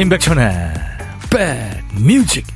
임백천의 0.00 0.48
백뮤직 1.28 2.46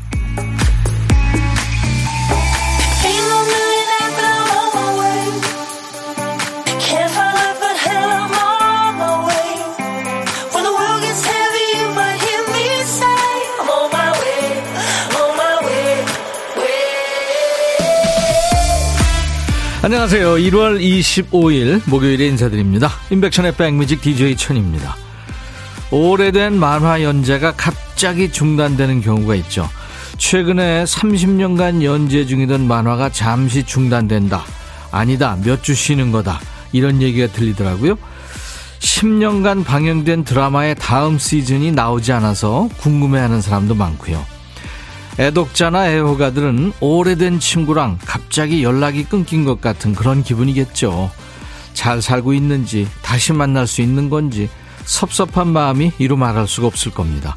안녕하세요. 19.82 20.34
1월 20.36 20.80
25일 20.80 21.90
목요일에 21.90 22.28
인사드립니다. 22.28 22.88
임백천의 23.10 23.56
백뮤직 23.56 24.00
DJ 24.00 24.36
천입니다. 24.36 24.96
오래된 25.92 26.58
만화 26.58 27.02
연재가 27.02 27.52
갑자기 27.52 28.32
중단되는 28.32 29.02
경우가 29.02 29.34
있죠. 29.36 29.68
최근에 30.16 30.84
30년간 30.84 31.84
연재 31.84 32.24
중이던 32.24 32.66
만화가 32.66 33.10
잠시 33.10 33.62
중단된다. 33.62 34.42
아니다. 34.90 35.36
몇 35.44 35.62
주 35.62 35.74
쉬는 35.74 36.10
거다. 36.10 36.40
이런 36.72 37.02
얘기가 37.02 37.26
들리더라고요. 37.32 37.96
10년간 38.80 39.64
방영된 39.64 40.24
드라마의 40.24 40.76
다음 40.76 41.18
시즌이 41.18 41.72
나오지 41.72 42.12
않아서 42.12 42.68
궁금해하는 42.78 43.42
사람도 43.42 43.74
많고요. 43.74 44.24
애독자나 45.18 45.90
애호가들은 45.90 46.72
오래된 46.80 47.38
친구랑 47.38 47.98
갑자기 48.06 48.62
연락이 48.64 49.04
끊긴 49.04 49.44
것 49.44 49.60
같은 49.60 49.94
그런 49.94 50.22
기분이겠죠. 50.22 51.10
잘 51.74 52.00
살고 52.00 52.32
있는지, 52.32 52.88
다시 53.02 53.34
만날 53.34 53.66
수 53.66 53.82
있는 53.82 54.08
건지, 54.08 54.48
섭섭한 54.84 55.48
마음이 55.48 55.92
이루 55.98 56.16
말할 56.16 56.46
수가 56.46 56.66
없을 56.66 56.92
겁니다. 56.92 57.36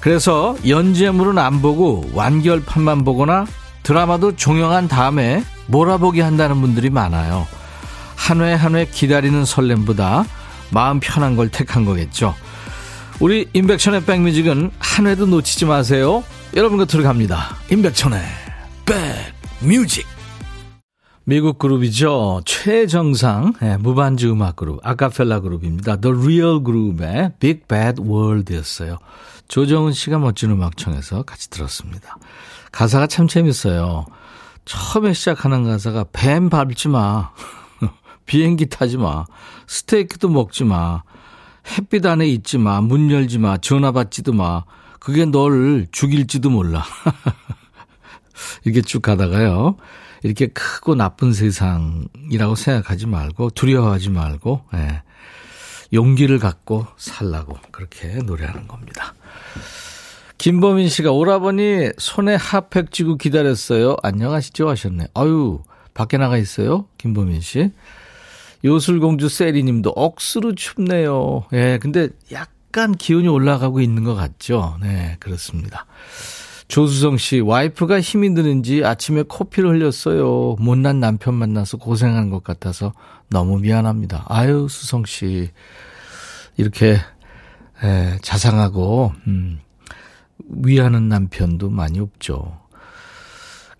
그래서 0.00 0.56
연재물은 0.66 1.38
안 1.38 1.62
보고 1.62 2.04
완결판만 2.12 3.04
보거나 3.04 3.46
드라마도 3.82 4.34
종영한 4.36 4.88
다음에 4.88 5.44
몰아보기 5.66 6.20
한다는 6.20 6.60
분들이 6.60 6.90
많아요. 6.90 7.46
한 8.16 8.40
회 8.40 8.52
한 8.54 8.74
회 8.76 8.84
기다리는 8.86 9.44
설렘보다 9.44 10.24
마음 10.70 11.00
편한 11.00 11.36
걸 11.36 11.48
택한 11.48 11.84
거겠죠. 11.84 12.34
우리 13.20 13.48
임백천의 13.52 14.04
백뮤직은 14.04 14.70
한 14.78 15.06
회도 15.06 15.26
놓치지 15.26 15.66
마세요. 15.66 16.24
여러분 16.54 16.78
곁으로 16.78 17.02
갑니다. 17.02 17.56
임백천의 17.70 18.20
백뮤직. 19.62 20.06
미국 21.24 21.58
그룹이죠. 21.58 22.42
최정상 22.44 23.54
네, 23.60 23.76
무반주 23.76 24.32
음악 24.32 24.56
그룹 24.56 24.80
아카펠라 24.82 25.40
그룹입니다. 25.40 25.96
The 25.96 26.16
Real 26.16 26.60
Group의 26.64 27.32
Big 27.38 27.62
Bad 27.68 28.02
World였어요. 28.02 28.98
조정은 29.46 29.92
씨가 29.92 30.18
멋진 30.18 30.50
음악 30.50 30.76
청해서 30.76 31.22
같이 31.22 31.48
들었습니다. 31.50 32.16
가사가 32.72 33.06
참 33.06 33.28
재밌어요. 33.28 34.06
처음에 34.64 35.12
시작하는 35.12 35.64
가사가 35.64 36.06
뱀 36.12 36.50
밟지 36.50 36.88
마. 36.88 37.30
비행기 38.26 38.66
타지 38.66 38.96
마. 38.96 39.24
스테이크도 39.68 40.28
먹지 40.28 40.64
마. 40.64 41.02
햇빛 41.78 42.04
안에 42.04 42.26
있지 42.26 42.58
마. 42.58 42.80
문 42.80 43.10
열지 43.10 43.38
마. 43.38 43.58
전화 43.58 43.92
받지도 43.92 44.32
마. 44.32 44.64
그게 44.98 45.24
널 45.24 45.86
죽일지도 45.92 46.50
몰라. 46.50 46.84
이렇게 48.64 48.82
쭉 48.82 49.02
가다가요. 49.02 49.76
이렇게 50.22 50.46
크고 50.46 50.94
나쁜 50.94 51.32
세상이라고 51.32 52.54
생각하지 52.54 53.06
말고 53.06 53.50
두려워하지 53.50 54.10
말고 54.10 54.62
예. 54.74 55.02
용기를 55.92 56.38
갖고 56.38 56.86
살라고 56.96 57.58
그렇게 57.70 58.14
노래하는 58.16 58.66
겁니다. 58.66 59.14
김범인 60.38 60.88
씨가 60.88 61.12
오라버니 61.12 61.90
손에 61.98 62.34
핫팩 62.34 62.90
쥐고 62.90 63.16
기다렸어요. 63.16 63.96
안녕하시죠 64.02 64.68
하셨네. 64.68 65.08
아유 65.14 65.60
밖에 65.94 66.16
나가 66.16 66.38
있어요. 66.38 66.86
김범인 66.98 67.40
씨. 67.40 67.70
요술공주 68.64 69.28
세리님도 69.28 69.90
억수로 69.90 70.54
춥네요. 70.54 71.44
예, 71.52 71.78
근데 71.80 72.08
약간 72.30 72.92
기온이 72.94 73.28
올라가고 73.28 73.80
있는 73.80 74.04
것 74.04 74.14
같죠. 74.14 74.78
네, 74.80 75.16
그렇습니다. 75.20 75.86
조수성 76.72 77.18
씨, 77.18 77.40
와이프가 77.40 78.00
힘이 78.00 78.32
드는지 78.32 78.82
아침에 78.82 79.24
코피를 79.28 79.68
흘렸어요. 79.68 80.56
못난 80.58 81.00
남편 81.00 81.34
만나서 81.34 81.76
고생한 81.76 82.30
것 82.30 82.42
같아서 82.42 82.94
너무 83.28 83.58
미안합니다. 83.58 84.24
아유, 84.26 84.68
수성 84.70 85.04
씨. 85.04 85.50
이렇게, 86.56 86.96
에, 87.84 88.18
자상하고, 88.22 89.12
음, 89.26 89.60
위하는 90.48 91.10
남편도 91.10 91.68
많이 91.68 92.00
없죠. 92.00 92.56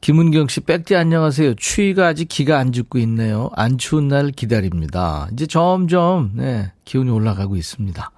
김은경 0.03 0.49
씨, 0.49 0.61
백디 0.61 0.95
안녕하세요. 0.95 1.55
추위가 1.55 2.09
아직 2.09 2.29
기가 2.29 2.59
안 2.59 2.73
죽고 2.73 2.99
있네요. 2.99 3.49
안 3.55 3.79
추운 3.79 4.09
날 4.09 4.33
기다립니다. 4.33 5.29
이제 5.33 5.47
점점, 5.47 6.33
네, 6.35 6.71
기온이 6.85 7.09
올라가고 7.11 7.57
있습니다. 7.57 8.12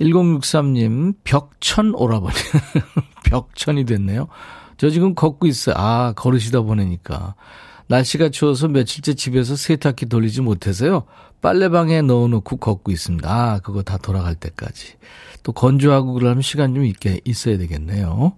1063님, 0.00 1.14
벽천 1.24 1.94
오라버니. 1.94 2.34
벽천이 3.24 3.84
됐네요. 3.84 4.28
저 4.76 4.90
지금 4.90 5.14
걷고 5.14 5.46
있어요. 5.46 5.74
아, 5.78 6.12
걸으시다 6.16 6.62
보내니까. 6.62 7.34
날씨가 7.88 8.30
추워서 8.30 8.68
며칠째 8.68 9.14
집에서 9.14 9.56
세탁기 9.56 10.06
돌리지 10.06 10.40
못해서요. 10.40 11.04
빨래방에 11.42 12.02
넣어놓고 12.02 12.56
걷고 12.56 12.92
있습니다. 12.92 13.28
아, 13.28 13.58
그거 13.58 13.82
다 13.82 13.98
돌아갈 13.98 14.34
때까지. 14.34 14.94
또 15.42 15.52
건조하고 15.52 16.14
그러면 16.14 16.42
시간 16.42 16.74
좀 16.74 16.84
있게 16.84 17.20
있어야 17.24 17.58
되겠네요. 17.58 18.34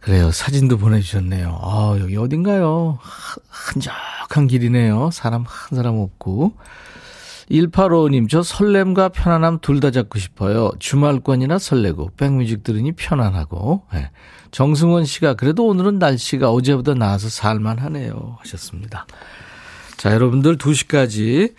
그래요. 0.00 0.30
사진도 0.30 0.78
보내주셨네요. 0.78 1.58
아, 1.60 1.96
여기 1.98 2.16
어딘가요? 2.16 2.98
한적한 3.48 4.46
길이네요. 4.46 5.10
사람 5.12 5.44
한 5.46 5.76
사람 5.76 5.98
없고. 5.98 6.52
1855님, 7.50 8.28
저 8.28 8.42
설렘과 8.42 9.10
편안함 9.10 9.60
둘 9.60 9.80
다 9.80 9.90
잡고 9.90 10.18
싶어요. 10.18 10.72
주말권이나 10.78 11.58
설레고, 11.58 12.10
백뮤직 12.16 12.64
들으니 12.64 12.92
편안하고. 12.92 13.82
네. 13.92 14.10
정승원 14.50 15.04
씨가, 15.04 15.34
그래도 15.34 15.66
오늘은 15.66 15.98
날씨가 15.98 16.50
어제보다 16.50 16.94
나아서 16.94 17.28
살만하네요. 17.28 18.38
하셨습니다. 18.40 19.06
자, 19.96 20.12
여러분들 20.12 20.58
2시까지 20.58 21.54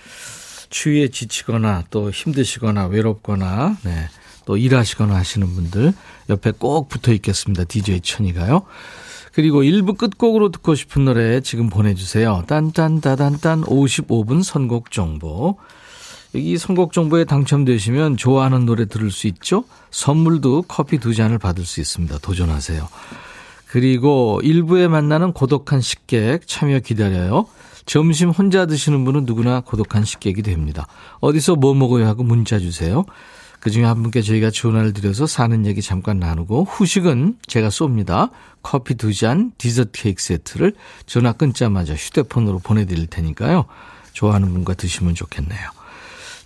추위에 0.69 1.07
지치거나 1.07 1.83
또 1.89 2.11
힘드시거나 2.11 2.87
외롭거나, 2.87 3.77
네. 3.83 4.09
또 4.45 4.57
일하시거나 4.57 5.13
하시는 5.15 5.47
분들 5.47 5.93
옆에 6.29 6.51
꼭 6.51 6.87
붙어 6.89 7.11
있겠습니다. 7.13 7.65
DJ 7.65 8.01
천이가요. 8.01 8.63
그리고 9.33 9.61
1부 9.61 9.97
끝곡으로 9.97 10.49
듣고 10.49 10.73
싶은 10.73 11.05
노래 11.05 11.41
지금 11.41 11.69
보내주세요. 11.69 12.43
딴딴따단딴 12.47 13.61
55분 13.61 14.41
선곡 14.43 14.89
정보. 14.91 15.57
여기 16.37 16.55
선곡 16.59 16.93
정보에 16.93 17.25
당첨되시면 17.25 18.15
좋아하는 18.15 18.67
노래 18.67 18.85
들을 18.85 19.09
수 19.09 19.25
있죠? 19.25 19.63
선물도 19.89 20.65
커피 20.67 20.99
두 20.99 21.15
잔을 21.15 21.39
받을 21.39 21.65
수 21.65 21.79
있습니다. 21.79 22.19
도전하세요. 22.19 22.87
그리고 23.65 24.39
1부에 24.43 24.87
만나는 24.87 25.33
고독한 25.33 25.81
식객 25.81 26.47
참여 26.47 26.79
기다려요. 26.79 27.47
점심 27.87 28.29
혼자 28.29 28.67
드시는 28.67 29.03
분은 29.03 29.25
누구나 29.25 29.61
고독한 29.61 30.05
식객이 30.05 30.43
됩니다. 30.43 30.85
어디서 31.21 31.55
뭐 31.55 31.73
먹어야 31.73 32.07
하고 32.07 32.21
문자 32.21 32.59
주세요. 32.59 33.03
그 33.59 33.71
중에 33.71 33.83
한 33.85 34.03
분께 34.03 34.21
저희가 34.21 34.51
전화를 34.51 34.93
드려서 34.93 35.25
사는 35.25 35.65
얘기 35.65 35.81
잠깐 35.81 36.19
나누고 36.19 36.65
후식은 36.65 37.39
제가 37.47 37.69
쏩니다. 37.69 38.29
커피 38.61 38.93
두 38.93 39.11
잔, 39.11 39.51
디저트 39.57 39.91
케이크 39.93 40.21
세트를 40.21 40.75
전화 41.07 41.33
끊자마자 41.33 41.95
휴대폰으로 41.95 42.59
보내드릴 42.59 43.07
테니까요. 43.07 43.65
좋아하는 44.13 44.53
분과 44.53 44.75
드시면 44.75 45.15
좋겠네요. 45.15 45.76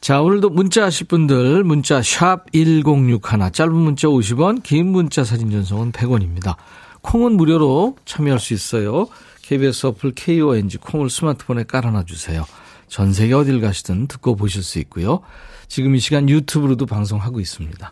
자, 0.02 0.20
오늘도 0.22 0.50
문자 0.50 0.86
하실 0.86 1.06
분들 1.08 1.64
문자 1.64 2.02
샵 2.02 2.52
1061, 2.54 3.22
짧은 3.54 3.72
문자 3.72 4.08
50원, 4.08 4.64
긴 4.64 4.88
문자 4.88 5.24
사진 5.24 5.52
전송은 5.52 5.92
100원입니다. 5.92 6.56
콩은 7.02 7.34
무료로 7.34 7.98
참여할 8.06 8.40
수 8.40 8.56
있어요. 8.56 9.08
KBS 9.44 9.88
어플 9.88 10.14
KONG 10.16 10.78
콩을 10.78 11.10
스마트폰에 11.12 11.66
깔아놔 11.66 12.06
주세요. 12.06 12.46
전 12.88 13.14
세계 13.14 13.36
어딜 13.36 13.62
가시든 13.62 14.08
듣고 14.08 14.36
보실 14.36 14.64
수 14.64 14.80
있고요. 14.80 15.22
지금 15.68 15.96
이 15.96 16.00
시간 16.00 16.28
유튜브로도 16.28 16.88
방송하고 16.88 17.40
있습니다. 17.40 17.92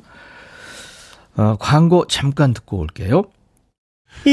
어, 1.38 1.56
광고 1.60 2.06
잠깐 2.08 2.54
듣고 2.56 2.78
올게요. 2.80 3.24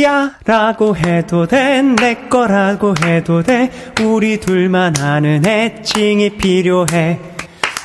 야 0.03 0.35
라고 0.47 0.97
해도 0.97 1.47
돼 1.47 1.83
내 1.83 2.29
거라고 2.29 2.95
해도 3.05 3.43
돼 3.43 3.71
우리 4.03 4.41
둘만 4.41 4.97
아는 4.99 5.45
애칭이 5.47 6.39
필요해 6.39 7.36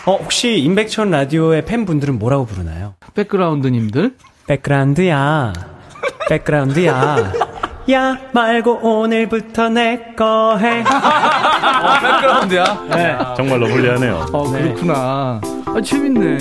어, 0.06 0.15
혹시 0.15 0.57
임백천 0.59 1.12
라디오의 1.12 1.65
팬분들은 1.65 2.18
뭐라고 2.18 2.45
부르나요? 2.45 2.95
백그라운드님들? 3.13 4.15
백그라운드야. 4.48 5.53
백그라운드야. 6.30 7.33
야 7.92 8.18
말고 8.33 8.80
오늘부터 8.81 9.69
내 9.69 10.13
거 10.18 10.57
해. 10.57 10.81
어, 10.81 12.00
백그라운드야. 12.01 12.63
네. 12.95 13.18
정말로 13.38 13.68
불리하네요. 13.68 14.25
어, 14.33 14.51
네. 14.51 14.62
그렇구나. 14.63 15.42
아, 15.65 15.81
재밌네. 15.83 16.38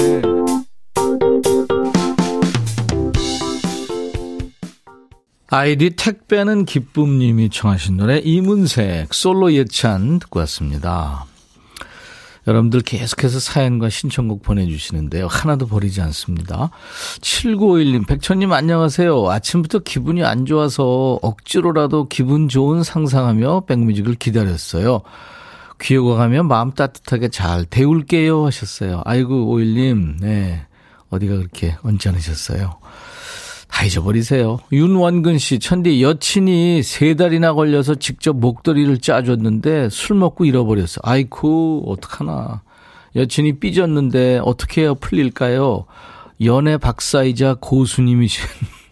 아이디 5.53 5.91
택배는 5.97 6.65
기쁨님이 6.65 7.51
청하신 7.51 7.97
노래 7.97 8.19
이문세 8.19 9.06
솔로 9.11 9.53
예찬 9.53 10.21
듣고 10.21 10.39
왔습니다. 10.41 11.27
여러분들 12.47 12.81
계속해서 12.81 13.39
사연과 13.39 13.91
신청곡 13.91 14.43
보내주시는데요. 14.43 15.27
하나도 15.27 15.67
버리지 15.67 16.01
않습니다. 16.03 16.71
7951님, 17.21 18.07
백천님 18.07 18.53
안녕하세요. 18.53 19.31
아침부터 19.31 19.81
기분이 19.81 20.25
안 20.25 20.47
좋아서 20.47 21.19
억지로라도 21.23 22.09
기분 22.09 22.49
좋은 22.49 22.83
상상하며 22.83 23.65
백뮤직을 23.67 24.15
기다렸어요. 24.15 25.03
귀여워 25.81 26.17
가면 26.17 26.49
마음 26.49 26.73
따뜻하게 26.73 27.29
잘 27.29 27.65
데울게요 27.65 28.47
하셨어요. 28.47 29.03
아이고, 29.05 29.49
오일님, 29.49 30.19
네. 30.21 30.67
어디가 31.11 31.37
그렇게 31.37 31.77
언짢으셨어요. 31.83 32.79
다 33.70 33.84
잊어버리세요. 33.84 34.58
윤원근 34.72 35.38
씨, 35.38 35.58
천디 35.58 36.02
여친이 36.02 36.82
세 36.82 37.14
달이나 37.14 37.55
걸려서 37.55 37.94
직접 37.94 38.37
목도리를 38.37 38.99
짜줬는데 38.99 39.88
술 39.90 40.17
먹고 40.17 40.44
잃어버렸어. 40.44 41.00
아이쿠, 41.02 41.84
어떡하나. 41.87 42.62
여친이 43.17 43.58
삐졌는데 43.58 44.40
어떻게 44.44 44.82
해야 44.82 44.94
풀릴까요? 44.94 45.87
연애 46.44 46.76
박사이자 46.76 47.56
고수님이신 47.61 48.44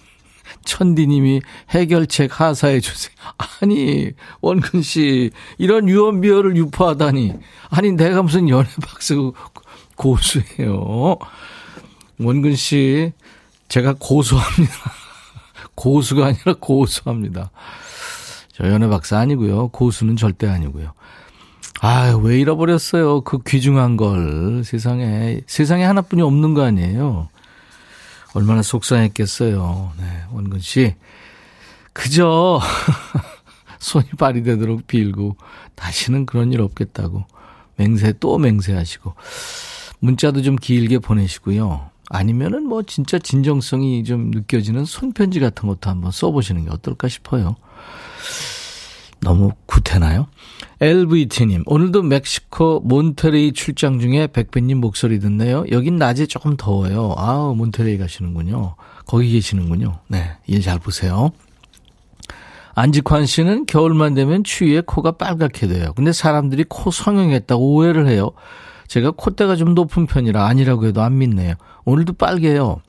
천디님이 0.65 1.41
해결책 1.71 2.41
하사해 2.41 2.81
주세요. 2.81 3.15
아니, 3.61 4.11
원근 4.41 4.83
씨, 4.83 5.31
이런 5.57 5.89
유언비어를 5.89 6.57
유포하다니. 6.57 7.33
아니, 7.71 7.93
내가 7.93 8.23
무슨 8.23 8.49
연애 8.49 8.69
박사 8.83 9.15
고수예요. 9.97 11.17
원근 12.21 12.55
씨, 12.55 13.13
제가 13.69 13.95
고소합니다. 13.99 14.75
고수가 15.75 16.27
아니라 16.27 16.55
고소합니다. 16.59 17.51
저 18.53 18.69
연애 18.69 18.89
박사 18.89 19.19
아니고요. 19.19 19.69
고수는 19.69 20.17
절대 20.17 20.49
아니고요. 20.49 20.93
아, 21.81 22.19
왜 22.21 22.41
잃어버렸어요? 22.41 23.21
그 23.21 23.39
귀중한 23.47 23.97
걸. 23.97 24.63
세상에, 24.65 25.41
세상에 25.47 25.85
하나뿐이 25.85 26.23
없는 26.23 26.55
거 26.55 26.65
아니에요? 26.65 27.29
얼마나 28.35 28.63
속상했겠어요. 28.63 29.93
네, 29.99 30.23
원근 30.33 30.59
씨. 30.59 30.95
그저, 31.93 32.61
손이 33.79 34.11
발이 34.19 34.43
되도록 34.43 34.87
빌고, 34.89 35.37
다시는 35.77 36.27
그런 36.27 36.53
일 36.53 36.61
없겠다고. 36.63 37.25
맹세 37.77 38.13
또 38.19 38.39
맹세하시고. 38.39 39.15
문자도 40.01 40.43
좀 40.43 40.57
길게 40.57 40.99
보내시고요. 40.99 41.88
아니면은 42.09 42.67
뭐 42.67 42.83
진짜 42.83 43.19
진정성이 43.19 44.05
좀 44.05 44.31
느껴지는 44.31 44.85
손편지 44.85 45.41
같은 45.41 45.69
것도 45.69 45.91
한번 45.91 46.11
써보시는 46.11 46.65
게 46.65 46.71
어떨까 46.71 47.09
싶어요. 47.09 47.57
너무 49.21 49.51
구태나요? 49.67 50.29
LVT님, 50.81 51.65
오늘도 51.67 52.03
멕시코 52.03 52.81
몬테레이 52.81 53.53
출장 53.53 53.99
중에 53.99 54.29
백배님 54.29 54.79
목소리 54.79 55.19
듣네요. 55.19 55.65
여긴 55.73 55.97
낮에 55.97 56.27
조금 56.27 56.57
더워요. 56.57 57.15
아우, 57.17 57.55
몬테레이 57.55 57.99
가시는군요. 57.99 58.77
거기 59.07 59.33
계시는군요. 59.33 59.99
네, 60.09 60.37
일 60.47 60.63
잘 60.63 60.79
보세요. 60.79 61.33
안직환 62.75 63.27
씨는 63.27 63.67
겨울만 63.67 64.15
되면 64.15 64.45
추위에 64.45 64.83
코가 64.87 65.13
빨갛게 65.13 65.67
돼요. 65.67 65.93
근데 65.97 66.13
사람들이 66.13 66.65
코 66.69 66.93
성형했다고 66.93 67.75
오해를 67.75 68.07
해요. 68.07 68.31
제가 68.89 69.13
콧대가 69.13 69.55
좀 69.55 69.75
높은 69.75 70.07
편이라 70.07 70.45
아니라고 70.47 70.87
해도 70.87 71.03
안 71.03 71.19
믿네요. 71.19 71.55
오늘도 71.85 72.15
빨개요. 72.15 72.81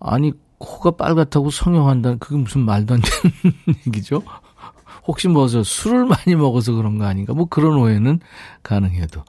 아니, 0.00 0.32
코가 0.58 0.92
빨갛다고 0.92 1.50
성형한다는 1.50 2.18
그게 2.18 2.36
무슨 2.36 2.62
말도 2.62 2.94
안 2.94 3.00
되는 3.00 3.56
얘기죠? 3.86 4.22
혹시 5.06 5.28
뭐서 5.28 5.62
술을 5.62 6.06
많이 6.06 6.34
먹어서 6.34 6.72
그런 6.72 6.98
거 6.98 7.04
아닌가? 7.04 7.34
뭐 7.34 7.46
그런 7.46 7.76
오해는 7.76 8.20
가능해도. 8.62 9.22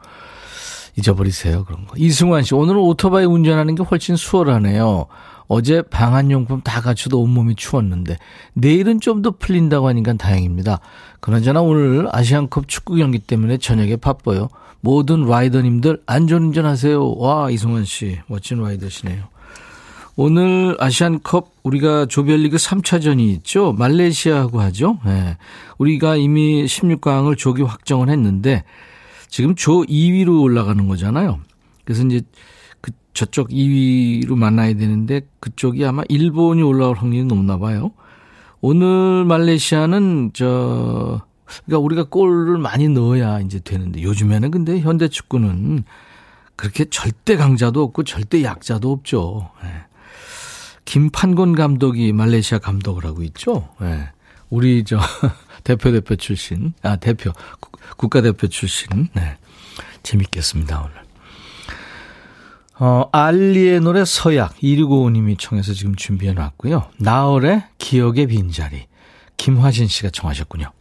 잊어버리세요, 0.96 1.64
그런 1.66 1.86
거. 1.86 1.96
이승환 1.98 2.44
씨, 2.44 2.56
오늘은 2.56 2.80
오토바이 2.80 3.26
운전하는 3.26 3.76
게 3.76 3.84
훨씬 3.84 4.16
수월하네요. 4.16 5.06
어제 5.48 5.82
방한용품 5.82 6.62
다 6.62 6.82
갖춰도 6.82 7.22
온몸이 7.22 7.56
추웠는데, 7.56 8.18
내일은 8.54 9.00
좀 9.00 9.22
더 9.22 9.32
풀린다고 9.32 9.88
하니까 9.88 10.14
다행입니다. 10.14 10.80
그나저나 11.20 11.62
오늘 11.62 12.08
아시안컵 12.12 12.68
축구 12.68 12.96
경기 12.96 13.20
때문에 13.20 13.58
저녁에 13.58 13.96
바빠요. 13.96 14.50
모든 14.82 15.26
라이더님들 15.26 16.02
안전운전 16.06 16.66
하세요. 16.66 17.14
와, 17.16 17.50
이승환 17.50 17.86
씨. 17.86 18.20
멋진 18.28 18.62
라이더시네요. 18.62 19.24
오늘 20.16 20.76
아시안컵 20.80 21.52
우리가 21.64 22.08
조별리그 22.08 22.58
3차전이 22.58 23.20
있죠. 23.36 23.74
말레이시아하고 23.74 24.60
하죠. 24.62 24.98
네. 25.06 25.38
우리가 25.78 26.16
이미 26.16 26.66
16강을 26.66 27.38
조기 27.38 27.62
확정을 27.62 28.10
했는데 28.10 28.64
지금 29.30 29.56
조 29.56 29.84
2위로 29.84 30.42
올라가는 30.42 30.88
거잖아요. 30.88 31.40
그래서 31.86 32.04
이제 32.04 32.22
그 32.88 32.92
저쪽 33.14 33.50
2위로 33.50 34.38
만나야 34.38 34.76
되는데 34.76 35.22
그쪽이 35.42 35.84
아마 35.86 36.04
일본이 36.08 36.62
올라올 36.62 36.96
확률이 36.96 37.26
높나 37.26 37.58
봐요. 37.58 37.92
오늘 38.62 39.26
말레이시아는 39.26 40.32
저 40.34 41.22
그러니까 41.66 41.80
우리가 41.80 42.04
골을 42.06 42.58
많이 42.58 42.88
넣어야 42.88 43.42
이제 43.42 43.60
되는데 43.60 44.02
요즘에는 44.02 44.52
근데 44.52 44.80
현대 44.80 45.10
축구는 45.10 45.84
그렇게 46.56 46.86
절대 46.86 47.36
강자도 47.36 47.84
없고 47.84 48.06
절대 48.06 48.44
약자도 48.44 48.90
없죠. 48.90 49.52
네. 49.62 49.70
김판곤 50.86 51.56
감독이 51.56 52.14
말레이시아 52.14 52.60
감독을 52.60 53.06
하고 53.06 53.22
있죠. 53.24 53.68
네. 53.82 54.10
우리 54.50 54.86
저 54.86 54.98
대표 55.66 55.92
대표 55.92 56.16
출신, 56.16 56.74
아 56.82 56.96
대표 56.96 57.34
국가 57.98 58.22
대표 58.22 58.48
출신. 58.48 59.10
네. 59.14 59.38
재밌겠습니다 60.04 60.80
오늘. 60.80 61.07
어, 62.80 63.10
알리의 63.12 63.80
노래 63.80 64.06
서약 64.06 64.56
2655님이 64.58 65.38
청해서 65.40 65.74
지금 65.74 65.96
준비해 65.96 66.34
놨고요. 66.34 66.90
나얼의 67.00 67.64
기억의 67.80 68.28
빈자리 68.28 68.86
김화진 69.38 69.88
씨가 69.88 70.10
청하셨군요. 70.12 70.72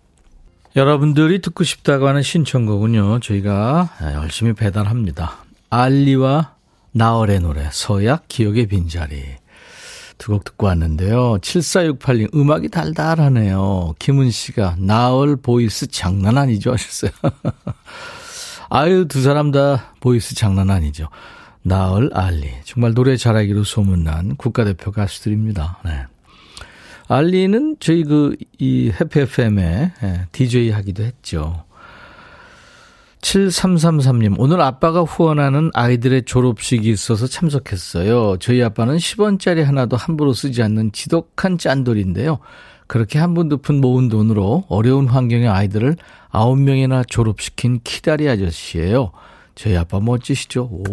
여러분들이 0.77 1.41
듣고 1.41 1.65
싶다고 1.65 2.07
하는 2.07 2.23
신청곡은요. 2.23 3.21
저희가 3.21 3.91
열심히 4.15 4.53
배달합니다. 4.53 5.39
알리와 5.71 6.55
나얼의 6.93 7.41
노래 7.41 7.69
서약 7.73 8.29
기억의 8.29 8.67
빈자리 8.67 9.23
두 10.19 10.33
곡 10.33 10.45
듣고 10.45 10.67
왔는데요. 10.67 11.39
7468님 11.41 12.35
음악이 12.35 12.69
달달하네요. 12.71 13.95
김은 13.99 14.31
씨가 14.31 14.77
나얼 14.79 15.37
voice 15.37 15.87
장난 15.87 16.37
아니죠 16.39 16.73
하셨어요. 16.73 17.11
아유 18.71 19.07
두 19.09 19.23
사람 19.23 19.51
다 19.51 19.93
voice 20.01 20.35
장난 20.35 20.71
아니죠. 20.71 21.09
나얼 21.71 22.11
알리 22.15 22.49
정말 22.65 22.95
노래 22.95 23.17
잘하기로 23.17 23.65
소문난 23.65 24.37
국가대표 24.37 24.93
가수들입니다. 24.93 25.81
네. 25.85 26.05
알리는 27.09 27.77
저희 27.81 28.05
그, 28.05 28.37
이 28.59 28.93
해피 29.01 29.21
FM에 29.21 29.93
DJ 30.31 30.69
예, 30.69 30.73
하기도 30.73 31.03
했죠. 31.03 31.65
7333님, 33.21 34.37
오늘 34.39 34.61
아빠가 34.61 35.01
후원하는 35.03 35.71
아이들의 35.75 36.23
졸업식이 36.27 36.89
있어서 36.89 37.27
참석했어요. 37.27 38.37
저희 38.39 38.63
아빠는 38.63 38.99
10원짜리 38.99 39.65
하나도 39.65 39.97
함부로 39.97 40.33
쓰지 40.33 40.63
않는 40.63 40.93
지독한 40.93 41.59
짠돌인데요. 41.59 42.39
그렇게 42.87 43.19
한 43.19 43.35
분 43.35 43.49
두 43.49 43.57
푼 43.57 43.81
모은 43.81 44.09
돈으로 44.09 44.65
어려운 44.69 45.09
환경의 45.09 45.49
아이들을 45.49 45.97
9명이나 46.31 47.09
졸업시킨 47.09 47.81
키다리 47.83 48.29
아저씨예요. 48.29 49.11
저희 49.57 49.77
아빠 49.77 49.99
멋지시죠? 49.99 50.65
오, 50.65 50.87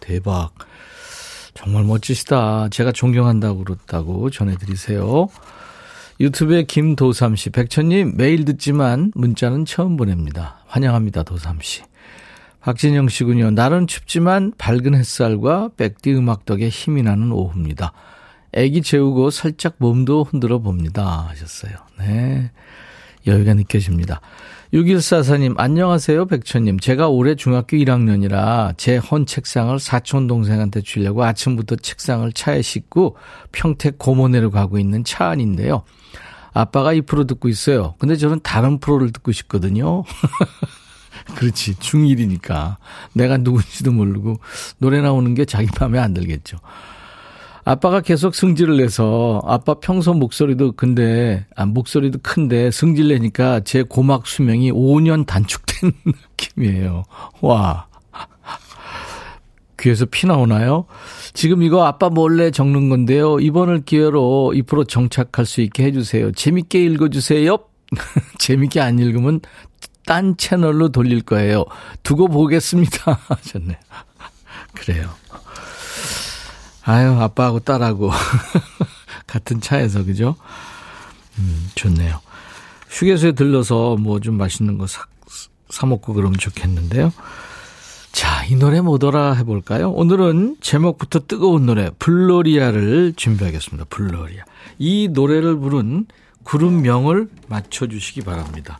대박. 0.00 0.52
정말 1.54 1.82
멋지시다. 1.84 2.68
제가 2.68 2.92
존경한다고 2.92 3.64
그렇다고 3.64 4.30
전해드리세요. 4.30 5.26
유튜브에 6.20 6.64
김도삼 6.64 7.34
씨, 7.36 7.50
백천님 7.50 8.16
매일 8.16 8.44
듣지만 8.44 9.12
문자는 9.14 9.64
처음 9.64 9.96
보냅니다. 9.96 10.60
환영합니다, 10.66 11.22
도삼 11.24 11.58
씨. 11.62 11.82
박진영 12.60 13.08
씨군요. 13.08 13.50
날은 13.52 13.86
춥지만 13.86 14.52
밝은 14.58 14.94
햇살과 14.94 15.70
백디 15.76 16.14
음악 16.14 16.44
덕에 16.44 16.68
힘이 16.68 17.02
나는 17.02 17.32
오후입니다. 17.32 17.92
애기 18.52 18.82
재우고 18.82 19.30
살짝 19.30 19.76
몸도 19.78 20.24
흔들어 20.24 20.58
봅니다. 20.58 21.26
하셨어요. 21.28 21.72
네. 21.98 22.50
여유가 23.26 23.54
느껴집니다. 23.54 24.20
6144님, 24.72 25.54
안녕하세요, 25.58 26.26
백천님. 26.26 26.80
제가 26.80 27.08
올해 27.08 27.34
중학교 27.36 27.76
1학년이라 27.76 28.76
제 28.76 28.98
헌 28.98 29.24
책상을 29.26 29.78
사촌 29.78 30.26
동생한테 30.26 30.80
주려고 30.82 31.24
아침부터 31.24 31.76
책상을 31.76 32.30
차에 32.32 32.62
싣고 32.62 33.16
평택 33.52 33.98
고모네로 33.98 34.50
가고 34.50 34.78
있는 34.78 35.04
차 35.04 35.28
안인데요. 35.28 35.82
아빠가 36.52 36.92
이 36.92 37.00
프로 37.02 37.24
듣고 37.24 37.48
있어요. 37.48 37.94
근데 37.98 38.16
저는 38.16 38.40
다른 38.42 38.78
프로를 38.80 39.12
듣고 39.12 39.30
싶거든요. 39.32 40.04
그렇지. 41.36 41.74
중1이니까. 41.76 42.76
내가 43.12 43.36
누군지도 43.36 43.92
모르고 43.92 44.36
노래 44.78 45.00
나오는 45.00 45.34
게 45.34 45.44
자기 45.44 45.68
마음에 45.78 45.98
안 45.98 46.14
들겠죠. 46.14 46.56
아빠가 47.68 48.00
계속 48.00 48.36
승질을 48.36 48.76
내서 48.76 49.42
아빠 49.44 49.74
평소 49.74 50.14
목소리도 50.14 50.72
근데 50.76 51.44
아 51.56 51.66
목소리도 51.66 52.20
큰데 52.22 52.70
승질 52.70 53.08
내니까 53.08 53.58
제 53.64 53.82
고막 53.82 54.28
수명이 54.28 54.70
5년 54.70 55.26
단축된 55.26 55.90
느낌이에요. 56.38 57.02
와. 57.40 57.88
귀에서 59.80 60.06
피 60.06 60.28
나오나요? 60.28 60.86
지금 61.34 61.64
이거 61.64 61.84
아빠 61.84 62.08
몰래 62.08 62.52
적는 62.52 62.88
건데요. 62.88 63.40
이번을 63.40 63.84
기회로 63.84 64.52
2% 64.54 64.88
정착할 64.88 65.44
수 65.44 65.60
있게 65.60 65.82
해주세요. 65.86 66.30
재밌게 66.32 66.84
읽어주세요. 66.84 67.58
재밌게 68.38 68.80
안 68.80 69.00
읽으면 69.00 69.40
딴 70.06 70.36
채널로 70.36 70.90
돌릴 70.90 71.22
거예요. 71.22 71.64
두고 72.04 72.28
보겠습니다. 72.28 73.18
하셨네요. 73.26 73.76
그래요. 74.72 75.10
아유, 76.86 77.10
아빠하고 77.20 77.60
딸하고. 77.60 78.10
같은 79.26 79.60
차에서, 79.60 80.04
그죠? 80.04 80.36
음, 81.38 81.68
좋네요. 81.74 82.20
휴게소에 82.90 83.32
들러서 83.32 83.96
뭐 83.96 84.20
좀 84.20 84.36
맛있는 84.38 84.78
거 84.78 84.86
사, 84.86 85.04
사먹고 85.68 86.14
그러면 86.14 86.38
좋겠는데요. 86.38 87.12
자, 88.12 88.44
이 88.46 88.54
노래 88.54 88.80
뭐더라 88.80 89.34
해볼까요? 89.34 89.90
오늘은 89.90 90.56
제목부터 90.60 91.26
뜨거운 91.28 91.66
노래, 91.66 91.90
블로리아를 91.98 93.12
준비하겠습니다. 93.16 93.86
블로리아. 93.90 94.44
이 94.78 95.08
노래를 95.12 95.58
부른 95.58 96.06
그룹명을 96.44 97.28
맞춰주시기 97.48 98.22
바랍니다. 98.22 98.78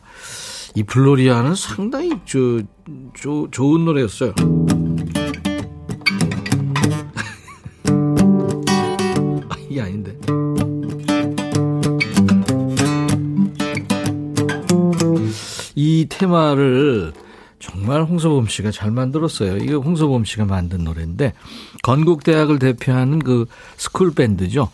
이 0.75 0.83
블로리아는 0.83 1.53
상당히 1.55 2.11
저, 2.25 2.61
저, 3.19 3.47
좋은 3.51 3.85
노래였어요. 3.85 4.33
테마를 16.07 17.13
정말 17.59 18.03
홍서범 18.03 18.47
씨가 18.47 18.71
잘 18.71 18.91
만들었어요. 18.91 19.57
이게 19.57 19.73
홍서범 19.73 20.25
씨가 20.25 20.45
만든 20.45 20.83
노래인데 20.83 21.33
건국대학을 21.83 22.59
대표하는 22.59 23.19
그 23.19 23.45
school 23.77 24.13
밴드죠. 24.13 24.69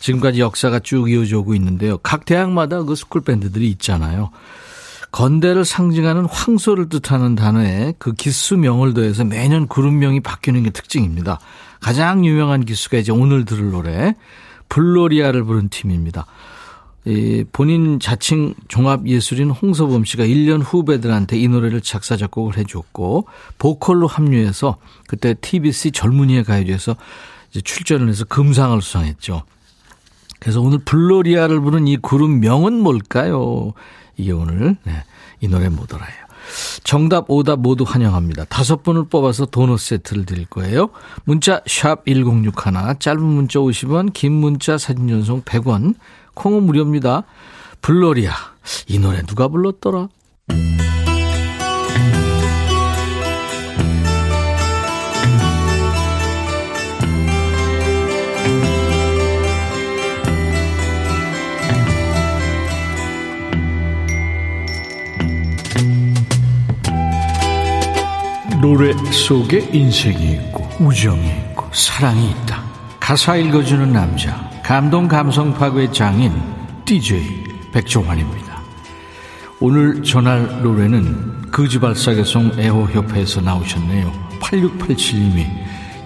지금까지 0.00 0.40
역사가 0.40 0.80
쭉 0.80 1.10
이어져 1.10 1.38
오고 1.40 1.54
있는데요. 1.54 1.98
각 1.98 2.24
대학마다 2.24 2.82
그 2.82 2.94
school 2.94 3.22
밴드들이 3.22 3.68
있잖아요. 3.70 4.30
건대를 5.12 5.64
상징하는 5.64 6.24
황소를 6.24 6.88
뜻하는 6.88 7.34
단어에 7.34 7.94
그 7.98 8.12
기수명을 8.12 8.94
더해서 8.94 9.24
매년 9.24 9.68
그룹명이 9.68 10.20
바뀌는 10.20 10.62
게 10.62 10.70
특징입니다. 10.70 11.38
가장 11.80 12.24
유명한 12.24 12.64
기수가 12.64 12.96
이제 12.96 13.12
오늘 13.12 13.44
들을 13.44 13.70
노래 13.70 14.14
블로리아를 14.70 15.44
부른 15.44 15.68
팀입니다. 15.68 16.26
이 17.04 17.44
본인 17.50 17.98
자칭 17.98 18.54
종합예술인 18.68 19.50
홍서범 19.50 20.04
씨가 20.04 20.24
1년 20.24 20.62
후배들한테 20.64 21.36
이 21.36 21.48
노래를 21.48 21.80
작사 21.80 22.16
작곡을 22.16 22.56
해줬고 22.56 23.26
보컬로 23.58 24.06
합류해서 24.06 24.76
그때 25.08 25.34
TBC 25.34 25.90
젊은이의 25.92 26.44
가요제에서 26.44 26.94
출전을 27.64 28.08
해서 28.08 28.24
금상을 28.24 28.80
수상했죠. 28.80 29.42
그래서 30.38 30.60
오늘 30.60 30.78
블로리아를 30.78 31.60
부른 31.60 31.88
이 31.88 31.96
그룹 31.96 32.30
명은 32.30 32.74
뭘까요? 32.74 33.72
이게 34.16 34.32
오늘 34.32 34.76
네, 34.84 35.04
이 35.40 35.48
노래 35.48 35.68
뭐더라요. 35.68 36.12
정답, 36.82 37.30
오답 37.30 37.60
모두 37.60 37.84
환영합니다. 37.84 38.44
다섯 38.46 38.82
분을 38.82 39.04
뽑아서 39.04 39.46
도넛 39.46 39.78
세트를 39.78 40.26
드릴 40.26 40.46
거예요. 40.46 40.90
문자 41.24 41.60
샵 41.66 42.04
1061, 42.04 42.52
짧은 42.98 43.22
문자 43.22 43.60
50원, 43.60 44.12
긴 44.12 44.32
문자 44.32 44.76
사진 44.76 45.08
전송 45.08 45.42
100원, 45.42 45.94
콩은 46.34 46.64
무료입니다. 46.64 47.24
블로리아. 47.80 48.32
이 48.86 48.98
노래 48.98 49.22
누가 49.22 49.48
불렀더라? 49.48 50.08
노래 68.60 68.92
속에 69.10 69.68
인생이 69.72 70.34
있고 70.34 70.68
우정이 70.78 71.26
있고 71.26 71.66
사랑이 71.72 72.30
있다. 72.30 72.62
가사 73.00 73.34
읽어주는 73.36 73.92
남자 73.92 74.41
감동 74.62 75.08
감성 75.08 75.52
파괴 75.52 75.90
장인 75.90 76.32
DJ 76.84 77.44
백종환입니다. 77.72 78.62
오늘 79.58 80.02
전할 80.04 80.62
노래는 80.62 81.50
거지발사계송 81.50 82.52
애호협회에서 82.58 83.40
나오셨네요. 83.40 84.12
8687님이 84.40 85.46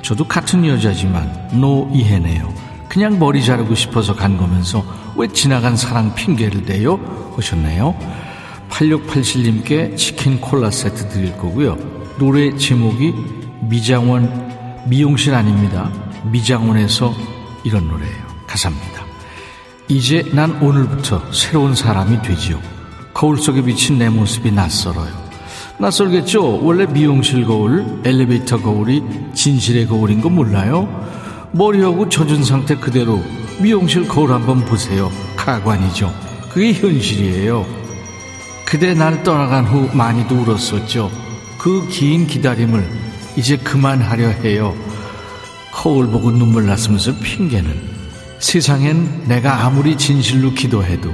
저도 0.00 0.26
같은 0.26 0.66
여자지만 0.66 1.60
노 1.60 1.88
이해네요. 1.92 2.52
그냥 2.88 3.18
머리 3.18 3.44
자르고 3.44 3.75
싶어서 3.75 4.14
간 4.14 4.38
거면서 4.38 4.82
왜 5.16 5.28
지나간 5.28 5.76
사랑 5.76 6.14
핑계를 6.14 6.64
대요? 6.64 6.98
하셨네요. 7.36 7.94
8687님께 8.70 9.96
치킨 9.98 10.40
콜라 10.40 10.70
세트 10.70 11.10
드릴 11.10 11.36
거고요. 11.36 11.76
노래 12.18 12.56
제목이 12.56 13.14
미장원 13.68 14.86
미용실 14.86 15.34
아닙니다. 15.34 15.90
미장원에서 16.25 17.14
이런 17.64 17.88
노래예요. 17.88 18.25
가사입니다. 18.56 19.04
이제 19.88 20.25
난 20.32 20.50
오늘부터 20.62 21.30
새로운 21.32 21.75
사람이 21.75 22.22
되지요. 22.22 22.58
거울 23.12 23.38
속에 23.38 23.62
비친 23.62 23.98
내 23.98 24.08
모습이 24.08 24.50
낯설어요. 24.50 25.26
낯설겠죠? 25.78 26.64
원래 26.64 26.86
미용실 26.86 27.44
거울, 27.44 28.00
엘리베이터 28.04 28.56
거울이 28.60 29.02
진실의 29.34 29.86
거울인 29.86 30.22
거 30.22 30.30
몰라요? 30.30 30.88
머리하고 31.52 32.08
젖은 32.08 32.42
상태 32.44 32.75
그대로 32.76 33.22
미용실 33.60 34.08
거울 34.08 34.32
한번 34.32 34.64
보세요. 34.64 35.12
가관이죠. 35.36 36.12
그게 36.50 36.72
현실이에요. 36.72 37.66
그대 38.66 38.94
날 38.94 39.22
떠나간 39.22 39.66
후 39.66 39.94
많이도 39.94 40.34
울었었죠. 40.34 41.10
그 41.58 41.86
긴 41.88 42.26
기다림을 42.26 42.88
이제 43.36 43.56
그만하려 43.58 44.28
해요. 44.28 44.75
거울 45.72 46.06
보고 46.08 46.30
눈물 46.30 46.66
났으면서 46.66 47.14
핑계는 47.18 47.96
세상엔 48.50 49.25
내가 49.26 49.65
아무리 49.67 49.99
진실로 49.99 50.53
기도해도 50.53 51.12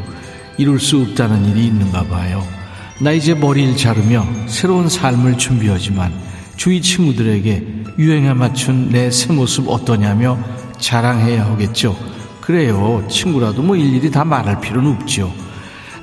이룰 0.58 0.78
수 0.78 1.00
없다는 1.00 1.46
일이 1.46 1.66
있는가 1.66 2.04
봐요. 2.04 2.46
나 3.00 3.10
이제 3.10 3.32
머리를 3.32 3.74
자르며 3.78 4.26
새로운 4.46 4.90
삶을 4.90 5.38
준비하지만 5.38 6.12
주위 6.56 6.82
친구들에게 6.82 7.84
유행에 7.98 8.34
맞춘 8.34 8.90
내 8.90 9.10
새 9.10 9.32
모습 9.32 9.66
어떠냐며 9.70 10.38
자랑해야 10.78 11.46
하겠죠. 11.46 11.96
그래요. 12.42 13.02
친구라도 13.08 13.62
뭐 13.62 13.76
일일이 13.76 14.10
다 14.10 14.26
말할 14.26 14.60
필요는 14.60 14.92
없죠. 14.92 15.32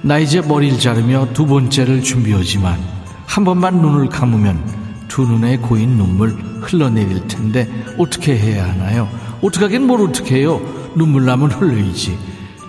나 0.01 0.17
이제 0.17 0.41
머리를 0.41 0.79
자르며 0.79 1.27
두 1.33 1.45
번째를 1.45 2.01
준비하지만 2.01 2.79
한 3.27 3.43
번만 3.45 3.79
눈을 3.83 4.09
감으면 4.09 4.59
두 5.07 5.27
눈에 5.27 5.57
고인 5.57 5.95
눈물 5.95 6.29
흘러내릴 6.61 7.27
텐데 7.27 7.69
어떻게 7.99 8.35
해야 8.35 8.67
하나요? 8.67 9.07
어떻게 9.43 9.65
하긴 9.65 9.85
뭘 9.85 10.01
어떻게 10.01 10.37
해요? 10.37 10.78
눈물 10.99 11.25
나면 11.25 11.49
흘려야지. 11.51 12.17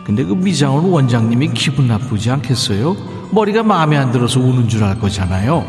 근데 0.04 0.24
그 0.24 0.32
미장원 0.32 0.84
원장님이 0.86 1.48
기분 1.52 1.88
나쁘지 1.88 2.30
않겠어요? 2.30 2.96
머리가 3.32 3.62
마음에 3.62 3.96
안 3.96 4.10
들어서 4.12 4.40
우는 4.40 4.68
줄 4.68 4.82
알 4.82 4.98
거잖아요. 4.98 5.66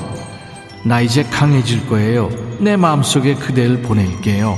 나 0.86 1.02
이제 1.02 1.24
강해질 1.24 1.88
거예요. 1.88 2.30
내 2.60 2.76
마음속에 2.78 3.36
그대를 3.36 3.82
보낼게요. 3.82 4.58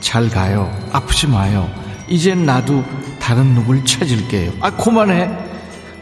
잘 0.00 0.28
가요. 0.28 0.70
아프지 0.92 1.28
마요. 1.28 1.68
이젠 2.08 2.44
나도 2.44 2.82
다른 3.20 3.54
누굴 3.54 3.84
찾을게요. 3.84 4.52
아, 4.60 4.70
그만해. 4.70 5.30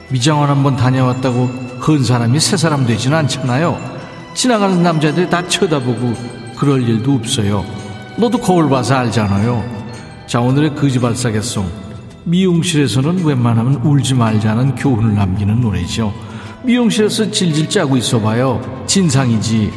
미장원 0.09 0.49
한번 0.49 0.77
다녀왔다고 0.77 1.47
헌 1.87 2.03
사람이 2.03 2.41
새 2.41 2.57
사람 2.57 2.87
되지는 2.87 3.17
않잖아요. 3.19 3.79
지나가는 4.35 4.83
남자들이 4.83 5.29
다 5.29 5.47
쳐다보고 5.47 6.15
그럴 6.57 6.83
일도 6.89 7.13
없어요. 7.15 7.65
너도 8.17 8.39
거울 8.39 8.69
봐서 8.69 8.95
알잖아요. 8.97 9.80
자, 10.31 10.41
오늘의 10.41 10.77
거지발사계송. 10.77 11.69
미용실에서는 12.23 13.25
웬만하면 13.25 13.83
울지 13.85 14.15
말자는 14.15 14.77
교훈을 14.77 15.17
남기는 15.17 15.61
노래죠. 15.61 16.15
미용실에서 16.63 17.33
질질 17.33 17.69
짜고 17.69 17.97
있어봐요. 17.97 18.85
진상이지. 18.87 19.73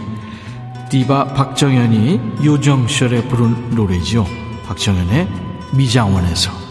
디바 0.92 1.34
박정현이 1.34 2.20
요정셜에 2.46 3.30
부른 3.30 3.72
노래죠. 3.72 4.28
박정현의 4.68 5.28
미장원에서. 5.74 6.63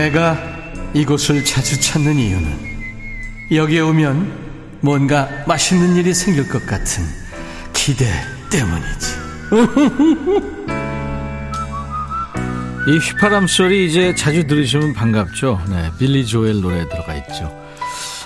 내가 0.00 0.38
이곳을 0.94 1.44
자주 1.44 1.78
찾는 1.78 2.16
이유는 2.16 2.58
여기에 3.52 3.80
오면 3.80 4.78
뭔가 4.80 5.28
맛있는 5.46 5.96
일이 5.96 6.14
생길 6.14 6.48
것 6.48 6.64
같은 6.64 7.04
기대 7.74 8.06
때문이지. 8.50 9.20
이 12.88 12.96
휘파람 12.96 13.46
소리 13.46 13.86
이제 13.86 14.14
자주 14.14 14.46
들으시면 14.46 14.94
반갑죠. 14.94 15.60
네, 15.68 15.90
빌리 15.98 16.24
조엘 16.24 16.62
노래 16.62 16.88
들어가 16.88 17.14
있죠. 17.16 17.54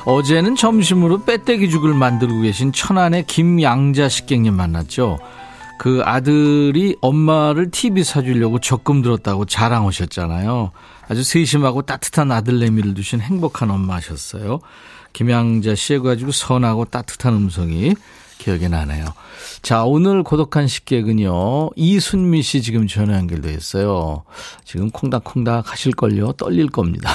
어제는 0.05 0.55
점심으로 0.55 1.25
빼떼기 1.25 1.71
죽을 1.71 1.93
만들고 1.93 2.43
계신 2.43 2.73
천안의 2.73 3.25
김양자 3.27 4.09
식객님 4.09 4.55
만났죠. 4.55 5.19
그 5.79 6.03
아들이 6.05 6.97
엄마를 7.01 7.71
TV 7.71 8.05
사주려고 8.05 8.59
적금 8.59 9.03
들었다고 9.03 9.45
자랑하셨잖아요. 9.45 10.71
아주 11.09 11.23
세심하고 11.23 11.83
따뜻한 11.83 12.33
아들내미를 12.33 12.95
두신 12.95 13.21
행복한 13.21 13.71
엄마셨어요. 13.71 14.61
김양자 15.13 15.75
씨에 15.75 15.99
가지고 15.99 16.33
선하고 16.33 16.87
따뜻한 16.87 17.35
음성이 17.35 17.95
기억이 18.39 18.69
나네요. 18.69 19.07
자, 19.63 19.85
오늘 19.85 20.23
고독한 20.23 20.67
식객은요, 20.67 21.71
이순미 21.77 22.43
씨 22.43 22.63
지금 22.63 22.87
전화 22.87 23.17
연결돼 23.17 23.55
있어요. 23.55 24.25
지금 24.65 24.91
콩닥콩닥 24.91 25.71
하실걸요? 25.71 26.33
떨릴 26.33 26.69
겁니다. 26.69 27.11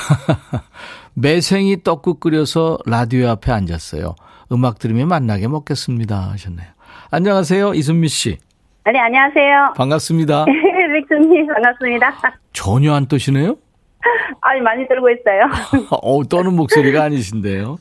매생이 1.13 1.83
떡국 1.83 2.19
끓여서 2.19 2.79
라디오 2.85 3.27
앞에 3.29 3.51
앉았어요. 3.51 4.15
음악 4.51 4.79
들으며 4.79 5.05
만나게 5.05 5.47
먹겠습니다. 5.47 6.31
하셨네요. 6.31 6.67
안녕하세요, 7.11 7.73
이순미 7.75 8.07
씨. 8.07 8.37
네, 8.85 8.97
안녕하세요. 8.99 9.73
반갑습니다. 9.75 10.45
백수님, 11.09 11.47
반갑습니다. 11.47 12.13
전혀 12.53 12.93
안 12.93 13.05
떠시네요? 13.07 13.55
아니, 14.41 14.61
많이 14.61 14.87
들고 14.87 15.09
있어요. 15.11 15.43
어, 16.01 16.23
떠는 16.23 16.55
목소리가 16.55 17.03
아니신데요. 17.03 17.77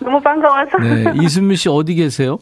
너무 0.00 0.20
반가워서. 0.20 0.78
네, 0.78 1.04
이순미 1.22 1.56
씨 1.56 1.68
어디 1.68 1.94
계세요? 1.94 2.38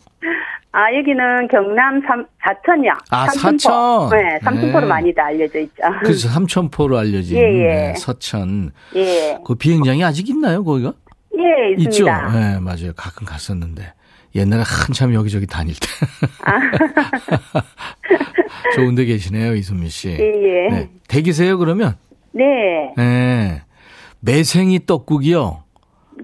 아, 0.71 0.95
여기는 0.95 1.49
경남 1.49 2.00
삼, 2.07 2.25
사천이요. 2.45 2.92
아, 3.11 3.26
삼천포. 3.30 4.09
사천. 4.09 4.18
네, 4.18 4.38
삼천포로 4.45 4.80
네. 4.83 4.87
많이 4.87 5.14
다 5.14 5.25
알려져 5.25 5.59
있죠. 5.61 5.83
그래서 6.02 6.28
삼천포로 6.28 6.99
알려진 6.99 7.37
예, 7.38 7.42
예. 7.42 7.66
네, 7.66 7.95
서천. 7.97 8.71
예. 8.95 9.38
그 9.45 9.54
비행장이 9.57 10.04
아직 10.04 10.28
있나요, 10.28 10.62
거기가? 10.62 10.92
예, 11.38 11.73
있죠. 11.78 11.88
있습니다. 11.90 12.33
네, 12.33 12.61
맞아요. 12.61 12.92
가끔 12.95 13.26
갔었는데. 13.26 13.95
옛날에 14.35 14.63
한참 14.67 15.15
여기저기 15.15 15.47
다닐 15.47 15.75
때. 15.75 15.87
아. 16.45 17.63
좋은 18.75 18.95
데 18.95 19.05
계시네요, 19.05 19.55
이순미 19.55 19.89
씨. 19.89 20.11
예, 20.11 20.19
예. 20.19 20.69
네. 20.71 20.89
대기세요, 21.09 21.59
그러면? 21.59 21.97
네. 22.33 22.45
네. 22.97 23.63
매생이 24.21 24.87
떡국이요. 24.87 25.63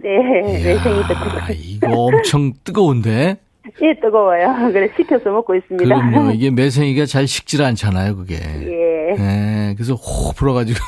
네. 0.02 0.18
매생이 0.64 0.96
이야, 0.98 1.08
떡국. 1.08 1.56
이거 1.56 1.88
엄청 1.92 2.52
뜨거운데? 2.62 3.38
예, 3.82 3.94
뜨거워요. 4.00 4.70
그래, 4.72 4.90
시켜서 4.96 5.30
먹고 5.30 5.54
있습니다. 5.54 5.84
그럼요. 5.84 6.32
이게 6.36 6.50
매생이가 6.50 7.06
잘 7.06 7.26
식질 7.26 7.62
않잖아요, 7.62 8.16
그게. 8.16 8.34
예. 8.34 9.14
네, 9.16 9.74
그래서 9.76 9.94
호 9.94 10.32
불어가지고. 10.32 10.78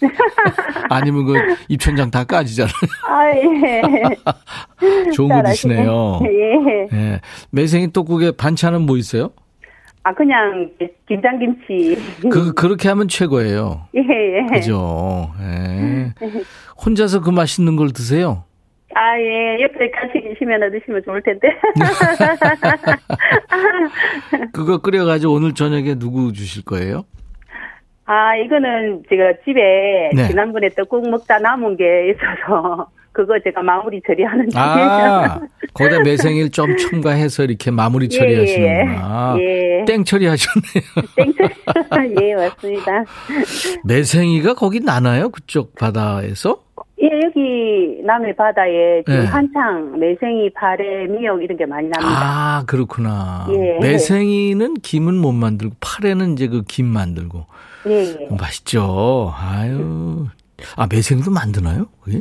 아니면 0.90 1.24
그 1.24 1.34
입천장 1.68 2.10
다 2.10 2.24
까지잖아요. 2.24 2.72
아, 3.08 3.30
예. 3.36 3.82
좋은 5.12 5.28
거잘 5.28 5.44
드시네요. 5.52 6.20
예. 6.24 6.96
네. 6.96 7.20
매생이 7.50 7.92
떡국에 7.92 8.32
반찬은 8.32 8.82
뭐 8.82 8.96
있어요? 8.96 9.30
아, 10.02 10.12
그냥, 10.12 10.70
김장김치. 11.08 11.96
그, 12.30 12.52
그렇게 12.52 12.88
하면 12.90 13.08
최고예요. 13.08 13.88
예, 13.96 14.00
예. 14.00 14.46
그죠. 14.52 15.32
예. 15.40 16.12
혼자서 16.84 17.22
그 17.22 17.30
맛있는 17.30 17.76
걸 17.76 17.90
드세요? 17.90 18.44
아, 18.94 19.18
예. 19.18 19.62
옆에 19.62 19.90
같이 19.90 20.20
계시면 20.20 20.60
드시면 20.72 21.02
좋을 21.04 21.22
텐데. 21.22 21.48
그거 24.52 24.78
끓여가지고 24.78 25.32
오늘 25.32 25.54
저녁에 25.54 25.94
누구 25.94 26.32
주실 26.32 26.64
거예요? 26.64 27.04
아, 28.06 28.36
이거는 28.36 29.02
제가 29.08 29.32
집에 29.44 30.10
네. 30.14 30.28
지난번에 30.28 30.68
떡국 30.70 31.08
먹다 31.08 31.38
남은 31.38 31.76
게 31.76 32.10
있어서 32.10 32.86
그거 33.12 33.38
제가 33.44 33.62
마무리 33.62 34.00
처리하는 34.04 34.48
아, 34.56 35.40
거기다 35.72 36.00
매생이를 36.02 36.50
좀 36.50 36.76
첨가해서 36.76 37.44
이렇게 37.44 37.70
마무리 37.70 38.06
예, 38.12 38.18
처리하시는구나. 38.18 39.36
예. 39.38 39.84
땡 39.86 40.02
처리하셨네요. 40.04 40.82
땡초. 41.16 42.24
예, 42.24 42.34
맞습니다. 42.34 43.04
매생이가 43.84 44.54
거기 44.54 44.80
나나요? 44.80 45.28
그쪽 45.30 45.74
바다에서? 45.76 46.58
예, 47.02 47.06
여기 47.24 48.00
남해 48.04 48.34
바다에 48.34 49.02
지금 49.06 49.20
네. 49.20 49.26
한창 49.26 49.98
매생이, 49.98 50.50
파래, 50.54 51.06
미역 51.06 51.42
이런 51.42 51.56
게 51.56 51.66
많이 51.66 51.88
납니다. 51.88 52.20
아, 52.20 52.64
그렇구나. 52.66 53.46
예. 53.50 53.78
매생이는 53.80 54.74
김은 54.82 55.14
못 55.14 55.32
만들고, 55.32 55.76
파래는 55.80 56.32
이제 56.32 56.48
그 56.48 56.62
김 56.66 56.86
만들고. 56.86 57.46
예, 57.86 58.16
예. 58.20 58.28
맛있죠. 58.30 59.32
아유. 59.36 60.26
아, 60.76 60.86
매생이도 60.86 61.30
만드나요? 61.30 61.86
그게? 62.02 62.20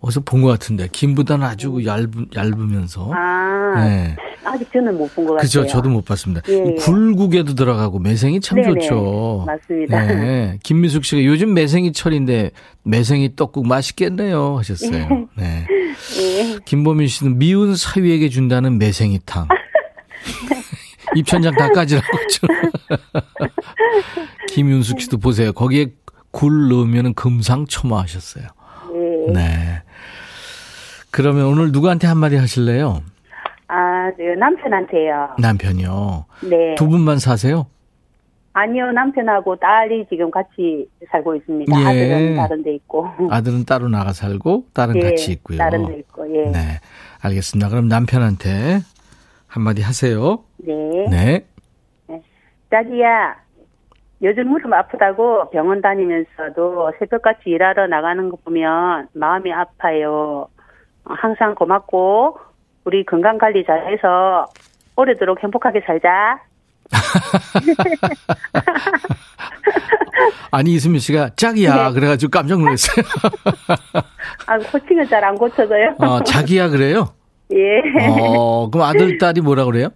어디서 0.00 0.20
본 0.20 0.42
것 0.42 0.48
같은데. 0.48 0.88
김보다는 0.92 1.46
아주 1.46 1.82
얇은, 1.84 2.28
얇으면서. 2.34 3.10
아, 3.12 3.84
네. 3.84 4.16
아직 4.44 4.70
저는 4.72 4.96
못 4.96 5.12
본 5.14 5.24
것 5.26 5.32
같아요. 5.34 5.42
그죠. 5.42 5.66
저도 5.66 5.88
못 5.88 6.04
봤습니다. 6.04 6.42
예, 6.48 6.52
예. 6.66 6.74
굴국에도 6.76 7.54
들어가고 7.54 7.98
매생이 7.98 8.40
참 8.40 8.60
네네. 8.60 8.80
좋죠. 8.80 9.44
맞습니다. 9.46 10.06
네. 10.06 10.58
김미숙 10.62 11.04
씨가 11.04 11.24
요즘 11.24 11.54
매생이 11.54 11.92
철인데 11.92 12.50
매생이 12.84 13.34
떡국 13.36 13.66
맛있겠네요 13.66 14.58
하셨어요. 14.58 15.28
네. 15.36 15.66
예. 16.20 16.58
김보민 16.66 17.08
씨는 17.08 17.38
미운 17.38 17.74
사위에게 17.74 18.28
준다는 18.28 18.78
매생이탕. 18.78 19.48
입천장 21.16 21.54
다 21.56 21.68
까지라고 21.70 22.06
했죠. 22.18 22.46
김윤숙 24.48 25.00
씨도 25.00 25.18
보세요. 25.18 25.52
거기에 25.52 25.92
굴 26.30 26.68
넣으면 26.68 27.14
금상첨화 27.14 28.00
하셨어요. 28.02 28.46
예. 28.94 29.32
네. 29.32 29.82
그러면 31.10 31.46
오늘 31.46 31.72
누구한테 31.72 32.06
한마디 32.06 32.36
하실래요? 32.36 33.02
아, 33.68 34.10
저 34.16 34.22
남편한테요. 34.38 35.36
남편이요. 35.38 36.26
네. 36.50 36.74
두 36.76 36.88
분만 36.88 37.18
사세요? 37.18 37.66
아니요, 38.52 38.92
남편하고 38.92 39.56
딸이 39.56 40.06
지금 40.08 40.30
같이 40.30 40.88
살고 41.10 41.34
있습니다. 41.36 41.72
예. 41.80 41.84
아들은 41.84 42.36
다른 42.36 42.62
데 42.62 42.74
있고. 42.76 43.08
아들은 43.30 43.64
따로 43.64 43.88
나가 43.88 44.12
살고 44.12 44.66
딸은 44.72 44.96
예, 44.96 45.10
같이 45.10 45.32
있고요. 45.32 45.58
다른 45.58 45.86
데 45.86 45.98
있고, 45.98 46.28
예. 46.36 46.44
네. 46.46 46.52
네. 46.52 46.80
알겠습니다. 47.20 47.68
그럼 47.68 47.88
남편한테 47.88 48.80
한마디 49.48 49.82
하세요. 49.82 50.44
네. 50.58 51.44
자기야, 52.74 53.36
요즘 54.22 54.48
무릎 54.48 54.72
아프다고 54.72 55.48
병원 55.50 55.80
다니면서도 55.80 56.90
새벽같이 56.98 57.42
일하러 57.50 57.86
나가는 57.86 58.28
거 58.28 58.36
보면 58.44 59.06
마음이 59.12 59.52
아파요. 59.52 60.48
어, 61.04 61.14
항상 61.16 61.54
고맙고, 61.54 62.36
우리 62.84 63.04
건강 63.04 63.38
관리 63.38 63.64
잘해서 63.64 64.46
오래도록 64.96 65.40
행복하게 65.40 65.82
살자. 65.86 66.40
아니 70.50 70.74
이수민 70.74 70.98
씨가 71.00 71.30
짝이야 71.36 71.88
네. 71.88 71.94
그래가지고 71.94 72.30
깜짝 72.30 72.58
놀랐어요. 72.60 73.04
아, 74.46 74.56
호칭은 74.56 75.06
잘 75.08 75.22
안 75.22 75.36
고쳐져요. 75.36 75.94
어, 75.98 76.22
자기야 76.24 76.70
그래요? 76.70 77.08
예. 77.52 77.80
어, 78.08 78.68
그럼 78.70 78.86
아들 78.86 79.18
딸이 79.18 79.42
뭐라 79.42 79.64
그래요? 79.64 79.90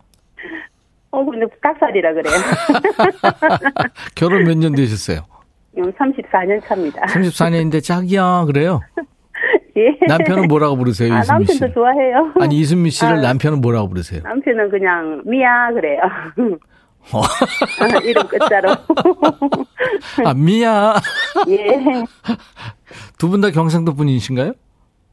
어, 1.10 1.24
근데 1.24 1.46
닭살이라 1.62 2.12
그래요. 2.14 2.34
결혼 4.14 4.44
몇 4.44 4.56
년 4.58 4.74
되셨어요? 4.74 5.20
음, 5.78 5.92
34년 5.92 6.62
차입니다. 6.66 7.02
34년인데 7.06 7.82
짝이야 7.82 8.44
그래요? 8.46 8.80
예. 9.76 9.96
남편은 10.08 10.48
뭐라고 10.48 10.76
부르세요 10.76 11.14
아, 11.14 11.22
씨? 11.22 11.30
남편도 11.30 11.72
좋아해요. 11.72 12.32
아니 12.40 12.58
이수민 12.58 12.90
씨를 12.90 13.18
아. 13.18 13.20
남편은 13.20 13.60
뭐라고 13.60 13.88
부르세요? 13.88 14.20
남편은 14.24 14.70
그냥 14.70 15.22
미야 15.24 15.70
그래요. 15.72 16.00
어. 17.12 17.22
이름 18.04 18.26
끝자로. 18.26 18.70
아 20.26 20.34
미야. 20.34 20.94
예. 21.48 22.04
두 23.18 23.28
분 23.30 23.40
다 23.40 23.50
경상도 23.50 23.94
분이신가요? 23.94 24.52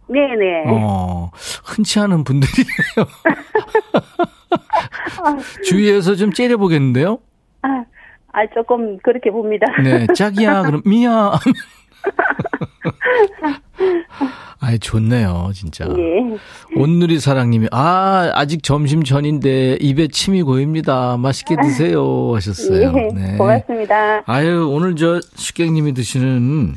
네네. 0.10 0.64
어, 0.68 1.30
흔치 1.64 2.00
않은 2.00 2.24
분들이네요. 2.24 3.08
주위에서 5.64 6.16
좀 6.16 6.32
째려보겠는데요? 6.34 7.20
아, 7.62 7.84
아, 8.34 8.46
조금 8.54 8.98
그렇게 9.00 9.32
봅니다. 9.32 9.66
네, 9.84 10.08
짝이야, 10.16 10.64
그럼, 10.68 10.82
미야. 10.86 11.34
아이, 14.60 14.80
좋네요, 14.80 15.52
진짜. 15.54 15.86
예. 15.86 16.38
온누리 16.80 17.20
사랑님이, 17.20 17.68
아, 17.72 18.32
아직 18.34 18.64
점심 18.64 19.04
전인데 19.04 19.78
입에 19.80 20.08
침이 20.08 20.42
고입니다. 20.42 21.18
맛있게 21.18 21.56
드세요. 21.62 22.34
하셨어요. 22.34 22.94
예. 22.96 23.10
네. 23.14 23.38
고맙습니다. 23.38 24.24
아유, 24.26 24.68
오늘 24.72 24.96
저 24.96 25.20
식객님이 25.36 25.94
드시는 25.94 26.76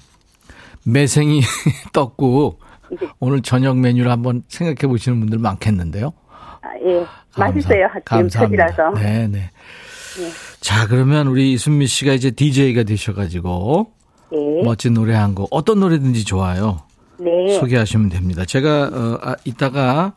매생이 0.84 1.40
떡국 1.92 2.60
오늘 3.20 3.42
저녁 3.42 3.78
메뉴를 3.78 4.10
한번 4.10 4.42
생각해 4.48 4.90
보시는 4.90 5.20
분들 5.20 5.38
많겠는데요. 5.38 6.12
아, 6.62 6.68
예. 6.84 7.04
맛있어요. 7.38 7.88
지금 8.08 8.28
첫이라서. 8.28 8.90
네, 8.94 9.26
네. 9.28 9.50
자, 10.60 10.86
그러면 10.88 11.28
우리 11.28 11.52
이순미 11.52 11.86
씨가 11.86 12.12
이제 12.12 12.30
DJ가 12.30 12.82
되셔가지고 12.82 13.92
네. 14.32 14.38
멋진 14.64 14.94
노래 14.94 15.14
한 15.14 15.34
곡 15.34 15.48
어떤 15.50 15.80
노래든지 15.80 16.24
좋아요. 16.24 16.80
네. 17.18 17.58
소개하시면 17.58 18.08
됩니다. 18.10 18.44
제가 18.44 18.90
어, 18.92 19.18
아, 19.22 19.36
이따가 19.44 20.14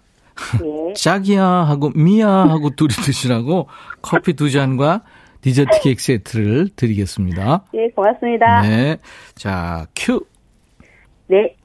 네. 0.60 0.93
짝이야 0.97 1.43
하고 1.45 1.91
미야 1.95 2.27
하고 2.27 2.69
둘이 2.75 2.89
드시라고 2.89 3.67
커피 4.01 4.34
두 4.34 4.49
잔과 4.49 5.01
디저트 5.41 5.81
케이크 5.81 6.01
세트를 6.01 6.69
드리겠습니다. 6.75 7.63
네, 7.73 7.89
고맙습니다. 7.95 8.62
네. 8.62 8.97
자, 9.36 9.88
큐. 9.95 10.23
네. 11.27 11.55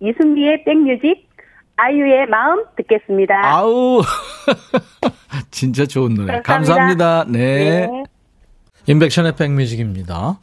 이순미의 0.00 0.64
백뮤직 0.64 1.26
아이유의 1.76 2.26
마음 2.28 2.64
듣겠습니다. 2.76 3.34
아우. 3.44 4.02
진짜 5.50 5.86
좋은 5.86 6.14
노래. 6.14 6.40
감사합니다. 6.42 7.24
감사합니다. 7.24 7.24
네. 7.28 7.86
네. 7.86 8.04
인백션의 8.86 9.34
백뮤직입니다. 9.36 10.38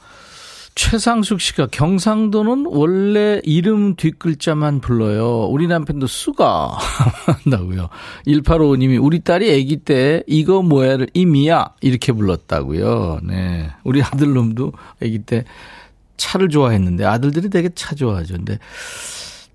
최상숙 0.74 1.42
씨가 1.42 1.68
경상도는 1.68 2.66
원래 2.68 3.42
이름 3.44 3.96
뒷글자만 3.96 4.80
불러요. 4.80 5.46
우리 5.46 5.68
남편도 5.68 6.08
수가 6.08 6.78
한다고요. 7.44 7.90
1855님이 8.26 9.04
우리 9.04 9.20
딸이 9.20 9.54
아기 9.54 9.78
때 9.78 10.24
이거 10.28 10.62
뭐야를 10.62 11.08
이미야 11.14 11.74
이렇게 11.82 12.14
불렀다고요. 12.14 13.20
네. 13.24 13.70
우리 13.84 14.02
아들놈도 14.02 14.72
아기 15.02 15.20
때 15.20 15.44
차를 16.16 16.50
좋아했는데 16.50 17.04
아들들이 17.04 17.50
되게 17.50 17.70
차 17.76 17.94
좋아하죠. 17.94 18.36
근데 18.36 18.58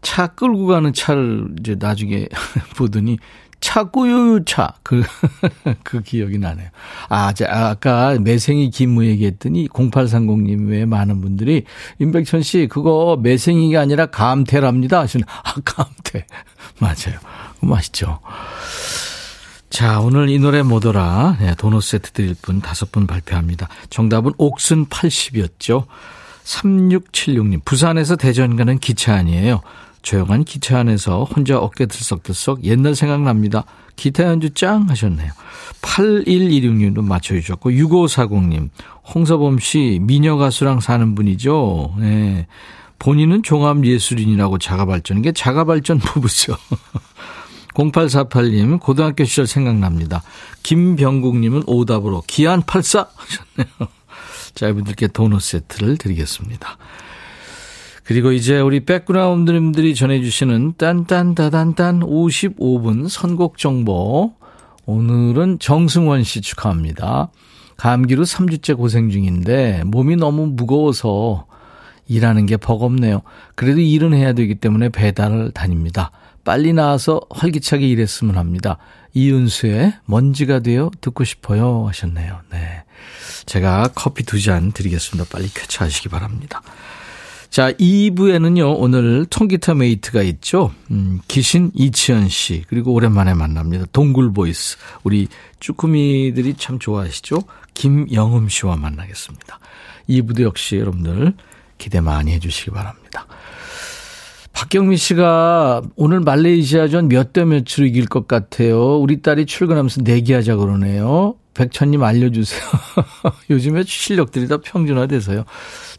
차 0.06 0.28
끌고 0.28 0.66
가는 0.66 0.92
차를 0.92 1.48
이제 1.58 1.74
나중에 1.76 2.28
보더니 2.78 3.18
차꾸유차 3.58 4.74
그, 4.84 5.02
그 5.82 6.00
기억이 6.00 6.38
나네요. 6.38 6.68
아, 7.08 7.32
자, 7.32 7.46
아까 7.50 8.16
매생이 8.20 8.70
김무 8.70 9.04
얘기했더니 9.04 9.66
0830님 9.68 10.68
외에 10.68 10.84
많은 10.84 11.20
분들이 11.20 11.64
임백천 11.98 12.42
씨 12.42 12.68
그거 12.68 13.18
매생이가 13.20 13.80
아니라 13.80 14.06
감태랍니다 14.06 15.00
하시는 15.00 15.26
아, 15.28 15.54
감태. 15.64 16.24
맞아요. 16.78 17.18
맛있죠. 17.60 18.20
자, 19.70 19.98
오늘 19.98 20.28
이 20.28 20.38
노래 20.38 20.62
뭐더라? 20.62 21.38
네, 21.40 21.56
도넛 21.56 21.82
세트 21.82 22.12
드릴 22.12 22.36
분 22.40 22.60
다섯 22.60 22.92
분 22.92 23.08
발표합니다. 23.08 23.66
정답은 23.90 24.34
옥슨 24.38 24.86
80이었죠. 24.86 25.86
3676님, 26.44 27.64
부산에서 27.64 28.14
대전 28.14 28.54
가는 28.54 28.78
기차 28.78 29.14
아니에요. 29.16 29.62
조용한 30.06 30.44
기차 30.44 30.78
안에서 30.78 31.24
혼자 31.24 31.58
어깨 31.58 31.84
들썩들썩 31.84 32.62
옛날 32.62 32.94
생각납니다. 32.94 33.64
기타 33.96 34.22
연주 34.22 34.50
짱 34.50 34.88
하셨네요. 34.88 35.32
8116님도 35.82 37.04
맞춰주셨고 37.04 37.70
6540님 37.70 38.68
홍서범 39.12 39.58
씨 39.58 39.98
미녀 40.00 40.36
가수랑 40.36 40.78
사는 40.78 41.16
분이죠. 41.16 41.96
네. 41.98 42.46
본인은 43.00 43.42
종합예술인이라고 43.42 44.58
자가발전. 44.58 45.18
이게 45.18 45.32
자가발전 45.32 45.98
부부죠. 45.98 46.56
0848님 47.74 48.78
고등학교 48.78 49.24
시절 49.24 49.48
생각납니다. 49.48 50.22
김병국님은 50.62 51.64
오답으로 51.66 52.22
기안 52.28 52.62
84 52.62 53.08
하셨네요. 53.16 53.90
자 54.54 54.68
이분들께 54.68 55.08
도넛 55.08 55.42
세트를 55.42 55.98
드리겠습니다. 55.98 56.78
그리고 58.06 58.30
이제 58.30 58.60
우리 58.60 58.84
백그라운드님들이 58.84 59.96
전해주시는 59.96 60.74
딴딴다단딴 60.78 62.00
55분 62.00 63.08
선곡 63.08 63.58
정보. 63.58 64.32
오늘은 64.84 65.58
정승원 65.58 66.22
씨 66.22 66.40
축하합니다. 66.40 67.30
감기로 67.76 68.22
3주째 68.22 68.76
고생 68.76 69.10
중인데 69.10 69.82
몸이 69.86 70.14
너무 70.14 70.46
무거워서 70.46 71.46
일하는 72.06 72.46
게 72.46 72.56
버겁네요. 72.56 73.22
그래도 73.56 73.80
일은 73.80 74.14
해야 74.14 74.32
되기 74.32 74.54
때문에 74.54 74.90
배달을 74.90 75.50
다닙니다. 75.50 76.12
빨리 76.44 76.72
나와서 76.72 77.20
활기차게 77.30 77.88
일했으면 77.88 78.36
합니다. 78.38 78.78
이윤수의 79.14 79.94
먼지가 80.04 80.60
되어 80.60 80.92
듣고 81.00 81.24
싶어요 81.24 81.88
하셨네요. 81.88 82.38
네. 82.52 82.84
제가 83.46 83.88
커피 83.96 84.22
두 84.22 84.40
잔 84.40 84.70
드리겠습니다. 84.70 85.28
빨리 85.28 85.48
쾌차하시기 85.52 86.08
바랍니다. 86.08 86.62
자, 87.50 87.72
2부에는요, 87.72 88.76
오늘 88.78 89.24
통기타 89.26 89.74
mate가 89.74 90.22
있죠. 90.22 90.72
음, 90.90 91.20
기신 91.28 91.70
이치현 91.74 92.28
씨, 92.28 92.64
그리고 92.68 92.92
오랜만에 92.92 93.34
만납니다. 93.34 93.86
동굴 93.92 94.32
voice. 94.32 94.76
우리 95.04 95.28
쭈꾸미들이 95.60 96.54
참 96.58 96.78
좋아하시죠? 96.78 97.42
김영음 97.74 98.48
씨와 98.48 98.76
만나겠습니다. 98.76 99.58
2부도 100.08 100.42
역시 100.42 100.76
여러분들 100.76 101.34
기대 101.78 102.00
많이 102.00 102.32
해주시기 102.32 102.70
바랍니다. 102.72 103.26
박경미 104.52 104.96
씨가 104.96 105.82
오늘 105.96 106.20
말레이시아전 106.20 107.08
몇 107.08 107.32
대 107.32 107.44
몇으로 107.44 107.84
이길 107.86 108.06
것 108.06 108.26
같아요. 108.26 108.96
우리 108.98 109.20
딸이 109.20 109.44
출근하면서 109.46 110.02
내기하자 110.02 110.56
그러네요. 110.56 111.34
백천님 111.56 112.02
알려주세요. 112.04 112.60
요즘에 113.50 113.82
실력들이 113.86 114.46
다 114.48 114.58
평준화돼서요. 114.58 115.44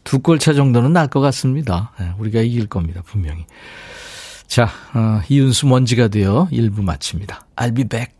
두 0.04 0.20
골차 0.20 0.54
정도는 0.54 0.92
날 0.92 1.08
것 1.08 1.20
같습니다. 1.20 1.92
네, 1.98 2.10
우리가 2.18 2.40
이길 2.40 2.66
겁니다. 2.68 3.02
분명히. 3.04 3.44
자, 4.46 4.70
어, 4.94 5.20
이윤수 5.28 5.66
먼지가 5.66 6.08
되어 6.08 6.48
1부 6.52 6.82
마칩니다. 6.82 7.46
I'll 7.56 7.74
be 7.74 7.84
back. 7.84 8.12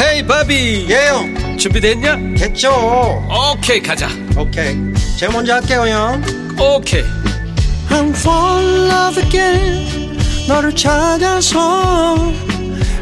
헤이 0.00 0.26
바비 0.26 0.86
예영 0.88 1.58
준비됐냐? 1.58 2.16
됐죠 2.36 2.70
오케이 3.52 3.80
가자 3.82 4.08
오케이 4.36 4.76
제가 5.18 5.32
먼저 5.32 5.54
할게요 5.54 5.86
형 5.88 6.22
오케이 6.76 7.02
I'm 7.90 8.10
fall 8.10 8.64
in 8.64 8.90
love 8.90 9.22
again 9.24 10.18
너를 10.48 10.72
찾아서 10.74 12.16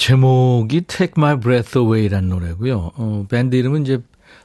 제목이 0.00 0.80
Take 0.86 1.12
My 1.18 1.38
Breath 1.38 1.78
Away라는 1.78 2.30
노래고요. 2.30 2.92
어, 2.94 3.26
밴드 3.28 3.54
이름은 3.54 3.82
이제 3.82 3.98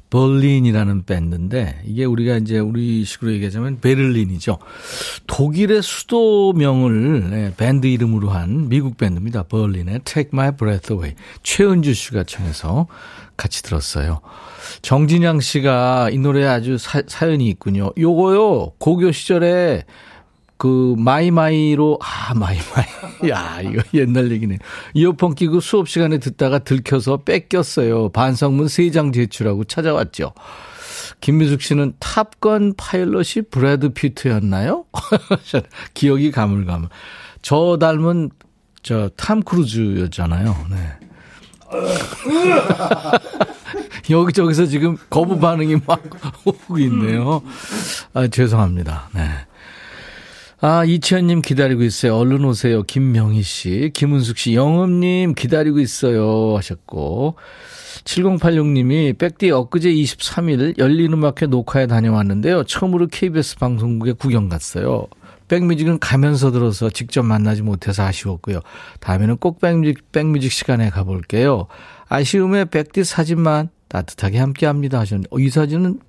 벌린이라는 0.09 1.05
밴드인데 1.05 1.81
이게 1.85 2.03
우리가 2.03 2.35
이제 2.35 2.59
우리식으로 2.59 3.31
얘기하자면 3.31 3.79
베를린이죠. 3.79 4.57
독일의 5.27 5.81
수도명을 5.81 7.29
네, 7.29 7.53
밴드 7.55 7.87
이름으로 7.87 8.31
한 8.31 8.67
미국 8.67 8.97
밴드입니다. 8.97 9.43
벌린의 9.43 10.01
Take 10.03 10.31
My 10.33 10.51
Breath 10.57 10.91
Away. 10.91 11.15
최은주 11.41 11.93
씨가 11.93 12.25
청해서 12.25 12.87
같이 13.37 13.63
들었어요. 13.63 14.19
정진양 14.81 15.39
씨가 15.39 16.09
이 16.11 16.17
노래에 16.17 16.47
아주 16.47 16.77
사, 16.77 17.01
사연이 17.07 17.47
있군요. 17.47 17.91
요거요 17.97 18.73
고교 18.77 19.13
시절에 19.13 19.85
그 20.57 20.95
마이마이로 20.97 21.99
아 22.01 22.33
마이마이. 22.33 22.85
야 23.29 23.59
이거 23.61 23.81
옛날 23.93 24.31
얘기네. 24.31 24.57
이어폰 24.93 25.35
끼고 25.35 25.59
수업 25.59 25.89
시간에 25.89 26.17
듣다가 26.17 26.59
들켜서 26.59 27.17
뺏겼어요. 27.17 28.09
반성문 28.09 28.67
세장 28.67 29.11
제출하고 29.11 29.65
찾아왔죠. 29.65 30.33
김미숙 31.21 31.61
씨는 31.61 31.93
탑건 31.99 32.73
파일럿이 32.77 33.45
브래드 33.49 33.89
피트였나요? 33.89 34.85
기억이 35.93 36.31
가물가물. 36.31 36.89
저 37.41 37.77
닮은 37.79 38.29
저 38.83 39.09
탐 39.17 39.41
크루즈였잖아요. 39.41 40.55
네. 40.69 40.77
여기저기서 44.09 44.65
지금 44.67 44.97
거부 45.09 45.39
반응이 45.39 45.77
막 45.85 46.01
오고 46.45 46.77
있네요. 46.79 47.41
아 48.13 48.27
죄송합니다. 48.27 49.09
네 49.13 49.27
아, 50.61 50.85
이치현님 50.85 51.41
기다리고 51.41 51.83
있어요. 51.83 52.15
얼른 52.17 52.45
오세요. 52.45 52.83
김명희 52.83 53.41
씨, 53.41 53.91
김은숙 53.93 54.37
씨, 54.37 54.55
영음님 54.55 55.33
기다리고 55.35 55.79
있어요. 55.79 56.55
하셨고. 56.57 57.35
7086님이 58.05 59.17
백디 59.17 59.51
엊그제 59.51 59.89
23일 59.89 60.77
열린음악회 60.77 61.47
녹화에 61.47 61.87
다녀왔는데요. 61.87 62.63
처음으로 62.63 63.07
KBS 63.07 63.57
방송국에 63.57 64.13
구경 64.13 64.47
갔어요. 64.47 65.07
백뮤직은 65.47 65.99
가면서 65.99 66.51
들어서 66.51 66.89
직접 66.89 67.23
만나지 67.23 67.61
못해서 67.61 68.03
아쉬웠고요. 68.03 68.61
다음에는 68.99 69.37
꼭 69.37 69.59
백뮤직, 69.59 70.11
백뮤직 70.11 70.51
시간에 70.51 70.89
가볼게요. 70.89 71.67
아쉬움에 72.07 72.65
백디 72.65 73.03
사진만 73.03 73.69
따뜻하게 73.87 74.39
함께 74.39 74.65
합니다 74.65 74.99
하셨는데, 74.99 75.29
어, 75.31 75.39
이 75.39 75.49
사진은 75.49 75.99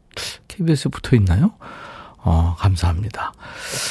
KBS에 0.49 0.91
붙어 0.91 1.17
있나요? 1.17 1.53
어, 2.27 2.57
감사합니다. 2.59 3.33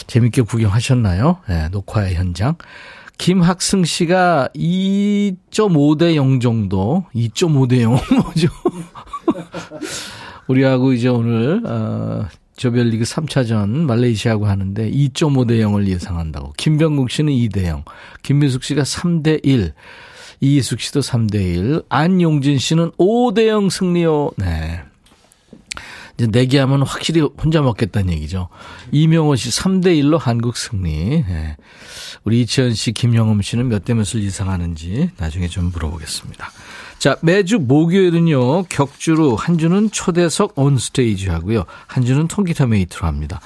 재밌게 0.07 0.41
구경하셨나요? 0.41 1.37
네, 1.47 1.69
녹화의 1.69 2.15
현장. 2.15 2.55
김학승 3.17 3.85
씨가 3.85 4.49
2.5대 4.53 6.15
0 6.15 6.41
정도, 6.41 7.05
2.5대 7.15 7.81
0 7.81 7.91
뭐죠? 8.21 8.49
우리하고 10.47 10.91
이제 10.91 11.07
오늘, 11.07 11.61
어, 11.65 12.27
조별리그 12.57 13.05
3차전 13.05 13.69
말레이시아하고 13.69 14.47
하는데 14.47 14.91
2.5대 14.91 15.61
0을 15.61 15.87
예상한다고. 15.87 16.53
김병국 16.57 17.09
씨는 17.11 17.31
2대 17.31 17.67
0. 17.67 17.85
김미숙 18.21 18.63
씨가 18.63 18.83
3대 18.83 19.39
1. 19.43 19.73
이희숙 20.41 20.81
씨도 20.81 20.99
3대 20.99 21.35
1. 21.35 21.83
안용진 21.87 22.57
씨는 22.57 22.91
5대 22.91 23.47
0 23.47 23.69
승리요. 23.69 24.31
네. 24.37 24.83
이제 26.17 26.27
내기 26.27 26.57
하면 26.57 26.83
확실히 26.83 27.21
혼자 27.21 27.61
먹겠다는 27.61 28.13
얘기죠. 28.13 28.49
이명호 28.91 29.35
씨 29.35 29.49
3대 29.49 29.87
1로 30.01 30.17
한국 30.17 30.55
승리. 30.57 31.23
네. 31.27 31.57
우리 32.23 32.41
이치현 32.41 32.73
씨, 32.73 32.91
김영흠 32.91 33.41
씨는 33.41 33.67
몇 33.67 33.85
대 33.85 33.93
몇을 33.93 34.23
예상하는지 34.23 35.11
나중에 35.17 35.47
좀 35.47 35.71
물어보겠습니다. 35.71 36.51
자, 36.97 37.17
매주 37.21 37.59
목요일은요, 37.59 38.63
격주로 38.63 39.35
한 39.35 39.57
주는 39.57 39.91
초대석 39.91 40.57
on 40.57 40.78
stage 40.78 41.29
하고요. 41.29 41.65
한 41.85 42.03
주는 42.03 42.27
통기타 42.27 42.65
mate로 42.65 43.05
합니다. 43.05 43.41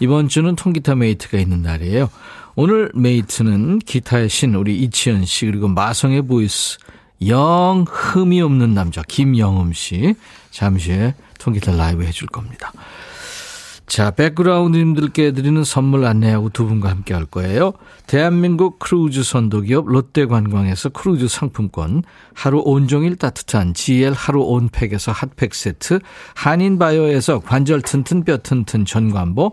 이번 0.00 0.28
주는 0.28 0.54
통기타 0.56 0.96
mate가 0.96 1.38
있는 1.38 1.62
날이에요. 1.62 2.10
오늘 2.54 2.90
mate는 2.94 3.78
기타의 3.78 4.28
신, 4.28 4.54
우리 4.56 4.78
이치현 4.80 5.24
씨, 5.24 5.46
그리고 5.46 5.68
마성의 5.68 6.22
voice, 6.22 6.78
영 7.28 7.84
흠이 7.88 8.42
없는 8.42 8.74
남자, 8.74 9.02
김영흠 9.02 9.72
씨. 9.72 10.14
잠시 10.50 10.92
후에 10.92 11.14
통기타 11.38 11.72
라이브 11.72 12.04
해줄 12.04 12.28
겁니다. 12.28 12.72
자, 13.88 14.10
background님들께 14.10 15.32
드리는 15.32 15.64
선물 15.64 16.04
안내하고 16.04 16.50
두 16.50 16.66
분과 16.66 16.90
함께 16.90 17.14
할 17.14 17.24
거예요. 17.24 17.72
대한민국 18.06 18.78
크루즈 18.78 19.22
선도기업 19.22 19.88
롯데관광에서 19.88 20.90
크루즈 20.90 21.26
상품권, 21.26 22.02
하루 22.34 22.60
온종일 22.62 23.16
따뜻한 23.16 23.72
GL 23.72 24.12
하루 24.12 24.42
온팩에서 24.42 25.10
핫팩 25.12 25.54
세트, 25.54 26.00
한인바이오에서 26.34 27.40
관절 27.40 27.80
튼튼 27.80 28.24
뼈 28.24 28.36
튼튼 28.36 28.84
전관보, 28.84 29.52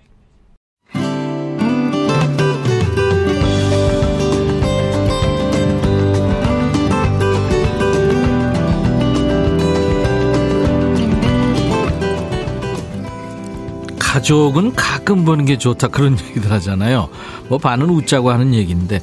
가족은 14.11 14.75
가끔 14.75 15.23
보는 15.23 15.45
게 15.45 15.57
좋다 15.57 15.87
그런 15.87 16.19
얘기들 16.27 16.51
하잖아요. 16.51 17.07
뭐 17.47 17.57
반은 17.57 17.89
웃자고 17.89 18.29
하는 18.29 18.53
얘기인데 18.53 18.99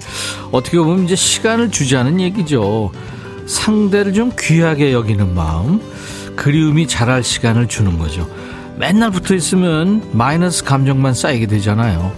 어떻게 0.53 0.79
보면 0.79 1.05
이제 1.05 1.16
시간을 1.16 1.71
주자는 1.71 2.21
얘기죠. 2.21 2.90
상대를 3.47 4.12
좀 4.12 4.31
귀하게 4.38 4.92
여기는 4.92 5.35
마음, 5.35 5.81
그리움이 6.37 6.87
자랄 6.88 7.23
시간을 7.25 7.68
주는 7.68 7.99
거죠. 7.99 8.29
맨날 8.77 9.11
붙어 9.11 9.35
있으면 9.35 10.03
마이너스 10.12 10.62
감정만 10.62 11.14
쌓이게 11.14 11.47
되잖아요. 11.47 12.12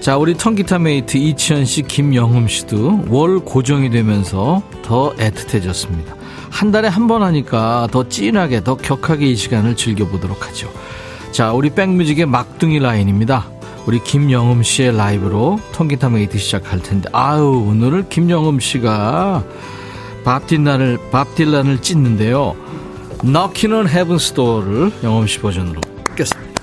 자, 0.00 0.16
우리 0.16 0.32
통기타 0.32 0.78
mate 0.78 1.18
이치현 1.18 1.66
씨, 1.66 1.82
김영흠 1.82 2.48
씨도 2.48 3.04
월 3.08 3.40
고정이 3.40 3.90
되면서 3.90 4.62
더 4.82 5.12
애틋해졌습니다. 5.16 6.14
한 6.48 6.72
달에 6.72 6.88
한 6.88 7.06
번 7.06 7.22
하니까 7.22 7.86
더 7.92 8.08
진하게, 8.08 8.64
더 8.64 8.76
격하게 8.76 9.26
이 9.26 9.36
시간을 9.36 9.76
즐겨보도록 9.76 10.48
하죠. 10.48 10.72
자, 11.32 11.52
우리 11.52 11.70
백뮤직의 11.70 12.26
막둥이 12.26 12.80
라인입니다. 12.80 13.46
우리 13.86 14.02
김영흠 14.02 14.62
씨의 14.62 14.96
라이브로 14.96 15.60
통기타 15.72 16.10
mate 16.10 16.38
시작할 16.38 16.82
텐데, 16.82 17.08
아유, 17.12 17.64
오늘은 17.68 18.08
김영흠 18.08 18.58
씨가 18.60 19.44
밥 20.24 20.46
딜란을, 20.46 20.98
밥 21.10 21.34
딜란을 21.34 21.80
찢는데요. 21.80 22.56
Knocking 23.22 23.74
on 23.74 23.86
Heaven's 23.86 24.34
Door를 24.34 24.92
영흠 25.02 25.26
씨 25.26 25.38
버전으로 25.40 25.80
듣겠습니다. 26.08 26.62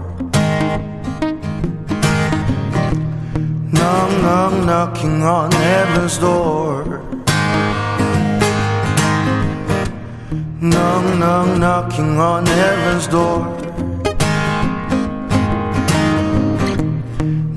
Knock, 3.73 4.11
knock, 4.21 4.65
knocking 4.65 5.23
on 5.23 5.51
heaven's 5.51 6.17
door. 6.17 7.01
Knock, 10.59 11.19
knock, 11.19 11.57
knocking 11.57 12.19
on 12.19 12.45
heaven's 12.45 13.07
door. 13.07 13.39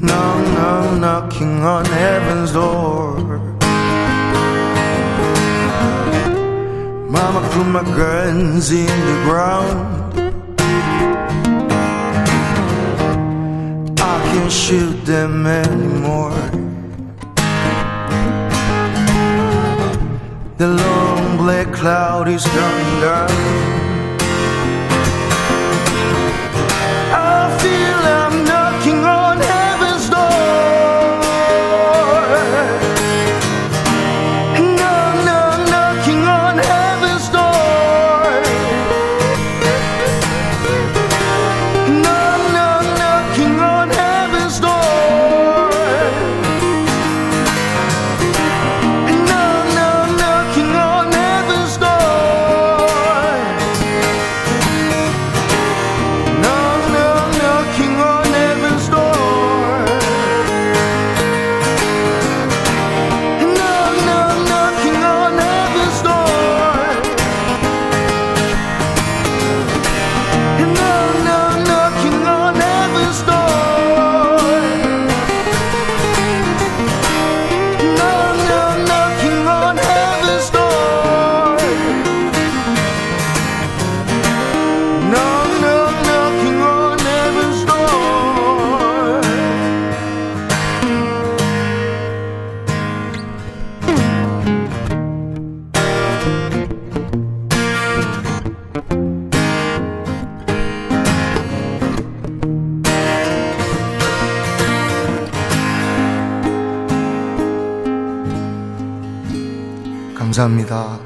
Knock, 0.00 0.38
knock, 0.56 1.00
knocking 1.00 1.64
on 1.64 1.84
heaven's 1.84 2.52
door. 2.52 3.38
Mama 7.10 7.48
put 7.52 7.66
my 7.66 7.82
guns 7.96 8.70
in 8.70 8.86
the 8.86 9.22
ground. 9.24 9.93
can 14.34 14.50
shoot 14.50 15.04
them 15.04 15.46
anymore. 15.46 16.34
The 20.56 20.68
long 20.68 21.36
black 21.36 21.72
cloud 21.72 22.28
is 22.28 22.44
coming 22.44 23.00
down. 23.00 23.73
감사합니다. 110.34 110.98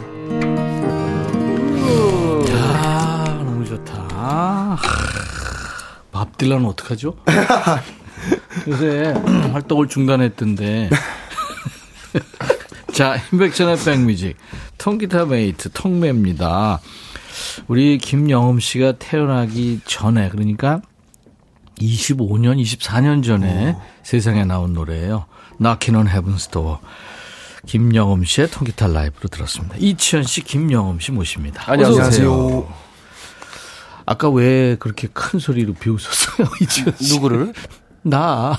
야 2.51 3.25
너무 3.45 3.63
좋다. 3.65 3.95
하, 4.11 4.79
밥 6.11 6.39
딜란은 6.39 6.65
어떡하죠? 6.67 7.15
요새 8.67 9.13
활동을 9.53 9.89
중단했던데. 9.89 10.89
자, 12.93 13.17
임백천의 13.31 13.77
백뮤직. 13.85 14.37
통기타 14.79 15.27
mate, 15.27 15.73
통매입니다. 15.73 16.81
우리 17.67 17.99
김영흠 17.99 18.61
씨가 18.61 18.93
태어나기 18.93 19.81
전에, 19.85 20.31
그러니까 20.31 20.81
25년, 21.79 22.61
24년 22.63 23.23
전에 23.23 23.77
세상에 24.03 24.47
나온 24.47 24.73
노래예요. 24.73 25.27
Knocking 25.61 25.97
on 25.99 26.09
Heaven's 26.09 26.51
Door. 26.51 26.79
김영흠 27.67 28.25
씨의 28.25 28.51
통기타 28.51 28.89
라이브로 28.89 29.29
들었습니다. 29.29 29.77
이치현 29.79 30.23
씨, 30.25 30.43
김영흠 30.43 31.01
씨 31.01 31.13
모십니다. 31.13 31.65
안녕하세요. 31.67 32.69
아까 34.07 34.31
왜 34.31 34.77
그렇게 34.77 35.09
큰 35.13 35.39
소리로 35.39 35.75
비웃었어요, 35.75 36.49
이치현 36.63 36.95
씨? 36.99 37.15
누구를? 37.15 37.53
나. 38.03 38.57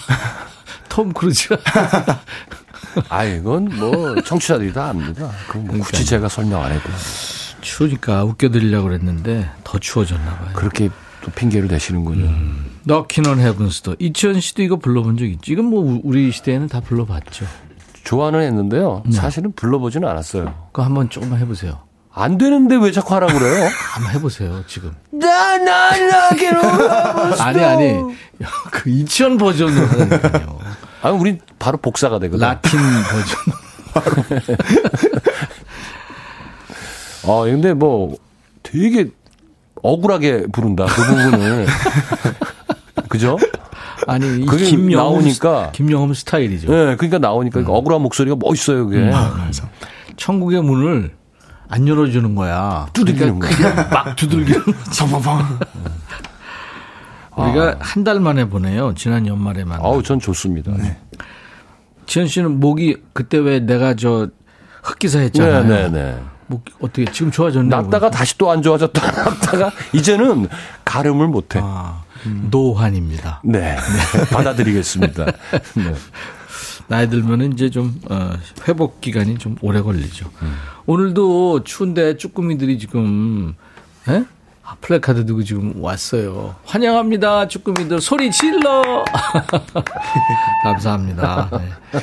톰 0.90 1.14
크루즈. 1.14 1.50
아, 3.10 3.24
이건 3.24 3.66
뭐 3.78 4.22
청취자들이 4.22 4.74
다 4.74 4.90
압니다. 4.90 5.32
그럼 5.48 5.68
뭐 5.68 5.80
굳이 5.80 6.06
제가 6.06 6.28
설명 6.30 6.64
안 6.64 6.72
해도 6.72 6.90
추우니까 7.62 8.24
웃겨드리려고 8.26 8.88
그랬는데 8.88 9.50
더 9.64 9.80
추워졌나 9.80 10.38
봐요. 10.38 10.50
그렇게 10.54 10.90
또 11.22 11.32
핑계를 11.32 11.68
대시는군요. 11.68 12.26
On 12.28 13.06
Heaven's 13.06 13.84
Door. 13.84 13.98
이치현 14.00 14.40
씨도 14.40 14.64
이거 14.64 14.78
불러본 14.78 15.18
적 15.18 15.26
있죠? 15.26 15.54
이건 15.54 15.66
뭐 15.66 16.00
우리 16.04 16.32
시대에는 16.32 16.68
다 16.68 16.80
불러봤죠. 16.80 17.46
좋아는 18.10 18.41
했는데요. 18.41 19.04
네. 19.06 19.12
사실은 19.12 19.52
불러보지는 19.52 20.08
않았어요. 20.08 20.69
그거 20.72 20.82
한번 20.82 21.12
조금만 21.12 21.39
해보세요. 21.41 21.78
안 22.12 22.39
되는데 22.39 22.76
왜 22.76 22.91
자꾸 22.91 23.13
하라고 23.13 23.38
그래요? 23.38 23.69
한번 23.93 24.15
해보세요, 24.15 24.63
지금. 24.65 24.95
나나나기로 25.12 26.60
아니, 27.39 27.63
아니. 27.63 28.00
그 28.72 28.89
이치현 28.89 29.38
버전으로 29.38 29.86
하니까요. 29.86 30.58
아, 31.04 31.12
우린 31.12 31.39
바로 31.60 31.78
복사가 31.78 32.17
되거든. 32.17 32.48
라틴 32.48 32.80
버전. 33.93 34.10
아, 37.28 37.43
근데 37.43 37.76
뭐 37.76 38.15
되게 38.63 39.12
억울하게 39.84 40.48
부른다. 40.52 40.88
그 40.88 41.04
부분을. 41.06 41.67
그죠? 43.08 43.38
아니, 44.08 44.42
이 44.42 44.46
그게 44.46 44.66
김영음, 44.66 44.96
나오니까. 44.96 45.66
스- 45.68 45.72
김영음 45.74 46.14
스타일이죠. 46.14 46.72
네, 46.72 46.96
그러니까 46.96 47.18
나오니까 47.20 47.64
그 47.64 47.72
억울한 47.72 48.02
목소리가 48.02 48.36
멋있어요, 48.40 48.88
그게. 48.88 49.12
천국의 50.18 50.62
문을 50.64 51.12
안 51.70 51.88
열어주는 51.88 52.34
거야. 52.36 52.88
두들기는 52.94 53.40
그러니까 53.40 53.74
그냥 53.74 53.90
막 53.92 54.16
두들기는 54.16 54.64
거지. 54.66 54.76
우리가 57.38 57.78
한달 57.80 58.20
만에 58.20 58.46
보내요. 58.46 58.94
지난 58.96 59.26
연말에 59.28 59.64
만. 59.64 59.80
아우, 59.82 60.04
전 60.04 60.20
좋습니다. 60.20 60.72
네, 60.76 60.98
지현 62.06 62.28
씨는 62.28 62.60
목이 62.60 62.98
그때 63.14 63.38
왜 63.38 63.60
내가 63.60 63.94
저 63.94 64.28
흑기사 64.84 65.20
네, 65.20 65.26
했잖아요. 65.26 65.64
네. 65.64 65.90
네. 65.90 66.20
목 66.48 66.66
어떻게 66.82 67.06
지금 67.12 67.32
좋아졌나요? 67.32 67.84
낫다가 67.84 68.10
다시 68.10 68.36
또 68.38 68.52
안 68.52 68.62
좋아졌다. 68.64 69.00
낫다가 69.12 69.72
이제는 69.94 70.48
가늠을 70.84 71.28
못 71.28 71.56
해. 71.56 71.62
아, 71.64 72.02
노환입니다. 72.49 73.41
네. 73.43 73.75
받아들이겠습니다. 74.32 75.25
네. 75.75 75.93
나이 76.88 77.10
들면은 77.10 77.53
이제 77.53 77.69
좀 77.69 77.99
어, 78.10 78.32
회복 78.67 78.99
기간이 79.01 79.38
좀 79.38 79.55
오래 79.62 79.82
걸리죠. 79.82 80.29
오늘도 80.88 81.63
추운데 81.63 82.17
쭈꾸미들이 82.17 82.79
지금 82.79 83.53
에? 84.08 84.23
아, 84.63 84.75
플래카드 84.82 85.25
들고 85.26 85.43
지금 85.43 85.73
왔어요. 85.84 86.55
환영합니다, 86.65 87.47
쭈꾸미들 87.47 88.01
소리 88.01 88.32
질러. 88.32 89.03
감사합니다. 90.63 91.49
네. 91.51 91.99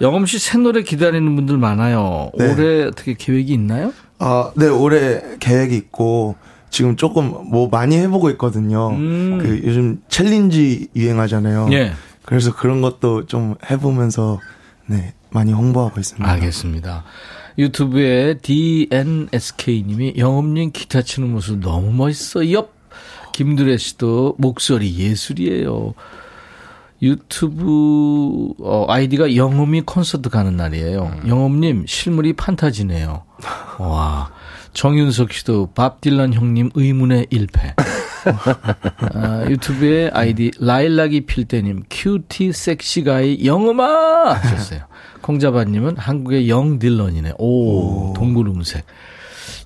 영흠 0.00 0.26
씨 0.26 0.38
새 0.38 0.58
노래 0.58 0.82
기다리는 0.82 1.34
분들 1.36 1.56
많아요. 1.58 2.30
네. 2.38 2.52
올해 2.52 2.84
어떻게 2.84 3.14
계획이 3.14 3.52
있나요? 3.52 3.92
아, 4.18 4.50
네, 4.56 4.68
올해 4.68 5.20
계획이 5.38 5.76
있고, 5.76 6.36
지금 6.72 6.96
조금 6.96 7.50
뭐 7.50 7.68
많이 7.68 7.96
해보고 7.98 8.30
있거든요. 8.30 8.88
음. 8.88 9.38
그 9.38 9.60
요즘 9.64 10.02
챌린지 10.08 10.88
유행하잖아요. 10.96 11.68
예. 11.72 11.92
그래서 12.24 12.52
그런 12.54 12.80
것도 12.80 13.26
좀 13.26 13.54
해보면서, 13.70 14.40
네, 14.86 15.12
많이 15.30 15.52
홍보하고 15.52 16.00
있습니다. 16.00 16.28
알겠습니다. 16.28 17.04
유튜브에 17.58 18.38
DNSK님이 18.38 20.14
영음님 20.16 20.70
기타 20.72 21.02
치는 21.02 21.30
모습 21.30 21.60
너무 21.60 21.92
멋있어. 21.92 22.50
옆 22.52 22.72
김두래 23.32 23.76
씨도 23.76 24.36
목소리 24.38 24.96
예술이에요. 24.96 25.92
유튜브 27.02 28.54
어, 28.60 28.86
아이디가 28.88 29.36
영음이 29.36 29.82
콘서트 29.82 30.30
가는 30.30 30.56
날이에요. 30.56 31.20
영음님 31.26 31.84
실물이 31.86 32.32
판타지네요. 32.34 33.24
와 33.78 34.30
정윤석 34.72 35.32
씨도 35.32 35.70
밥 35.74 36.00
딜런 36.00 36.32
형님 36.34 36.70
의문의 36.74 37.26
1패. 37.26 37.74
아, 39.14 39.44
유튜브에 39.48 40.10
아이디 40.12 40.50
라일락이 40.60 41.22
필 41.26 41.44
때님 41.44 41.82
큐티 41.90 42.52
섹시가이 42.52 43.44
영음아 43.44 44.32
하셨어요. 44.34 44.80
콩자바님은 45.20 45.96
한국의 45.98 46.48
영 46.48 46.78
딜런이네. 46.78 47.34
오, 47.38 48.12
동굴음색. 48.14 48.84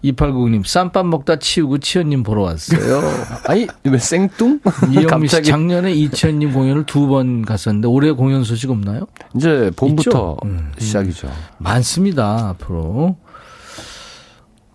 2899님 0.04 0.64
쌈밥 0.66 1.06
먹다 1.06 1.36
치우고 1.36 1.78
치현님 1.78 2.22
보러 2.22 2.42
왔어요. 2.42 3.00
아니, 3.48 3.66
왜 3.84 3.98
생뚱? 3.98 4.60
이영미 4.92 5.28
씨. 5.28 5.42
작년에 5.42 5.92
이치현님 5.92 6.52
공연을 6.52 6.84
두 6.84 7.06
번 7.06 7.42
갔었는데 7.44 7.88
올해 7.88 8.10
공연 8.12 8.44
소식 8.44 8.70
없나요? 8.70 9.06
이제 9.34 9.70
봄부터? 9.76 10.36
음, 10.44 10.48
음. 10.50 10.72
시작이죠. 10.78 11.30
많습니다 11.58 12.48
앞으로. 12.50 13.16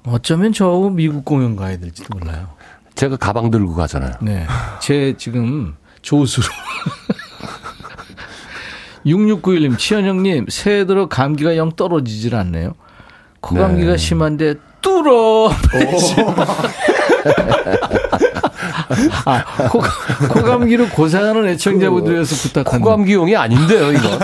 어쩌면 0.06 0.52
저 0.54 0.92
미국 0.94 1.26
공연 1.26 1.56
가야 1.56 1.78
될지도 1.78 2.18
몰라요. 2.18 2.48
제가 2.96 3.18
가방 3.18 3.52
들고 3.52 3.76
가잖아요. 3.76 4.14
네. 4.22 4.46
제 4.80 5.14
지금 5.18 5.76
조수로. 6.02 6.48
6691님, 9.06 9.78
치현형님, 9.78 10.46
새해 10.50 10.86
들어 10.86 11.08
감기가 11.08 11.58
영 11.58 11.72
떨어지질 11.72 12.36
않네요. 12.36 12.74
코감기가 13.40 13.92
네. 13.94 13.98
심한데 13.98 14.56
뚫어. 14.82 15.50
아, 19.26 19.44
코, 19.70 19.82
코감기로 20.34 20.90
고생하는 20.90 21.48
애청자분들에서 21.50 22.36
부탁한다. 22.48 22.78
코감기용이 22.78 23.36
아닌데요, 23.36 23.92
이거. 23.94 24.20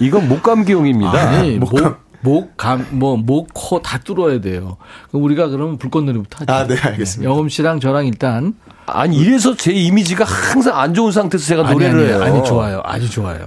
이건 0.00 0.28
목감기용입니다. 0.28 1.12
아니, 1.12 1.58
목, 1.58 1.72
목, 1.72 2.09
감, 2.56 2.86
뭐, 2.90 3.16
목, 3.16 3.48
코 3.54 3.80
다 3.82 3.98
뚫어야 3.98 4.40
돼요. 4.40 4.76
그럼 5.08 5.24
우리가 5.24 5.48
그러면 5.48 5.78
불꽃놀이부터 5.78 6.38
하죠. 6.40 6.52
아, 6.52 6.66
네, 6.66 6.76
알겠습니다. 6.80 7.30
영음 7.30 7.48
씨랑 7.48 7.80
저랑 7.80 8.06
일단. 8.06 8.54
아니, 8.86 9.16
이래서 9.16 9.56
제 9.56 9.72
이미지가 9.72 10.24
항상 10.24 10.78
안 10.78 10.92
좋은 10.94 11.12
상태에서 11.12 11.46
제가 11.46 11.62
아니, 11.66 11.72
노래를 11.72 11.98
아니, 12.00 12.08
해요. 12.08 12.22
아니, 12.22 12.44
좋아요. 12.44 12.82
아주 12.84 13.08
좋아요. 13.10 13.46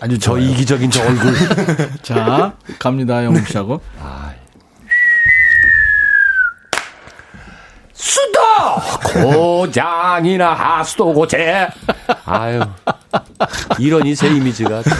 아주 0.00 0.18
저 0.18 0.32
좋아요. 0.32 0.42
이기적인 0.44 0.90
저 0.90 1.02
얼굴. 1.02 1.34
자, 2.02 2.52
갑니다, 2.78 3.24
영음 3.24 3.44
씨하고. 3.44 3.80
수도! 7.92 8.40
고장이나 9.12 10.54
하수도 10.54 11.12
고체. 11.12 11.68
아유. 12.24 12.60
이러니 13.78 14.14
제 14.16 14.28
이미지가. 14.28 14.82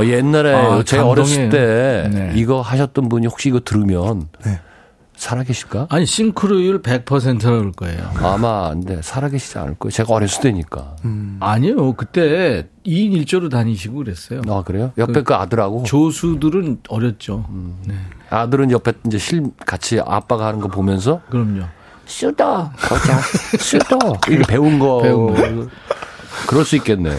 참. 0.00 0.08
어, 0.08 0.12
옛날에 0.12 0.54
아, 0.54 0.82
제가 0.82 1.04
감동이에요. 1.04 1.10
어렸을 1.10 1.48
때 1.50 2.08
네. 2.12 2.32
이거 2.34 2.60
하셨던 2.60 3.08
분이 3.08 3.26
혹시 3.26 3.48
이거 3.48 3.60
들으면 3.60 4.28
살아계실까? 5.16 5.88
아니, 5.90 6.06
싱크로율 6.06 6.80
100%라 6.80 7.50
그럴 7.50 7.72
거예요. 7.72 8.10
아마 8.22 8.68
안 8.70 8.80
돼. 8.80 9.00
살아계시지 9.02 9.58
않을 9.58 9.74
거예요. 9.74 9.90
제가 9.90 10.14
어렸을 10.14 10.40
때니까. 10.40 10.96
아니요. 11.40 11.92
그때 11.92 12.68
2인 12.86 13.22
1조로 13.26 13.50
다니시고 13.50 13.96
그랬어요. 13.96 14.40
아, 14.48 14.62
그래요? 14.62 14.92
옆에 14.96 15.22
그, 15.22 15.34
아들하고. 15.34 15.82
조수들은 15.82 16.78
어렸죠. 16.88 17.44
네. 17.86 17.94
아들은 18.30 18.70
옆에 18.70 18.92
이제 19.06 19.18
실 19.18 19.42
같이 19.66 20.00
아빠가 20.00 20.46
하는 20.46 20.58
거 20.60 20.68
보면서 20.68 21.20
그럼요. 21.28 21.64
수도 22.06 22.44
고장 22.88 23.20
수도 23.58 23.98
이렇게 24.28 24.42
배운 24.48 24.78
거 24.78 25.00
배운 25.02 25.34
거. 25.34 25.68
그럴 26.46 26.64
수 26.64 26.76
있겠네. 26.76 27.10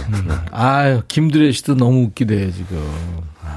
아유, 0.51 1.01
김두래 1.07 1.51
씨도 1.51 1.76
너무 1.76 2.03
웃기대요, 2.05 2.51
지금. 2.51 2.84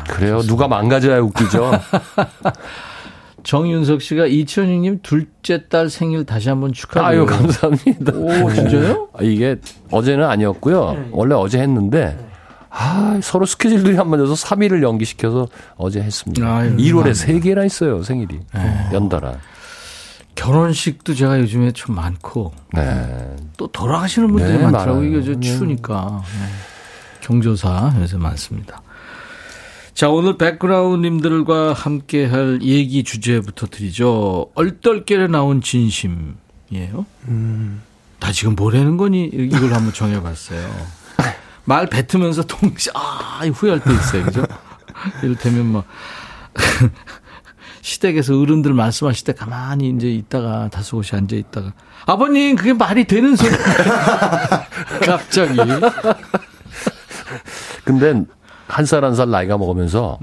그래요. 0.08 0.40
누가 0.42 0.68
망가져야 0.68 1.18
웃기죠. 1.20 1.72
정윤석 3.42 4.00
씨가 4.00 4.26
이천희님 4.26 5.00
둘째 5.02 5.68
딸 5.68 5.90
생일 5.90 6.24
다시 6.24 6.48
한번 6.48 6.72
축하드려요. 6.72 7.06
아유 7.06 7.26
감사합니다. 7.26 8.12
오, 8.14 8.50
진짜요? 8.52 9.08
아, 9.12 9.18
이게 9.22 9.56
어제는 9.90 10.24
아니었고요. 10.24 11.08
원래 11.10 11.34
어제 11.34 11.58
했는데 11.60 12.18
아, 12.70 13.20
서로 13.22 13.44
스케줄들이 13.44 13.98
안 13.98 14.08
맞아서 14.08 14.32
3일을 14.34 14.82
연기시켜서 14.82 15.46
어제 15.76 16.00
했습니다. 16.00 16.44
아유, 16.46 16.74
1월에 16.76 17.04
감사합니다. 17.04 17.12
네. 17.12 17.52
3개나 17.54 17.66
있어요, 17.66 18.02
생일이. 18.02 18.40
연달아. 18.92 19.34
결혼식도 20.34 21.14
제가 21.14 21.40
요즘에 21.40 21.72
좀 21.72 21.94
많고 21.94 22.52
네. 22.72 23.36
또 23.56 23.66
돌아가시는 23.68 24.28
분들이 24.28 24.58
네, 24.58 24.62
많더라고요. 24.64 25.04
이게 25.04 25.22
저 25.22 25.38
추우니까. 25.38 26.22
네. 26.22 26.46
경조사 27.20 27.94
요새 28.00 28.16
많습니다. 28.18 28.82
자, 29.94 30.10
오늘 30.10 30.36
백그라운드님들과 30.36 31.72
함께 31.72 32.26
할 32.26 32.58
얘기 32.62 33.04
주제부터 33.04 33.66
드리죠. 33.66 34.50
얼떨결에 34.54 35.28
나온 35.28 35.62
진심이에요. 35.62 37.06
다 38.18 38.32
지금 38.32 38.56
뭐라는 38.56 38.96
거니? 38.96 39.24
이걸 39.32 39.72
한번 39.72 39.92
정해봤어요. 39.92 40.68
말 41.64 41.86
뱉으면서 41.88 42.42
동시에, 42.42 42.92
아, 42.94 43.40
후회할 43.54 43.80
때 43.80 43.92
있어요. 43.92 44.24
그죠? 44.24 44.44
이를테면 45.22 45.66
뭐, 45.72 45.84
시댁에서 47.88 48.40
어른들 48.40 48.72
말씀하실 48.72 49.26
때 49.26 49.32
가만히 49.34 49.90
이제 49.90 50.08
있다가 50.10 50.70
다소곳이 50.70 51.14
앉아 51.16 51.36
있다가 51.36 51.74
아버님 52.06 52.56
그게 52.56 52.72
말이 52.72 53.04
되는 53.04 53.36
소리. 53.36 53.50
갑자기. 55.04 55.58
근데 57.84 58.24
한 58.68 58.86
살 58.86 59.04
한살 59.04 59.28
나이가 59.30 59.58
먹으면서 59.58 60.18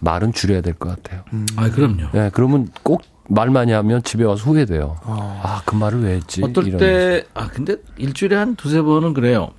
말은 0.00 0.34
줄여야 0.34 0.60
될 0.60 0.74
것 0.74 1.02
같아요. 1.02 1.22
아 1.56 1.70
그럼요. 1.70 2.08
네, 2.12 2.30
그러면 2.32 2.68
꼭 2.82 3.02
말 3.30 3.50
많이 3.50 3.72
하면 3.72 4.02
집에 4.02 4.24
와서 4.24 4.42
후회돼요. 4.44 4.96
아, 5.04 5.60
그 5.66 5.74
말을 5.74 6.02
왜 6.02 6.12
했지? 6.14 6.42
어떨. 6.42 6.78
때 6.78 7.24
아 7.34 7.46
근데 7.48 7.76
일주일에 7.98 8.34
한 8.34 8.56
두세 8.56 8.80
번은 8.80 9.12
그래요. 9.12 9.50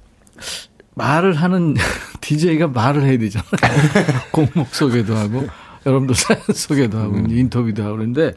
말을 0.96 1.34
하는 1.36 1.76
DJ가 2.22 2.68
말을 2.70 3.04
해야 3.04 3.18
되잖아요. 3.20 3.50
공목 4.34 4.74
소개도 4.74 5.16
하고 5.16 5.48
여러분들 5.90 6.16
사연 6.16 6.42
소개도 6.54 6.98
하고 6.98 7.16
음. 7.16 7.30
인터뷰도 7.30 7.84
하고 7.84 7.96
그러는데 7.96 8.34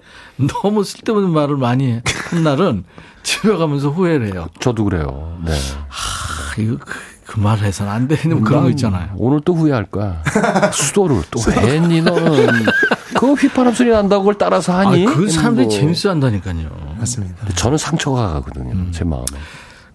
너무 0.63 0.85
쓸데없는 0.85 1.31
말을 1.31 1.57
많이 1.57 2.01
한 2.31 2.43
날은 2.43 2.85
집에 3.23 3.57
가면서 3.57 3.91
후회를 3.91 4.35
해요 4.35 4.49
저도 4.61 4.85
그래요. 4.85 5.39
네. 5.45 5.53
아, 5.53 6.61
이거 6.61 6.77
그, 6.81 6.99
그 7.27 7.39
말을 7.39 7.65
해서는 7.65 7.93
안 7.93 8.09
되는 8.09 8.43
그런 8.43 8.65
거 8.65 8.71
있잖아요 8.71 9.11
오늘 9.17 9.41
또 9.45 9.55
후회할 9.55 9.85
거야. 9.87 10.23
수도를 10.73 11.23
또왜 11.31 11.77
했니 11.77 12.03
너는? 12.03 12.65
그 13.19 13.35
휘파람 13.35 13.73
소리 13.75 13.91
난다고 13.91 14.23
그걸 14.23 14.35
따라서 14.39 14.77
하니? 14.77 15.07
아, 15.07 15.15
그 15.15 15.29
사람들이 15.31 15.67
뭐. 15.67 15.75
재밌어 15.75 16.11
한다니까요. 16.11 16.97
맞습니다. 16.99 17.47
저는 17.55 17.79
상처가 17.79 18.33
가거든요. 18.33 18.91
제 18.91 19.05
마음에. 19.05 19.25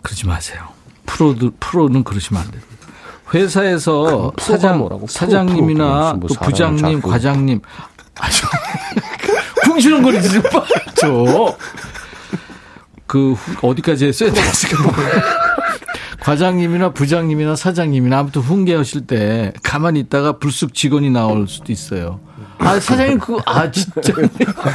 그러지 0.02 0.26
마세요. 0.28 0.62
프로들, 1.06 1.52
프로는 1.60 2.04
그러시면 2.06 2.44
안 2.44 2.52
됩니다. 2.52 2.77
회사에서 3.34 4.32
사장, 4.40 4.80
뭐라고? 4.80 5.08
사장님이나 5.08 6.14
뭐 6.14 6.28
또 6.30 6.36
부장님, 6.36 6.96
자꾸. 7.02 7.10
과장님. 7.12 7.62
아주, 8.20 8.46
궁시렁거리지 9.66 10.30
좀 10.30 10.42
빠져. 10.44 11.58
그, 13.06 13.34
후- 13.34 13.68
어디까지 13.70 14.06
했어요? 14.08 14.32
지금. 14.54 14.78
과장님이나 16.22 16.92
부장님이나 16.92 17.56
사장님이나 17.56 18.20
아무튼 18.20 18.42
훈계하실 18.42 19.08
때 19.08 19.54
가만히 19.64 20.00
있다가 20.02 20.34
불쑥 20.40 20.74
직원이 20.74 21.10
나올 21.10 21.48
수도 21.48 21.72
있어요. 21.72 22.20
아, 22.58 22.80
사장님 22.80 23.20
그거, 23.20 23.42
아, 23.46 23.70
진짜. 23.72 24.14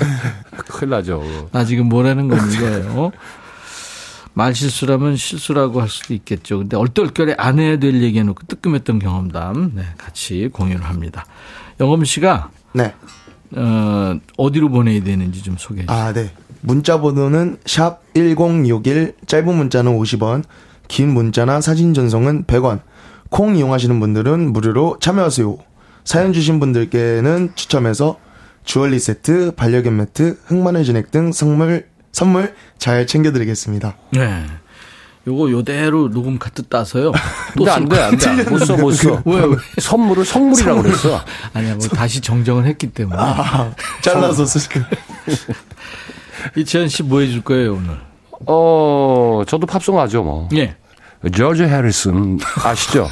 큰일 0.68 0.90
나죠. 0.90 1.22
나 1.52 1.64
지금 1.64 1.88
뭐라는 1.88 2.28
건 2.28 2.38
이거예요. 2.52 3.12
말 4.34 4.54
실수라면 4.54 5.16
실수라고 5.16 5.80
할 5.80 5.88
수도 5.88 6.14
있겠죠. 6.14 6.58
근데 6.58 6.76
얼떨결에 6.76 7.34
안 7.38 7.58
해야 7.58 7.78
될 7.78 8.02
얘기 8.02 8.18
해놓고 8.18 8.46
뜨끔했던 8.46 8.98
경험담, 8.98 9.72
네, 9.74 9.82
같이 9.98 10.48
공유를 10.52 10.84
합니다. 10.84 11.26
영엄 11.80 12.04
씨가, 12.04 12.50
네. 12.72 12.94
어, 13.54 14.18
어디로 14.36 14.70
보내야 14.70 15.02
되는지 15.02 15.42
좀 15.42 15.56
소개해 15.58 15.86
주세요. 15.86 16.04
아, 16.04 16.12
네. 16.12 16.30
문자 16.62 17.00
번호는 17.00 17.58
샵 17.66 18.00
1061, 18.14 19.16
짧은 19.26 19.54
문자는 19.54 19.98
50원, 19.98 20.44
긴 20.88 21.12
문자나 21.12 21.60
사진 21.60 21.92
전송은 21.92 22.44
100원. 22.44 22.80
콩 23.28 23.56
이용하시는 23.56 23.98
분들은 23.98 24.52
무료로 24.52 24.98
참여하세요. 25.00 25.56
사연 26.04 26.32
주신 26.32 26.60
분들께는 26.60 27.52
추첨해서 27.54 28.18
주얼리 28.64 28.98
세트, 28.98 29.54
반려견 29.56 29.96
매트, 29.96 30.38
흑마늘 30.44 30.84
진액 30.84 31.10
등 31.10 31.32
선물 31.32 31.88
선물 32.12 32.54
잘 32.78 33.06
챙겨드리겠습니다. 33.06 33.94
네. 34.10 34.44
요거 35.26 35.50
요대로 35.52 36.10
녹음 36.10 36.38
카트 36.38 36.62
따서요. 36.64 37.12
근데 37.54 37.70
안 37.70 37.88
돼, 37.88 38.00
안 38.02 38.16
돼. 38.16 38.42
못 38.44 38.58
써, 38.58 38.76
못 38.76 38.92
써. 38.92 39.22
왜, 39.24 39.36
왜? 39.44 39.56
선물을 39.80 40.24
성물이라고 40.24 40.82
그랬어. 40.82 41.20
아니야, 41.54 41.76
뭐 41.76 41.86
다시 41.88 42.20
정정을 42.20 42.66
했기 42.66 42.88
때문에. 42.88 43.20
잘라서 44.02 44.44
쓰시고. 44.44 44.80
이채연 46.56 46.88
씨 46.88 47.02
뭐 47.04 47.20
해줄 47.20 47.42
거예요, 47.42 47.74
오늘? 47.74 47.98
어, 48.46 49.42
저도 49.46 49.66
팝송 49.66 49.98
하죠, 50.00 50.24
뭐. 50.24 50.48
예. 50.56 50.74
조지 51.32 51.62
해리슨 51.62 52.40
아시죠? 52.64 53.08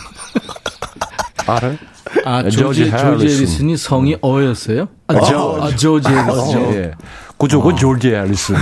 알아요? 1.47 1.77
아, 2.25 2.43
조지 2.43 2.57
조지, 2.57 2.91
조지 2.91 2.97
해리슨. 2.97 3.37
해리슨이 3.39 3.77
성이 3.77 4.17
어였어요? 4.21 4.89
아, 5.07 5.21
조, 5.21 5.63
아, 5.63 5.69
조지 5.77 6.09
해리슨. 6.09 6.75
예. 6.75 6.93
그죠, 7.41 7.63
그 7.63 7.75
조지 7.75 8.15
해리슨. 8.15 8.55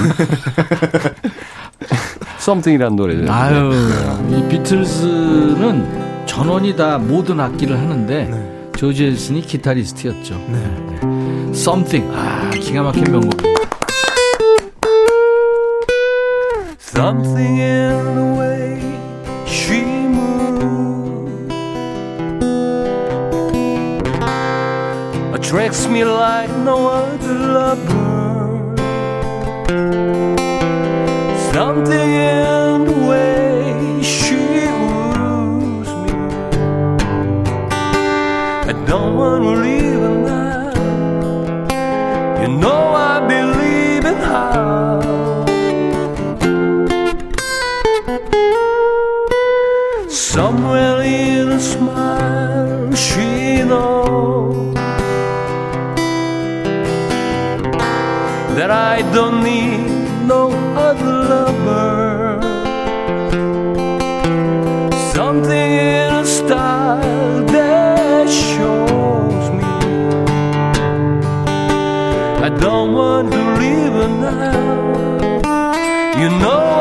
썸띵이라는 2.38 2.94
노래죠. 2.96 3.32
아유, 3.32 3.72
이 4.30 4.48
비틀즈는 4.48 6.26
전원이 6.26 6.76
다 6.76 6.96
모든 6.96 7.40
악기를 7.40 7.76
하는데 7.76 8.70
조지 8.76 9.06
헬슨이 9.06 9.40
기타리스트였죠. 9.42 10.36
네. 10.48 10.62
Something. 11.50 12.08
아, 12.14 12.50
기가 12.50 12.82
막힌 12.82 13.02
명곡. 13.10 13.32
Something 16.78 17.60
in 17.60 18.14
the 18.14 18.38
way 18.38 18.80
she 19.44 19.80
moves 19.80 21.32
attracts 25.34 25.88
me 25.88 26.04
like 26.04 26.50
no 26.62 26.86
other 26.86 27.34
lover. 27.34 28.27
thank 29.68 29.94
you 29.94 30.27
don't 59.20 59.42
need 59.42 59.80
no 60.32 60.42
other 60.86 61.12
lover. 61.32 62.40
Something 65.12 65.70
in 65.92 66.08
a 66.22 66.24
style 66.24 67.44
that 67.46 68.28
shows 68.28 69.44
me 69.58 69.70
I 72.46 72.48
don't 72.60 72.92
want 72.92 73.32
to 73.32 73.42
live 73.62 73.96
now. 74.20 75.40
You 76.20 76.28
know. 76.38 76.77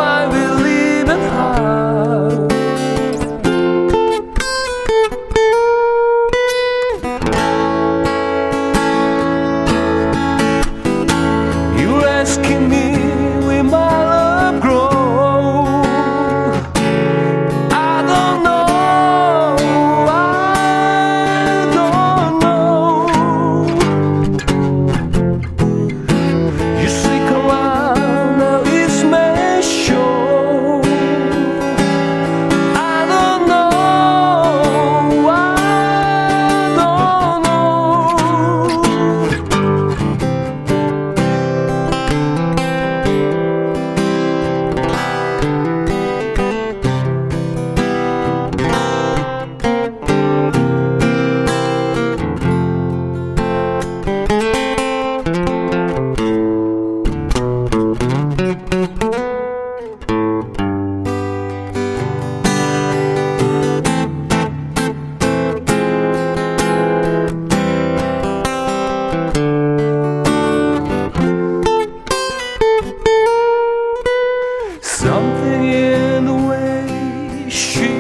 suis 77.58 77.97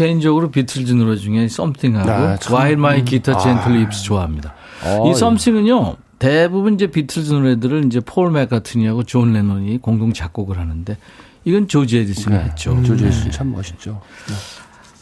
개인적으로 0.00 0.50
비틀즈 0.50 0.92
노래 0.94 1.14
중에 1.16 1.46
Something하고 1.46 2.10
아. 2.10 2.38
While 2.48 2.72
My 2.72 3.04
Guitar 3.04 3.38
아. 3.38 3.42
Gently 3.42 3.80
Weeps 3.80 4.02
좋아합니다. 4.04 4.54
어, 4.82 5.06
이 5.06 5.10
예. 5.10 5.14
Something은요, 5.14 5.96
대부분 6.18 6.74
이제 6.74 6.86
비틀즈 6.86 7.34
노래들을 7.34 7.84
이제 7.84 8.00
폴 8.00 8.30
맥카트니하고 8.30 9.02
존 9.02 9.34
레논이 9.34 9.76
공동 9.78 10.14
작곡을 10.14 10.58
하는데 10.58 10.96
이건 11.44 11.68
조지 11.68 11.98
해리슨이 11.98 12.34
네. 12.34 12.44
했죠. 12.44 12.82
조지 12.82 13.04
해리슨 13.04 13.30
참 13.30 13.52
멋있죠. 13.52 14.00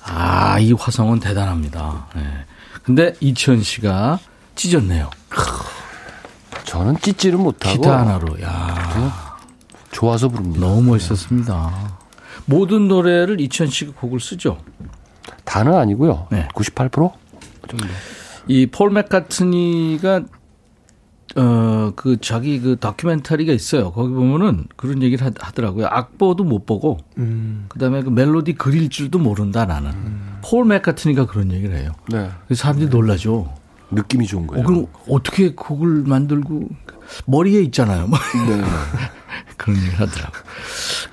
아, 0.02 0.58
이 0.58 0.72
화성은 0.72 1.20
대단합니다. 1.20 2.08
네. 2.16 2.22
근데 2.82 3.14
이치현 3.20 3.62
씨가 3.62 4.18
찢었네요. 4.56 5.10
저는 6.64 6.98
찢지를 7.00 7.38
못하고 7.38 7.76
기타 7.76 8.00
하나로. 8.00 8.40
야, 8.42 9.36
좋아서 9.92 10.28
부릅니다. 10.28 10.66
너무 10.66 10.82
멋있었습니다. 10.82 11.97
모든 12.48 12.88
노래를 12.88 13.40
이천 13.40 13.68
씨가 13.68 13.92
곡을 13.92 14.20
쓰죠. 14.20 14.58
다는 15.44 15.74
아니고요. 15.74 16.28
네. 16.30 16.48
98%? 16.54 16.92
정도. 17.68 17.86
이폴 18.46 18.90
맥카트니가 18.90 20.22
어그 21.36 22.16
자기 22.22 22.58
그 22.60 22.76
다큐멘터리가 22.76 23.52
있어요. 23.52 23.92
거기 23.92 24.12
보면은 24.14 24.66
그런 24.76 25.02
얘기를 25.02 25.26
하- 25.26 25.30
하더라고요. 25.38 25.86
악보도 25.90 26.44
못 26.44 26.64
보고 26.64 26.96
그다음에 27.68 28.02
그 28.02 28.08
멜로디 28.08 28.54
그릴 28.54 28.88
줄도 28.88 29.18
모른다 29.18 29.66
나는. 29.66 29.92
폴 30.42 30.64
맥카트니가 30.64 31.26
그런 31.26 31.52
얘기를 31.52 31.76
해요. 31.76 31.92
네. 32.10 32.30
사람들이 32.54 32.88
놀라죠. 32.88 33.52
느낌이 33.90 34.26
좋은 34.26 34.46
거예요. 34.46 34.62
어, 34.64 34.66
그럼 34.66 34.86
어떻게 35.08 35.54
곡을 35.54 36.04
만들고 36.06 36.68
머리에 37.26 37.62
있잖아요. 37.62 38.06
뭐 38.06 38.18
네. 38.48 38.62
그런 39.56 39.76
얘기를 39.76 40.00
하더라고. 40.00 40.32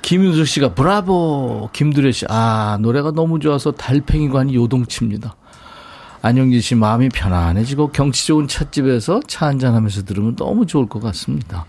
김윤수 0.02 0.46
씨가 0.46 0.74
브라보 0.74 1.70
김두래 1.74 2.12
씨. 2.12 2.26
아 2.30 2.78
노래가 2.82 3.12
너무 3.12 3.40
좋아서 3.40 3.72
달팽이관이 3.72 4.56
요동칩니다. 4.56 5.36
안영진 6.22 6.60
씨 6.62 6.74
마음이 6.76 7.10
편안해지고 7.10 7.90
경치 7.92 8.26
좋은 8.28 8.48
찻집에서 8.48 9.20
차 9.28 9.46
한잔하면서 9.48 10.06
들으면 10.06 10.36
너무 10.36 10.66
좋을 10.66 10.88
것 10.88 11.00
같습니다. 11.02 11.66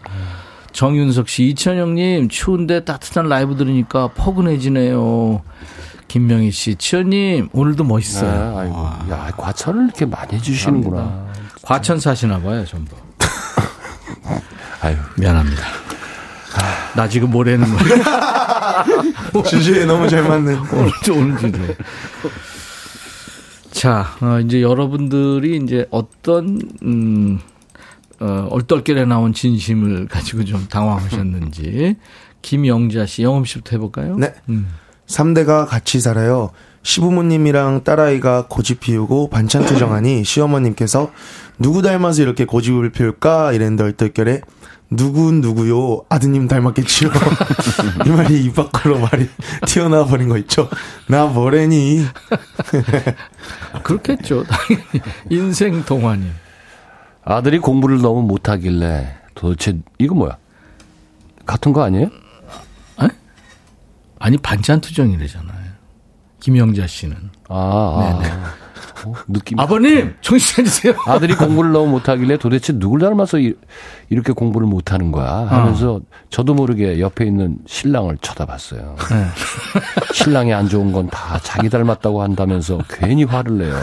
정윤석 0.72 1.28
씨, 1.28 1.44
이천영님 1.48 2.28
추운데 2.28 2.84
따뜻한 2.84 3.28
라이브 3.28 3.56
들으니까 3.56 4.08
포근해지네요. 4.08 5.42
김명희 6.08 6.50
씨, 6.50 6.76
치현님 6.76 7.48
오늘도 7.52 7.82
네, 7.82 7.88
멋있어요. 7.88 8.58
아 8.58 8.64
이고. 8.64 9.12
야, 9.12 9.30
과찬을 9.36 9.84
이렇게 9.84 10.06
많이 10.06 10.34
해주시는구나. 10.34 11.26
과천 11.62 11.98
사시나 11.98 12.40
봐요, 12.40 12.64
전부. 12.64 12.94
아유. 14.86 14.96
미안합니다. 15.16 15.62
나 16.94 17.08
지금 17.08 17.30
뭐라는 17.30 17.66
거야? 17.68 18.84
주제에 19.44 19.84
너무 19.84 20.08
잘 20.08 20.22
맞는. 20.22 20.58
오늘 20.72 20.90
좀 21.04 21.18
오늘 21.18 21.38
주제. 21.38 21.76
자, 23.72 24.06
어, 24.20 24.38
이제 24.38 24.62
여러분들이 24.62 25.56
이제 25.56 25.86
어떤 25.90 26.60
음, 26.84 27.40
어, 28.20 28.46
얼떨결에 28.50 29.06
나온 29.06 29.32
진심을 29.32 30.06
가지고 30.06 30.44
좀 30.44 30.66
당황하셨는지 30.68 31.96
김영자 32.42 33.06
씨, 33.06 33.24
영음 33.24 33.44
씨부터 33.44 33.72
해볼까요? 33.72 34.16
네. 34.16 34.34
음. 34.48 34.68
3대가 35.08 35.66
같이 35.66 36.00
살아요. 36.00 36.50
시부모님이랑 36.82 37.82
딸아이가 37.82 38.46
고집 38.48 38.78
피우고 38.78 39.28
반찬 39.30 39.66
투정하니 39.66 40.22
시어머님께서 40.22 41.10
누구 41.58 41.82
닮아서 41.82 42.22
이렇게 42.22 42.44
고집을 42.44 42.90
피울까 42.90 43.52
이랬는데 43.52 43.82
얼떨결에 43.82 44.42
누구 44.90 45.32
누구요 45.32 46.04
아드님 46.08 46.48
닮았겠지요. 46.48 47.10
이 48.06 48.08
말이 48.10 48.44
입 48.44 48.54
밖으로 48.54 48.98
말이 49.00 49.28
튀어나와 49.66 50.06
버린 50.06 50.28
거 50.28 50.36
있죠. 50.38 50.68
나 51.08 51.26
뭐래니. 51.26 52.04
그렇겠죠. 53.82 54.44
당연히. 54.44 54.84
인생 55.30 55.84
동안이. 55.84 56.30
아들이 57.24 57.58
공부를 57.58 58.00
너무 58.00 58.22
못하길래 58.22 59.16
도대체 59.34 59.78
이거 59.98 60.14
뭐야? 60.14 60.36
같은 61.44 61.72
거 61.72 61.82
아니에요? 61.82 62.10
아니, 64.18 64.38
반찬 64.38 64.80
투정이래잖아요. 64.80 65.66
김영자 66.40 66.86
씨는. 66.86 67.30
아, 67.48 68.18
네네. 68.20 68.34
아. 68.96 69.08
어, 69.08 69.14
느낌. 69.28 69.58
아버님! 69.60 70.14
정신 70.20 70.56
차리세요. 70.64 70.94
아들이 71.06 71.34
공부를 71.34 71.72
너무 71.72 71.90
못하길래 71.90 72.36
도대체 72.38 72.72
누굴 72.72 73.00
닮아서 73.00 73.38
이, 73.38 73.54
렇게 74.10 74.32
공부를 74.32 74.66
못하는 74.66 75.12
거야 75.12 75.46
하면서 75.48 76.00
저도 76.30 76.54
모르게 76.54 77.00
옆에 77.00 77.24
있는 77.26 77.58
신랑을 77.66 78.18
쳐다봤어요. 78.20 78.96
네. 79.10 79.26
신랑이 80.12 80.52
안 80.54 80.68
좋은 80.68 80.92
건 80.92 81.06
다 81.10 81.38
자기 81.42 81.68
닮았다고 81.70 82.22
한다면서 82.22 82.78
괜히 82.88 83.24
화를 83.24 83.58
내요. 83.58 83.74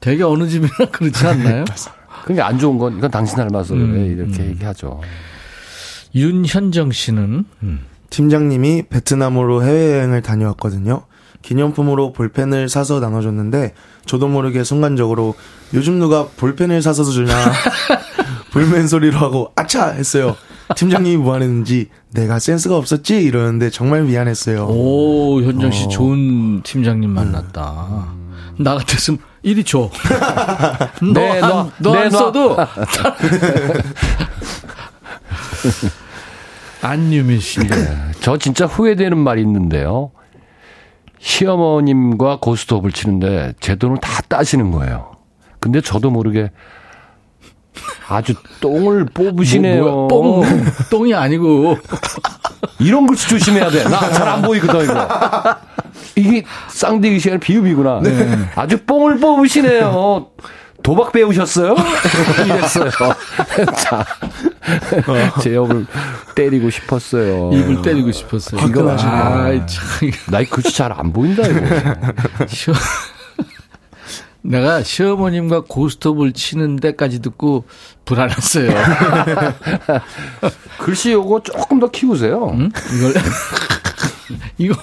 되게 0.00 0.22
어느 0.22 0.46
집이나 0.48 0.72
그렇지 0.90 1.26
않나요? 1.26 1.64
그러니까 2.24 2.46
안 2.46 2.58
좋은 2.58 2.78
건 2.78 2.96
이건 2.98 3.10
당신 3.10 3.36
닮아서 3.36 3.74
그래 3.74 3.84
음, 3.84 4.16
이렇게 4.18 4.46
얘기하죠. 4.50 5.00
윤현정 6.14 6.92
씨는 6.92 7.44
음. 7.62 7.80
팀장님이 8.10 8.84
베트남으로 8.90 9.64
해외여행을 9.64 10.22
다녀왔거든요. 10.22 11.04
기념품으로 11.42 12.12
볼펜을 12.12 12.68
사서 12.68 13.00
나눠줬는데 13.00 13.74
저도 14.06 14.28
모르게 14.28 14.64
순간적으로 14.64 15.34
요즘 15.74 15.98
누가 15.98 16.26
볼펜을 16.36 16.80
사서 16.82 17.04
주냐 17.04 17.34
볼펜 18.52 18.86
소리로 18.88 19.18
하고 19.18 19.52
아차 19.56 19.88
했어요. 19.90 20.36
팀장님이 20.76 21.16
뭐 21.18 21.34
하는지 21.34 21.88
내가 22.12 22.38
센스가 22.38 22.76
없었지 22.76 23.22
이러는데 23.22 23.70
정말 23.70 24.04
미안했어요. 24.04 24.66
오 24.68 25.42
현정 25.42 25.70
씨 25.70 25.84
어. 25.84 25.88
좋은 25.88 26.62
팀장님 26.62 27.10
만났다. 27.10 28.06
나 28.58 28.74
같았으면 28.76 29.18
이리 29.42 29.64
줘. 29.64 29.90
네, 31.02 31.40
놔. 31.40 31.48
너안 31.48 31.72
너 31.78 31.92
네, 31.94 31.98
안 32.00 32.08
놔. 32.10 32.18
써도 32.18 32.56
안유미 36.82 37.40
씨. 37.40 37.60
저 38.20 38.36
진짜 38.38 38.66
후회되는 38.66 39.16
말이 39.18 39.40
있는데요. 39.42 40.10
시어머님과 41.22 42.38
고스톱을 42.40 42.90
치는데 42.92 43.54
제 43.60 43.76
돈을 43.76 43.98
다 43.98 44.20
따시는 44.28 44.72
거예요. 44.72 45.12
근데 45.60 45.80
저도 45.80 46.10
모르게 46.10 46.50
아주 48.08 48.34
똥을 48.60 49.06
뽑으시네요. 49.14 49.84
뭐, 49.84 50.08
뭐야, 50.08 50.48
똥 50.48 50.64
똥이 50.90 51.14
아니고 51.14 51.78
이런 52.80 53.06
글씨 53.06 53.28
조심해야 53.28 53.70
돼. 53.70 53.84
나 53.84 54.10
잘 54.10 54.28
안 54.28 54.42
보이거든, 54.42 54.84
이거. 54.84 55.08
이게 56.16 56.44
쌍대기 56.68 57.20
시간 57.20 57.38
비읍이구나. 57.38 58.02
아주 58.56 58.78
뽕을 58.84 59.18
뽑으시네요. 59.20 60.26
도박 60.82 61.12
배우셨어요? 61.12 61.74
이랬어요. 62.44 62.90
자, 63.76 64.04
제 65.40 65.54
옆을 65.54 65.86
때리고 66.34 66.70
싶었어요. 66.70 67.50
입을 67.52 67.82
때리고 67.82 68.10
싶었어요. 68.12 68.60
이거 68.66 68.90
아, 68.90 68.96
참. 68.96 69.62
나이 70.30 70.44
글씨 70.46 70.76
잘 70.76 70.92
안 70.92 71.12
보인다, 71.12 71.46
이거. 71.46 72.46
시어... 72.48 72.74
내가 74.44 74.82
시어머님과 74.82 75.62
고스톱을 75.68 76.32
치는 76.32 76.74
데까지 76.76 77.22
듣고 77.22 77.64
불안했어요. 78.04 78.72
글씨 80.80 81.12
요거 81.12 81.44
조금 81.44 81.78
더 81.78 81.88
키우세요. 81.88 82.50
응? 82.52 82.70
이걸 82.98 83.14
이거 84.58 84.74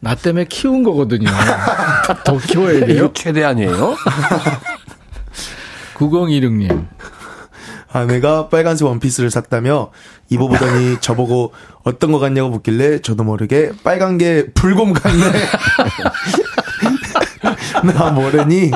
나 0.00 0.16
때문에 0.16 0.46
키운 0.46 0.82
거거든요. 0.82 1.30
더 2.24 2.36
키워야 2.38 2.84
돼요. 2.86 3.04
이거 3.04 3.12
최대한이에요? 3.14 3.96
9016님. 5.94 6.86
아내가 7.92 8.48
빨간색 8.48 8.88
원피스를 8.88 9.30
샀다며 9.30 9.92
입어보더니 10.28 10.96
저보고 11.00 11.52
어떤 11.84 12.10
거 12.10 12.18
같냐고 12.18 12.50
묻길래 12.50 12.98
저도 13.00 13.22
모르게 13.22 13.70
빨간 13.84 14.18
게 14.18 14.46
불곰 14.52 14.92
같네. 14.92 15.22
나 17.94 18.10
모르니 18.10 18.72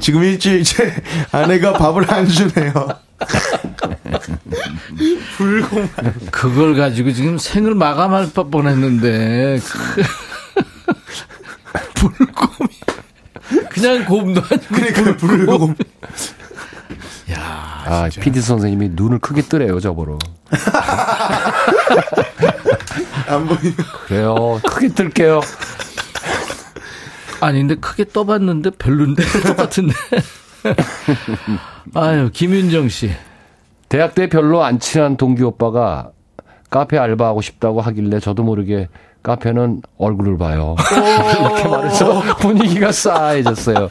지금 0.00 0.22
일주일째 0.22 0.94
아내가 1.30 1.74
밥을 1.74 2.10
안 2.10 2.26
주네요. 2.26 2.72
불곰. 5.36 5.90
그걸 6.30 6.74
가지고 6.74 7.12
지금 7.12 7.36
생을 7.36 7.74
마감할 7.74 8.30
뻔했는데 8.32 9.60
불곰이 11.94 12.70
그냥 13.68 14.04
곰도 14.06 14.40
아니고 14.48 14.74
그러니까 14.74 15.16
불곰. 15.16 15.74
야, 17.32 17.38
아, 17.86 18.08
PD 18.20 18.40
선생님이 18.40 18.90
눈을 18.92 19.18
크게 19.18 19.42
뜨래요, 19.42 19.80
저보러. 19.80 20.18
안 23.28 23.46
보이면. 23.46 23.74
그래요. 24.06 24.60
크게 24.68 24.88
뜰게요. 24.88 25.40
아니 27.40 27.58
근데 27.58 27.74
크게 27.76 28.04
떠봤는데 28.04 28.70
별론데 28.78 29.22
똑같은데. 29.46 29.94
아유 31.94 32.30
김윤정 32.32 32.88
씨. 32.88 33.10
대학 33.88 34.14
때 34.14 34.28
별로 34.28 34.62
안 34.64 34.78
친한 34.78 35.16
동기 35.16 35.42
오빠가 35.42 36.10
카페 36.70 36.98
알바하고 36.98 37.40
싶다고 37.42 37.80
하길래 37.80 38.20
저도 38.20 38.42
모르게 38.42 38.88
카페는 39.22 39.82
얼굴을 39.98 40.36
봐요. 40.38 40.76
이렇게 41.40 41.68
말해서 41.68 42.20
분위기가 42.38 42.92
싸해졌어요. 42.92 43.90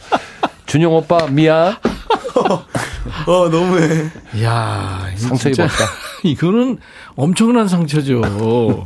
준영 0.65 0.93
오빠 0.93 1.27
미안. 1.27 1.75
어 3.28 3.49
너무해. 3.49 4.09
야 4.43 5.09
상처 5.15 5.49
입었다. 5.49 5.74
이거는 6.24 6.78
엄청난 7.15 7.67
상처죠. 7.67 8.21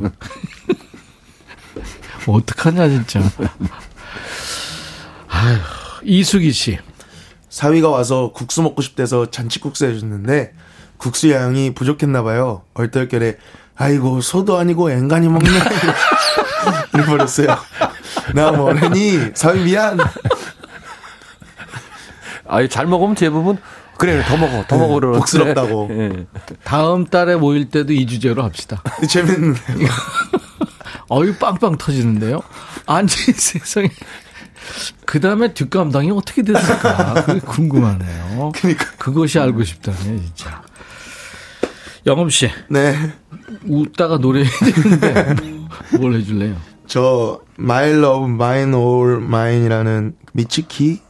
어떡하냐 2.26 2.88
진짜. 2.88 3.20
아휴 5.28 5.58
이수기 6.04 6.52
씨. 6.52 6.78
사위가 7.48 7.88
와서 7.88 8.32
국수 8.34 8.62
먹고 8.62 8.82
싶대서 8.82 9.30
잔치국수 9.30 9.86
해줬는데 9.86 10.52
국수 10.98 11.30
양이 11.30 11.74
부족했나 11.74 12.22
봐요. 12.22 12.62
얼떨결에 12.74 13.36
아이고 13.76 14.20
소도 14.20 14.58
아니고 14.58 14.90
앵간히 14.90 15.28
먹네. 15.28 15.48
이래버렸어요. 16.94 17.56
나 18.34 18.52
뭐래니 18.52 19.30
사위 19.34 19.64
미안. 19.64 19.98
아니, 22.48 22.68
잘 22.68 22.86
먹으면 22.86 23.14
대부분, 23.14 23.58
그래, 23.98 24.22
더 24.24 24.36
먹어, 24.36 24.64
더 24.66 24.78
먹어, 24.78 24.94
그러는데. 24.94 25.18
복스럽다고. 25.18 25.88
예. 25.90 26.26
다음 26.64 27.04
달에 27.04 27.36
모일 27.36 27.68
때도 27.68 27.92
이 27.92 28.06
주제로 28.06 28.42
합시다. 28.44 28.82
재밌는. 29.08 29.54
어유 31.10 31.34
빵빵 31.36 31.76
터지는데요. 31.78 32.40
아니 32.86 33.08
세상에. 33.36 33.90
그 35.06 35.20
다음에 35.20 35.52
뒷감당이 35.54 36.10
어떻게 36.10 36.42
됐을까? 36.42 37.24
그게 37.24 37.40
궁금하네요. 37.40 38.52
그러니까. 38.54 38.84
그것이 38.98 39.38
알고 39.38 39.64
싶다네, 39.64 39.96
진짜. 39.98 40.62
영업 42.06 42.30
씨. 42.30 42.50
네. 42.68 42.94
웃다가 43.66 44.18
노래해야 44.18 44.50
되는데, 44.50 45.34
뭘 45.98 46.14
해줄래요? 46.14 46.56
저 46.86 47.40
My 47.58 47.90
Love 47.90 48.32
Mine 48.32 48.74
All 48.74 49.22
Mine이라는 49.22 50.14
미치키 50.32 51.00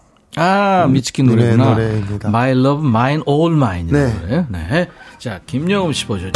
아, 0.40 0.86
노래, 0.86 1.56
노래구나. 1.56 1.64
노래입니다. 1.70 2.28
My 2.28 2.50
Love, 2.52 2.86
Mine, 2.86 3.22
All 3.28 3.54
Mine. 3.54 3.92
네. 3.92 4.14
노래. 4.20 4.46
네. 4.48 4.88
자, 5.18 5.40
김영음 5.46 5.92
씨 5.92 6.06
버전. 6.06 6.30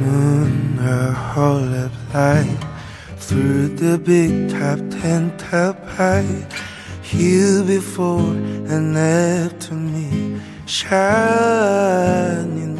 moon 0.00 0.78
her 0.78 1.12
whole 1.12 1.74
up 1.74 1.92
light 2.14 2.58
through 3.18 3.68
the 3.76 3.98
big 3.98 4.50
top 4.50 4.78
ten 4.90 5.36
top 5.38 5.76
high 5.96 6.26
you 7.14 7.64
before 7.64 8.34
and 8.74 8.96
after 8.96 9.74
me 9.74 10.40
shining 10.66 11.16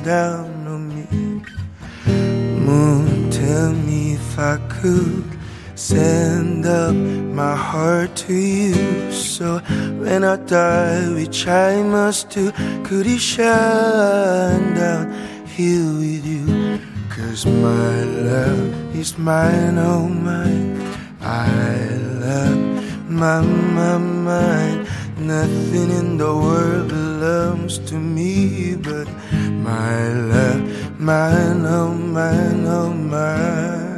down 0.02 0.66
on 0.66 0.88
me 0.94 1.06
moon 2.66 3.30
tell 3.30 3.72
me 3.72 4.14
if 4.14 4.38
I 4.38 4.58
could 4.68 5.24
send 5.74 6.66
up 6.66 6.94
my 6.94 7.54
heart 7.54 8.14
to 8.26 8.34
you 8.34 9.12
so 9.12 9.58
when 10.00 10.24
I 10.24 10.36
die 10.36 11.12
which 11.14 11.46
I 11.46 11.82
must 11.82 12.30
do 12.30 12.52
could 12.84 13.06
it 13.06 13.20
shine 13.20 14.74
down 14.74 15.12
here 15.46 15.92
with 16.00 16.26
you 16.26 16.80
Cause 17.16 17.46
my 17.46 18.02
love 18.02 18.94
is 18.94 19.16
mine, 19.16 19.78
oh 19.78 20.06
mine. 20.06 20.78
I 21.22 21.88
love 22.20 22.95
my, 23.08 23.40
my, 23.40 23.98
mine. 23.98 24.86
Nothing 25.18 25.90
in 25.90 26.18
the 26.18 26.34
world 26.34 26.88
belongs 26.88 27.78
to 27.90 27.94
me 27.94 28.76
but 28.76 29.08
my 29.38 30.08
love, 30.12 31.00
mine, 31.00 31.64
oh 31.64 31.94
mine, 31.94 32.66
oh 32.66 32.92
mine. 32.92 33.95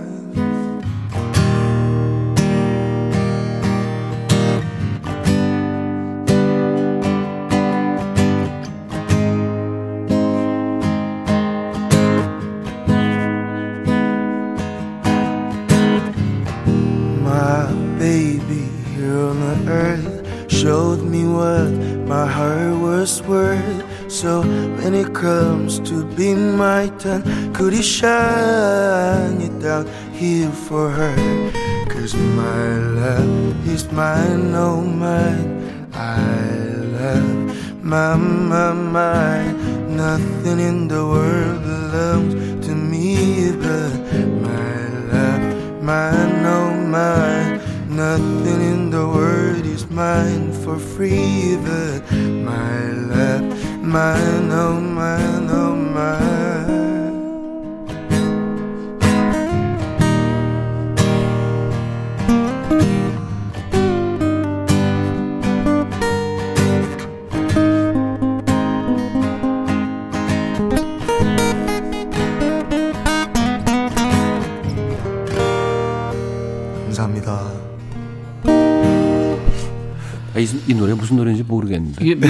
Comes 25.20 25.80
to 25.80 26.04
be 26.14 26.32
my 26.34 26.88
turn, 26.98 27.22
could 27.52 27.72
he 27.72 27.82
shine 27.82 29.40
it 29.40 29.58
down 29.60 29.84
here 30.12 30.50
for 30.50 30.90
her? 30.90 31.16
Cause 31.88 32.12
Cause 32.12 32.14
my 32.14 32.78
love 33.02 33.68
is 33.68 33.90
mine, 33.90 34.54
oh 34.54 34.80
mine. 34.80 35.90
I 35.92 36.48
love 36.96 37.84
my, 37.84 38.14
my, 38.14 38.72
mine. 38.72 39.96
Nothing 39.96 40.60
in 40.60 40.86
the 40.86 41.04
world 41.04 41.62
belongs 41.62 42.34
to 42.66 42.74
me 42.74 43.50
but 43.50 43.92
my 44.46 44.88
love, 45.12 45.82
mine, 45.82 46.46
oh 46.46 46.70
mine. 46.96 47.60
Nothing 47.90 48.60
in 48.72 48.90
the 48.90 49.04
world 49.04 49.66
is 49.66 49.90
mine 49.90 50.52
for 50.62 50.78
free 50.78 51.56
but 51.56 52.00
my 52.12 52.92
love, 53.12 53.44
mine, 53.88 54.52
oh 54.52 54.80
mine, 54.80 55.50
oh 55.50 55.74
mine. 55.74 56.77
노래 80.78 80.94
무슨 80.94 81.16
노래인지 81.16 81.42
모르겠는데. 81.44 82.04
이게 82.04 82.14
미, 82.14 82.28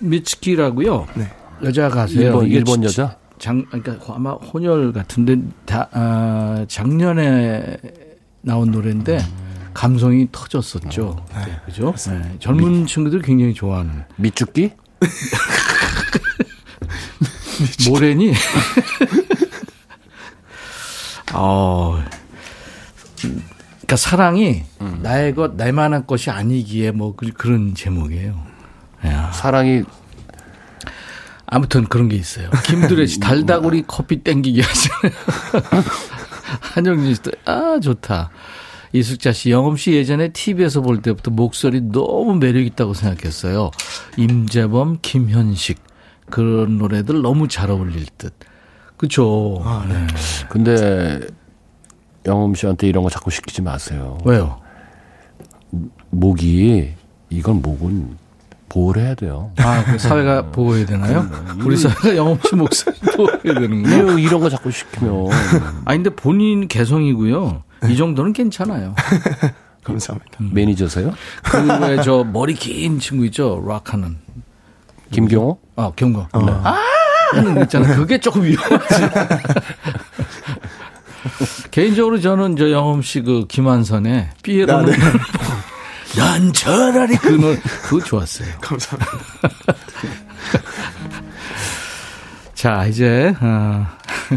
미츠키라고요. 0.00 1.06
여자 1.64 1.88
가수예요. 1.88 2.42
일본- 2.42 2.46
일본 2.46 2.80
지- 2.82 2.86
여자? 2.86 3.16
장 3.38 3.64
그러니까 3.70 4.14
아마 4.14 4.32
혼혈 4.32 4.92
같은데 4.94 5.36
다 5.66 5.88
아, 5.92 6.64
작년에 6.68 7.76
나온 8.42 8.70
노래인데 8.70 9.18
감성이 9.74 10.26
터졌었죠. 10.32 11.22
네, 11.34 11.60
그죠? 11.66 11.94
네, 12.08 12.36
젊은 12.40 12.86
친구들 12.86 13.20
굉장히 13.20 13.52
좋아하는 13.52 14.04
미쭈끼? 14.16 14.70
모래니. 17.90 18.32
어. 21.34 22.02
그러니까 23.86 23.96
사랑이 23.96 24.62
나의 25.02 25.34
것, 25.36 25.54
나만한 25.54 26.06
것이 26.06 26.30
아니기에 26.30 26.90
뭐 26.90 27.14
그- 27.14 27.32
그런 27.32 27.74
제목이에요. 27.74 28.36
야. 29.06 29.30
사랑이 29.32 29.84
아무튼 31.46 31.84
그런 31.84 32.08
게 32.08 32.16
있어요. 32.16 32.50
김두래 32.64 33.06
씨 33.06 33.20
달다구리 33.20 33.84
커피 33.86 34.16
땡기기 34.24 34.60
하잖아요. 34.60 35.12
한영진 36.60 37.14
씨도 37.14 37.30
아 37.44 37.78
좋다. 37.80 38.30
이숙자 38.92 39.32
씨, 39.32 39.50
영엄 39.50 39.76
씨 39.76 39.92
예전에 39.92 40.28
TV에서 40.32 40.80
볼 40.80 41.02
때부터 41.02 41.30
목소리 41.30 41.80
너무 41.82 42.34
매력 42.36 42.60
있다고 42.62 42.94
생각했어요. 42.94 43.70
임재범, 44.16 44.98
김현식 45.02 45.78
그런 46.30 46.78
노래들 46.78 47.20
너무 47.22 47.46
잘 47.46 47.70
어울릴 47.70 48.06
듯. 48.18 48.32
그렇죠. 48.96 49.62
네. 49.88 50.06
근데 50.48 51.20
영음 52.26 52.54
씨한테 52.54 52.88
이런 52.88 53.02
거 53.04 53.10
자꾸 53.10 53.30
시키지 53.30 53.62
마세요. 53.62 54.18
왜요? 54.24 54.60
목이 56.10 56.92
이건 57.30 57.62
목은 57.62 58.16
보호를 58.68 59.02
해야 59.02 59.14
돼요. 59.14 59.52
아, 59.58 59.84
그 59.84 59.98
사회가 59.98 60.50
보호해야 60.50 60.86
되나요? 60.86 61.26
우리 61.64 61.76
사회가 61.76 62.36
씨 62.48 62.56
목소리 62.56 62.96
보호해야 63.16 63.54
되는군요. 63.54 63.88
이런, 63.96 64.18
이런 64.18 64.40
거 64.40 64.50
자꾸 64.50 64.70
시키면. 64.70 65.28
아 65.84 65.92
근데 65.92 66.10
본인 66.10 66.66
개성이고요. 66.68 67.62
이 67.88 67.96
정도는 67.96 68.32
괜찮아요. 68.32 68.94
감사합니다. 69.84 70.38
매니저세요? 70.40 71.14
그왜 71.44 72.02
저 72.02 72.24
머리 72.24 72.54
긴 72.54 72.98
친구 72.98 73.24
있죠? 73.26 73.64
락하는 73.66 74.16
김경호? 75.12 75.58
아 75.76 75.92
경거. 75.94 76.26
아 76.32 76.76
하는 77.32 77.54
거 77.54 77.62
있잖아. 77.62 77.94
그게 77.94 78.18
조금 78.18 78.42
위험하지. 78.42 78.94
개인적으로 81.76 82.18
저는 82.18 82.56
저 82.56 82.70
영엄 82.70 83.02
씨 83.02 83.20
그 83.20 83.44
김한선의 83.46 84.30
삐에로는 84.42 84.94
난 86.16 86.50
차라리 86.54 87.16
그 87.16 87.28
노래 87.28 87.58
그거 87.82 88.02
좋았어요. 88.02 88.48
감사합니다. 88.62 89.12
자 92.54 92.86
이제 92.86 93.34
어, 93.42 93.86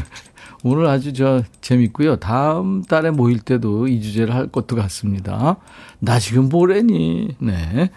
오늘 0.63 0.87
아주 0.87 1.13
저 1.13 1.41
재밌고요. 1.61 2.17
다음 2.17 2.83
달에 2.83 3.09
모일 3.09 3.39
때도 3.39 3.87
이 3.87 4.01
주제를 4.01 4.35
할 4.35 4.47
것도 4.47 4.75
같습니다. 4.75 5.55
나 5.99 6.19
지금 6.19 6.49
뭐래니? 6.49 7.37
네. 7.39 7.89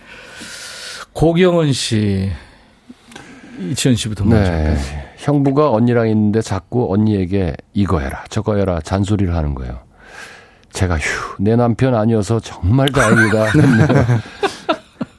고경은 1.14 1.72
씨, 1.72 2.30
이치현 3.58 3.96
씨부터 3.96 4.24
먼저? 4.24 4.52
네. 4.52 5.01
형부가 5.22 5.70
언니랑 5.70 6.08
있는데 6.08 6.42
자꾸 6.42 6.92
언니에게 6.92 7.54
이거 7.74 8.00
해라, 8.00 8.24
저거 8.28 8.56
해라 8.56 8.80
잔소리를 8.82 9.34
하는 9.34 9.54
거예요. 9.54 9.78
제가 10.72 10.98
휴, 10.98 11.36
내 11.38 11.54
남편 11.54 11.94
아니어서 11.94 12.40
정말 12.40 12.88
다행이다. 12.90 13.52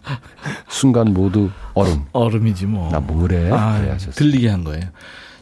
순간 0.68 1.14
모두 1.14 1.50
얼음. 1.74 2.02
얼음이지 2.12 2.66
뭐. 2.66 2.92
나 2.92 3.00
뭐래? 3.00 3.50
아, 3.52 3.80
그래. 3.80 3.98
들리게 4.14 4.50
한 4.50 4.66
거예요. 4.66 4.84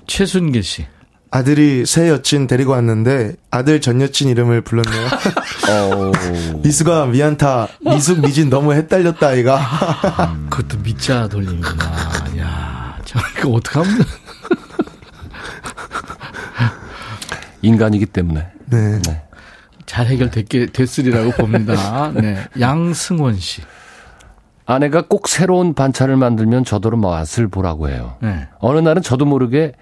최순계 0.05 0.61
씨. 0.61 0.85
아들이 1.31 1.85
새 1.85 2.09
여친 2.09 2.45
데리고 2.45 2.73
왔는데 2.73 3.33
아들 3.49 3.81
전 3.81 3.99
여친 4.01 4.29
이름을 4.29 4.61
불렀네요. 4.61 5.07
어, 5.71 6.11
미수가 6.61 7.07
미안타 7.07 7.67
미숙 7.79 8.19
미진 8.21 8.49
너무 8.49 8.73
헷갈렸다 8.73 9.27
아이가. 9.27 9.59
그것도 10.49 10.79
밑자 10.83 11.29
돌림이구나. 11.29 11.85
야, 12.37 12.97
저 13.05 13.17
이거 13.39 13.49
어떡하면. 13.53 14.01
인간이기 17.61 18.07
때문에. 18.07 18.47
네. 18.65 19.01
네. 19.01 19.21
잘 19.85 20.07
해결됐게 20.07 20.67
됐으리라고 20.67 21.31
봅니다. 21.31 22.11
네. 22.15 22.37
양승원 22.59 23.39
씨. 23.39 23.61
아내가 24.65 25.03
꼭 25.07 25.27
새로운 25.27 25.73
반찬을 25.73 26.15
만들면 26.15 26.63
저더러 26.63 26.97
맛을 26.97 27.47
보라고 27.47 27.89
해요. 27.89 28.15
네. 28.21 28.47
어느 28.59 28.79
날은 28.79 29.01
저도 29.01 29.25
모르게 29.25 29.73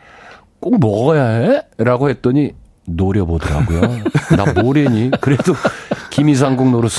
꼭 0.59 0.79
먹어야 0.79 1.25
해? 1.25 1.61
라고 1.77 2.09
했더니 2.09 2.53
노려보더라고요. 2.85 3.81
나 4.35 4.61
뭐래니? 4.61 5.11
그래도 5.21 5.53
김이상국 6.09 6.71
노릇 6.71 6.91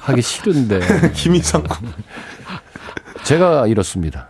하기 0.00 0.22
싫은데. 0.22 0.80
김이상국. 1.12 1.76
제가 3.24 3.66
이렇습니다. 3.66 4.28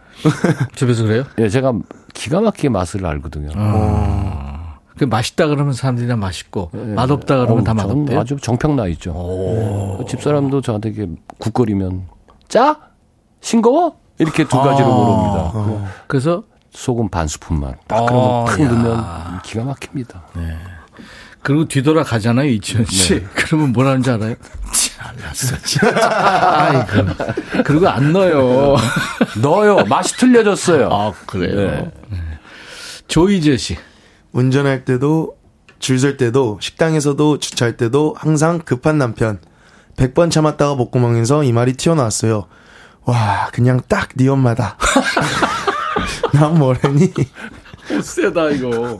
집에서 0.74 1.04
그래요? 1.04 1.24
예, 1.38 1.48
제가 1.48 1.72
기가 2.16 2.40
막히게 2.40 2.70
맛을 2.70 3.04
알거든요. 3.04 3.50
아. 3.54 4.78
그 4.96 5.04
맛있다 5.04 5.46
그러면 5.48 5.74
사람들이 5.74 6.08
다 6.08 6.16
맛있고 6.16 6.70
맛없다 6.72 7.36
그러면 7.36 7.58
어우, 7.58 7.64
다 7.64 7.74
저는 7.74 7.94
맛없대요. 7.98 8.20
아주 8.20 8.36
정평 8.38 8.76
나 8.76 8.86
있죠. 8.88 9.98
집사람도 10.08 10.62
저한테 10.62 10.88
이렇게 10.90 11.12
국거리면 11.38 12.06
짜? 12.48 12.78
싱거워? 13.42 13.96
이렇게 14.18 14.44
두 14.44 14.56
가지로 14.56 14.90
아. 14.90 15.52
물어봅니다. 15.52 15.92
그래서 16.06 16.42
소금 16.70 17.10
반 17.10 17.26
스푼만. 17.28 17.74
딱 17.86 17.98
아, 18.00 18.06
그러면 18.06 18.44
탁 18.46 18.60
야. 18.60 18.68
넣으면 18.72 19.42
기가 19.42 19.64
막힙니다. 19.64 20.22
그리고 21.46 21.68
뒤돌아 21.68 22.02
가잖아요, 22.02 22.48
이치현 22.50 22.86
씨. 22.86 23.20
네. 23.20 23.26
그러면 23.36 23.70
뭐라는 23.72 24.02
줄 24.02 24.14
알아요? 24.14 24.34
잘났어, 24.72 25.56
진짜. 25.62 25.88
아이고. 26.58 27.06
그리고 27.64 27.88
안 27.88 28.12
넣어요. 28.12 28.74
넣어요. 29.40 29.84
맛이 29.84 30.16
틀려졌어요. 30.16 30.88
아, 30.90 31.12
그래요. 31.24 31.54
네. 31.70 31.90
네. 32.10 32.18
조이제 33.06 33.56
씨. 33.58 33.76
운전할 34.32 34.84
때도 34.84 35.36
줄 35.78 36.00
설 36.00 36.16
때도 36.16 36.58
식당에서도 36.60 37.38
주차할 37.38 37.76
때도 37.76 38.16
항상 38.18 38.58
급한 38.58 38.98
남편. 38.98 39.38
100번 39.96 40.32
참았다가 40.32 40.74
목구멍에서 40.74 41.44
이 41.44 41.52
말이 41.52 41.74
튀어나왔어요. 41.74 42.48
와, 43.04 43.50
그냥 43.52 43.80
딱 43.88 44.08
네 44.16 44.26
엄마다. 44.26 44.76
난 46.34 46.58
뭐래니? 46.58 47.12
세다, 48.02 48.50
이거. 48.50 48.98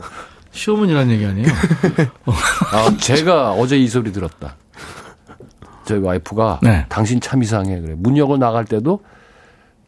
시어머니란 0.61 1.09
얘기 1.11 1.25
아니에요? 1.25 1.47
아, 2.73 2.97
제가 2.99 3.51
어제 3.53 3.77
이 3.77 3.87
소리 3.87 4.11
들었다. 4.11 4.55
저희 5.85 5.99
와이프가 5.99 6.59
네. 6.63 6.85
당신 6.89 7.21
참 7.21 7.41
이상해 7.43 7.79
그래. 7.79 7.93
문 7.97 8.17
열고 8.17 8.37
나갈 8.37 8.65
때도 8.65 8.99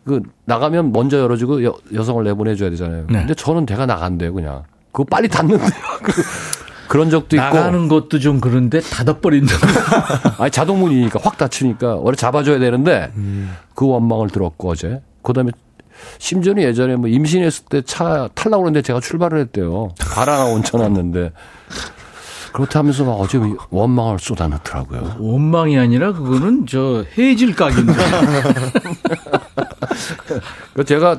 그 0.05 0.21
나가면 0.45 0.93
먼저 0.93 1.19
열어주고 1.19 1.63
여, 1.65 1.75
여성을 1.93 2.23
내보내줘야 2.23 2.69
되잖아요. 2.69 3.05
네. 3.09 3.19
근데 3.19 3.33
저는 3.33 3.65
대가 3.65 3.85
나간대요 3.85 4.33
그냥. 4.33 4.63
그거 4.91 5.03
빨리 5.09 5.27
닫는데요. 5.27 5.69
그- 6.03 6.13
그런 6.87 7.09
적도 7.11 7.35
있고. 7.35 7.43
나가는 7.45 7.87
것도 7.87 8.17
좀 8.19 8.39
그런데 8.39 8.79
닫아버린다. 8.79 9.53
아니 10.39 10.49
자동문이니까 10.49 11.19
확 11.21 11.37
닫히니까 11.37 11.95
원래 11.95 12.15
잡아줘야 12.15 12.57
되는데 12.59 13.11
그 13.75 13.85
원망을 13.87 14.29
들었고 14.29 14.69
어제. 14.71 15.01
그다음에 15.21 15.51
심지어는 16.19 16.63
예전에 16.63 16.95
뭐 16.95 17.07
임신했을 17.09 17.65
때 17.65 17.81
차 17.81 18.29
탈라고 18.35 18.63
그러는데 18.63 18.81
제가 18.81 18.99
출발을 18.99 19.39
했대요. 19.39 19.89
발 19.99 20.29
하나 20.29 20.45
얹혀놨는데 20.45 21.31
그렇다면서 22.53 23.05
막 23.05 23.11
어제 23.13 23.39
원망을 23.69 24.19
쏟아넣더라고요. 24.19 25.17
원망이 25.19 25.77
아니라 25.77 26.13
그거는 26.13 26.65
저 26.67 27.05
해질 27.17 27.55
각인데. 27.55 27.93
그 30.73 30.83
제가 30.83 31.17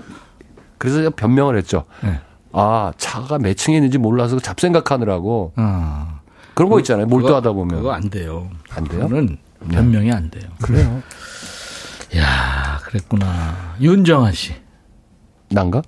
그래서 0.78 0.98
제가 0.98 1.10
변명을 1.10 1.56
했죠. 1.56 1.84
네. 2.02 2.20
아 2.52 2.92
차가 2.96 3.38
몇 3.38 3.56
층에 3.56 3.76
있는지 3.76 3.98
몰라서 3.98 4.38
잡생각하느라고 4.40 5.52
아, 5.56 6.20
그런 6.54 6.70
거 6.70 6.78
있잖아요. 6.80 7.06
몰두하다 7.06 7.50
그거- 7.50 7.54
보면 7.54 7.76
그거 7.76 7.92
안 7.92 8.10
돼요. 8.10 8.48
안 8.70 8.84
돼요? 8.84 9.02
그거는 9.02 9.38
변명이 9.70 10.10
안 10.10 10.30
돼요. 10.30 10.44
그래요. 10.62 11.02
야, 12.16 12.80
그랬구나. 12.82 13.74
윤정아 13.80 14.32
씨. 14.32 14.54
난가? 15.50 15.82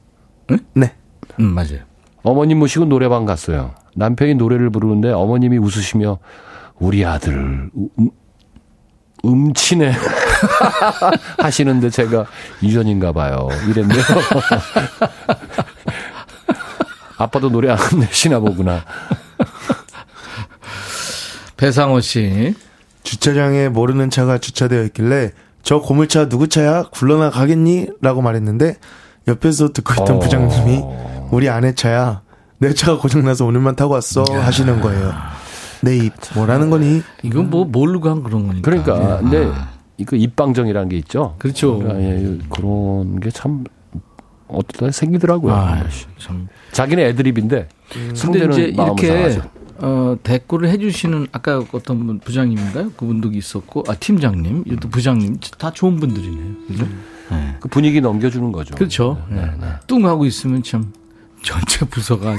네. 0.75 0.93
음, 1.41 1.45
맞아요. 1.47 1.79
어머님 2.23 2.59
모시고 2.59 2.85
노래방 2.87 3.25
갔어요. 3.25 3.75
남편이 3.95 4.35
노래를 4.35 4.71
부르는데 4.71 5.11
어머님이 5.13 5.59
웃으시며 5.59 6.19
우리 6.79 7.05
아들 7.05 7.35
음, 7.35 7.71
음치네 9.25 9.93
하시는데 11.39 11.91
제가 11.91 12.27
유전인가 12.63 13.13
봐요. 13.13 13.49
이랬네요. 13.69 14.03
아빠도 17.19 17.51
노래 17.51 17.71
안 17.71 17.79
내시나 18.01 18.41
보구나. 18.41 18.85
배상호 21.57 22.01
씨. 22.01 22.55
주차장에 23.05 23.69
모르는 23.69 24.11
차가 24.11 24.39
주차되어 24.39 24.85
있길래 24.85 25.33
저 25.63 25.81
고물차 25.81 26.29
누구 26.29 26.49
차야? 26.49 26.85
굴러나 26.93 27.31
가겠니? 27.31 27.89
라고 28.01 28.23
말했는데 28.23 28.77
옆에서 29.29 29.73
듣고 29.73 29.93
있던 29.95 30.17
어. 30.17 30.19
부장님이 30.19 30.83
우리 31.31 31.49
아내 31.49 31.75
차야. 31.75 32.23
내 32.59 32.73
차가 32.75 32.99
고장나서 32.99 33.45
오늘만 33.47 33.75
타고 33.77 33.95
왔어. 33.95 34.23
하시는 34.23 34.81
거예요. 34.81 35.13
내 35.83 35.97
입 35.99 36.13
뭐라는 36.37 36.71
거니? 36.71 37.03
이건 37.23 37.51
뭐 37.51 37.65
모르고 37.65 38.09
한 38.09 38.23
그런 38.23 38.47
거니까. 38.47 38.63
그러니까 38.71 39.19
근데 39.19 39.51
이거 39.97 40.17
입방정이라는 40.17 40.89
게 40.89 40.97
있죠. 40.99 41.35
그렇죠. 41.39 41.81
예, 41.99 42.39
그런 42.51 43.19
게 43.21 43.31
참 43.31 43.65
어떨 44.49 44.89
때 44.89 44.93
생기더라고요. 44.93 45.53
아, 45.55 45.83
참. 46.19 46.47
자기네 46.73 47.07
애드립인데 47.09 47.69
근데 47.93 48.15
상대는 48.15 48.53
이제 48.53 48.73
마음을 48.77 49.03
이렇게 49.03 49.31
상하죠. 49.31 49.51
어, 49.83 50.17
대꾸를 50.23 50.69
해주시는 50.71 51.27
아까 51.33 51.65
어떤 51.73 52.07
분 52.07 52.21
부장님인가요? 52.21 52.93
그분도 52.93 53.33
있었고 53.33 53.83
아 53.89 53.95
팀장님, 53.97 54.65
또 54.81 54.89
부장님 54.89 55.39
다 55.59 55.73
좋은 55.73 55.97
분들이네요. 55.97 56.55
그죠? 56.69 56.89
네. 57.31 57.57
그 57.59 57.69
분위기 57.69 58.01
넘겨주는 58.01 58.53
거죠. 58.53 58.77
그렇죠. 58.77 59.21
네. 59.29 59.43
뚱 59.89 60.07
하고 60.07 60.25
있으면 60.25 60.63
참 60.63 60.93
전체 61.43 61.85
부서가. 61.85 62.37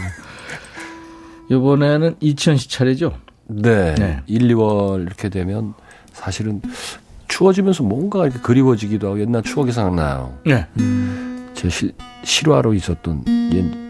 이번에는 1.51 2.15
이치현 2.21 2.55
씨 2.55 2.69
차례죠. 2.69 3.17
네. 3.47 3.93
네. 3.95 4.21
1, 4.25 4.47
2월 4.47 5.05
이렇게 5.05 5.27
되면 5.27 5.73
사실은 6.13 6.61
추워지면서 7.27 7.83
뭔가 7.83 8.23
이렇게 8.25 8.39
그리워지기도 8.39 9.07
하고 9.07 9.19
옛날 9.19 9.43
추억이 9.43 9.73
생각나요. 9.73 10.37
네. 10.45 10.65
제 11.53 11.69
실, 11.69 11.91
실화로 12.23 12.73
있었던 12.73 13.25
옛, 13.53 13.82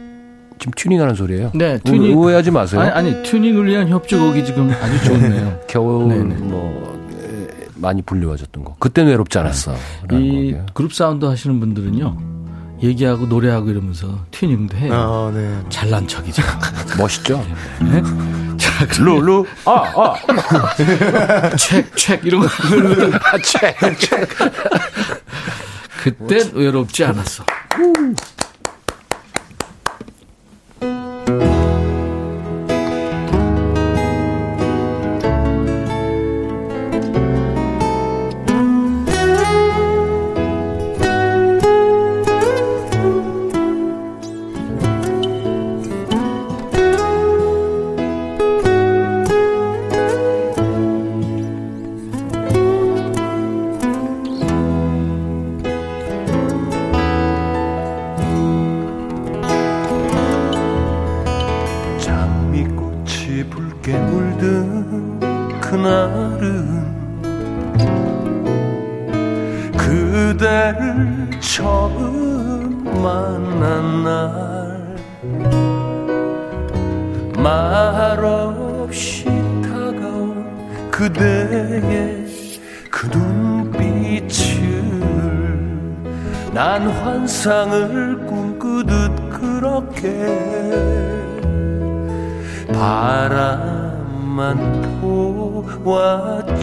지금 0.63 0.71
튜닝하는 0.77 1.13
소리예요. 1.15 1.51
네, 1.53 1.77
튜닝. 1.79 2.17
오해하지 2.17 2.49
마세요. 2.51 2.79
아니, 2.79 2.91
아니 2.91 3.23
튜닝을 3.23 3.65
위한 3.65 3.89
협조곡이 3.89 4.45
지금 4.45 4.71
아주 4.71 5.03
좋네요. 5.03 5.59
겨울 5.67 6.07
네네. 6.07 6.35
뭐 6.35 7.05
에, 7.21 7.67
많이 7.75 8.01
불려와졌던 8.01 8.63
거. 8.63 8.75
그때는 8.79 9.11
외롭지 9.11 9.37
않았어. 9.39 9.75
이 10.13 10.55
그룹 10.73 10.93
사운드 10.93 11.25
하시는 11.25 11.59
분들은요. 11.59 12.17
얘기하고 12.81 13.25
노래하고 13.25 13.71
이러면서 13.71 14.23
튜닝도 14.31 14.77
해요. 14.77 14.93
아, 14.93 15.31
네. 15.35 15.53
잘난 15.67 16.07
척이죠. 16.07 16.41
멋있죠. 16.97 17.45
네? 17.81 18.01
자, 18.55 18.85
룰루. 19.03 19.45
아, 19.65 19.71
아. 19.97 20.15
책, 21.57 21.93
책, 21.97 22.25
이런 22.25 22.39
거. 22.39 22.47
아, 22.47 23.37
책, 23.43 23.99
책. 23.99 24.29
그땐 26.03 26.51
외롭지 26.53 27.03
않았어. 27.03 27.43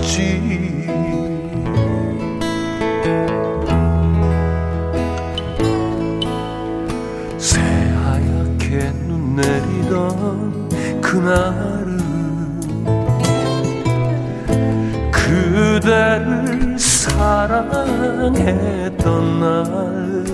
보았지. 0.00 0.40
새하얗게 7.38 8.92
눈 9.06 9.36
내리던 9.36 10.68
그날은 11.00 11.98
그대를 15.12 16.78
사랑했던 16.78 17.90
날. 19.40 20.24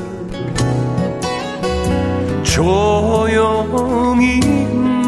조용히 2.44 4.40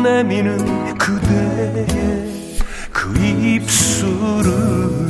내미는 0.02 0.96
그대의 0.98 1.86
그 1.86 2.37
입술은 3.58 5.08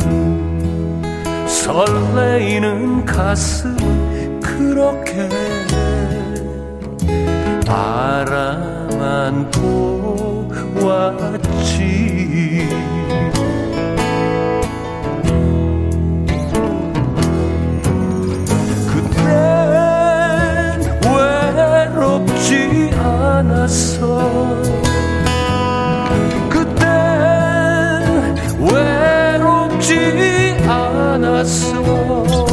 설레이는 1.47 3.05
가슴 3.05 3.77
그렇게 4.41 5.29
바라만 7.67 9.51
보았지. 10.81 11.59
그땐 18.89 19.29
외롭지 21.15 22.91
않았어 22.97 24.88
외롭지 29.89 30.69
않았어 30.69 32.48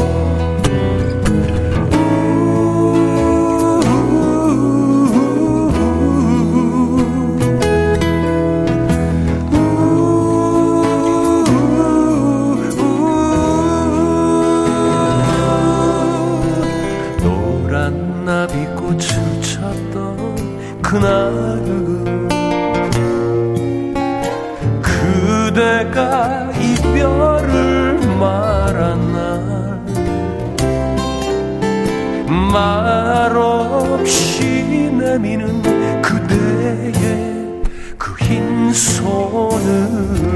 말없이 33.26 34.44
내미는 34.92 35.60
그대의 36.00 37.62
그 37.98 38.14
흰 38.24 38.72
손은 38.72 40.26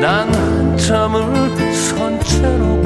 난 0.00 0.32
한참을 0.32 1.72
선 1.72 2.20
채로 2.20 2.79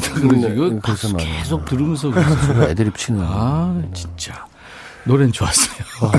합니다. 0.00 0.12
그러지. 0.14 0.48
네, 0.48 0.54
이거 0.54 0.80
그래서 0.82 1.08
말이야. 1.12 1.36
계속 1.38 1.64
들으면서. 1.64 2.12
애드립 2.68 2.96
치는. 2.96 3.20
아, 3.22 3.80
진짜. 3.94 4.46
노래는 5.04 5.32
좋았어요. 5.32 5.76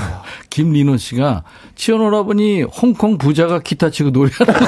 김리노 0.51 0.97
씨가 0.97 1.43
치현 1.75 2.01
오라버니 2.01 2.63
홍콩 2.63 3.17
부자가 3.17 3.59
기타 3.59 3.89
치고 3.89 4.11
노래하는 4.11 4.53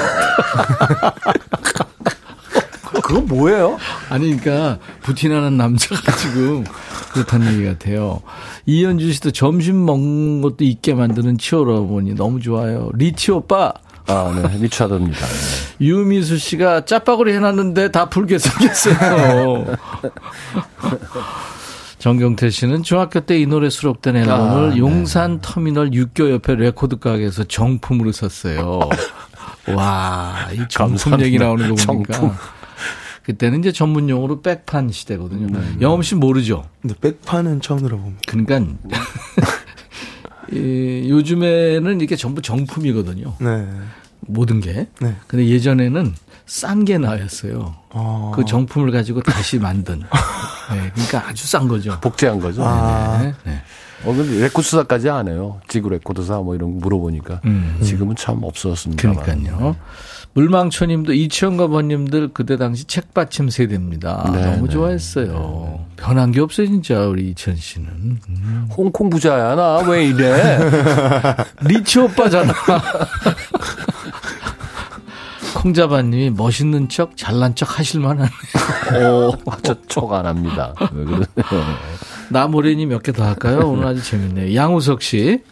거 2.82 3.00
그건 3.00 3.26
뭐예요? 3.26 3.78
아니, 4.10 4.36
그러니까 4.36 4.78
부티나는 5.02 5.56
남자가 5.56 6.14
지금 6.16 6.64
그렇다는 7.12 7.54
얘기 7.54 7.64
같아요. 7.64 8.20
이현주 8.66 9.12
씨도 9.12 9.30
점심 9.30 9.86
먹는 9.86 10.42
것도 10.42 10.64
있게 10.64 10.94
만드는 10.94 11.38
치오라버니 11.38 12.14
너무 12.16 12.40
좋아요. 12.40 12.90
리치 12.94 13.30
오빠. 13.30 13.72
아, 14.08 14.32
네. 14.34 14.58
리차드입니다. 14.58 15.18
유미수 15.80 16.38
씨가 16.38 16.84
짜파구리 16.84 17.32
해놨는데 17.34 17.90
다 17.92 18.08
풀게 18.08 18.38
생겼어요. 18.38 19.64
정경태 21.98 22.50
씨는 22.50 22.82
중학교 22.84 23.20
때 23.20 23.38
이 23.40 23.46
노래 23.46 23.68
수록된 23.70 24.16
앨범을 24.16 24.70
아, 24.70 24.70
네. 24.74 24.78
용산 24.78 25.40
터미널 25.40 25.90
육교 25.90 26.30
옆에 26.30 26.54
레코드 26.54 26.98
가게에서 26.98 27.44
정품으로 27.44 28.12
샀어요. 28.12 28.80
와, 29.74 30.48
이 30.52 30.64
정품. 30.68 31.20
얘기 31.20 31.38
나오는 31.38 31.68
거 31.68 31.74
보니까. 31.86 32.12
정품. 32.14 32.36
그때는 33.24 33.58
이제 33.58 33.72
전문 33.72 34.08
용어로 34.08 34.40
백판 34.40 34.90
시대거든요. 34.90 35.48
네. 35.58 35.60
영음 35.82 36.02
씨 36.02 36.14
모르죠? 36.14 36.64
근데 36.80 36.94
백판은 37.00 37.60
처음 37.60 37.80
들어봅니다. 37.80 38.20
그러니까 38.26 38.60
이, 40.52 41.06
요즘에는 41.10 42.00
이게 42.00 42.16
전부 42.16 42.40
정품이거든요. 42.40 43.34
네. 43.40 43.66
모든 44.28 44.60
게. 44.60 44.86
네. 45.00 45.14
근데 45.26 45.46
예전에는 45.48 46.14
싼 46.46 46.84
게 46.84 46.96
나왔어요. 46.98 47.74
어. 47.90 48.32
그 48.34 48.44
정품을 48.44 48.90
가지고 48.92 49.22
다시 49.22 49.58
만든. 49.58 50.00
네, 50.72 50.90
그러니까 50.94 51.28
아주 51.28 51.46
싼 51.46 51.66
거죠. 51.68 51.98
복제한 52.00 52.40
거죠. 52.40 52.62
아. 52.64 53.18
네, 53.22 53.34
네. 53.44 53.60
어, 54.04 54.14
근데 54.14 54.40
레코드 54.40 54.66
수사까지 54.68 55.10
안 55.10 55.28
해요. 55.28 55.60
지구 55.68 55.88
레코드사 55.90 56.36
뭐 56.38 56.54
이런 56.54 56.74
거 56.74 56.78
물어보니까. 56.80 57.40
음. 57.46 57.78
지금은 57.82 58.16
참 58.16 58.42
없었습니다. 58.44 59.02
그러니까요. 59.02 59.76
물망초님도 60.34 61.14
이치현과 61.14 61.66
벗님들 61.68 62.28
그때 62.32 62.56
당시 62.56 62.84
책받침 62.84 63.50
세대입니다. 63.50 64.30
네, 64.32 64.44
너무 64.44 64.66
네. 64.68 64.72
좋아했어요. 64.72 65.84
변한 65.96 66.30
게 66.30 66.40
없어요, 66.40 66.66
진짜, 66.68 67.06
우리 67.06 67.30
이치현 67.30 67.56
씨는. 67.56 67.88
음. 68.28 68.68
홍콩 68.70 69.10
부자야, 69.10 69.56
나 69.56 69.78
왜 69.78 70.06
이래? 70.06 70.58
리치 71.62 71.98
오빠잖아. 71.98 72.52
콩자바님이 75.58 76.30
멋있는 76.30 76.88
척, 76.88 77.16
잘난 77.16 77.56
척 77.56 77.80
하실만하네. 77.80 78.30
오, 78.94 79.34
저척안 79.62 80.24
합니다. 80.24 80.72
나모래니 82.30 82.86
몇개 82.86 83.10
더 83.10 83.24
할까요? 83.24 83.62
오늘 83.64 83.88
아주 83.88 84.02
재밌네요. 84.02 84.54
양우석 84.54 85.02
씨. 85.02 85.42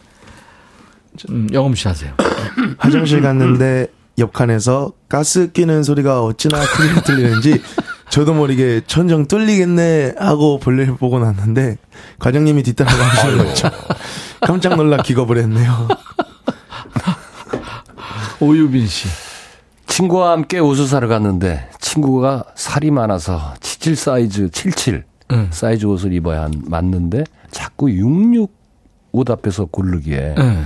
음, 1.29 1.49
영음 1.51 1.75
씨 1.75 1.89
하세요. 1.89 2.13
화장실 2.77 3.21
갔는데 3.21 3.87
옆 4.17 4.31
칸에서 4.31 4.93
가스 5.09 5.51
끼는 5.51 5.83
소리가 5.83 6.23
어찌나 6.23 6.61
크게 6.61 7.01
들리는지 7.01 7.61
저도 8.09 8.33
모르게 8.33 8.81
천정 8.87 9.27
뚫리겠네 9.27 10.15
하고 10.17 10.57
볼일 10.59 10.95
보고 10.95 11.19
났는데 11.19 11.77
과장님이 12.19 12.63
뒤따라가 12.63 13.03
하시는 13.03 13.37
거죠. 13.39 13.69
깜짝 14.39 14.77
놀라 14.77 15.01
기겁을 15.03 15.37
했네요. 15.39 15.89
오유빈 18.39 18.87
씨. 18.87 19.26
친구와 19.87 20.31
함께 20.31 20.59
옷을 20.59 20.87
사러 20.87 21.07
갔는데 21.07 21.69
친구가 21.79 22.43
살이 22.55 22.91
많아서 22.91 23.53
77 23.61 23.95
사이즈 23.95 24.49
77 24.51 25.03
응. 25.31 25.47
사이즈 25.51 25.85
옷을 25.85 26.13
입어야 26.13 26.43
한, 26.43 26.53
맞는데 26.67 27.23
자꾸 27.51 27.91
66 27.91 28.49
옷 29.13 29.29
앞에서 29.31 29.65
고르기에 29.65 30.35
응. 30.37 30.65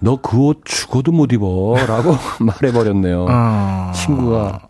너그 0.00 0.36
옷 0.38 0.62
죽어도 0.64 1.12
못 1.12 1.32
입어라고 1.32 2.16
말해버렸네요. 2.40 3.26
아. 3.28 3.92
친구가 3.94 4.60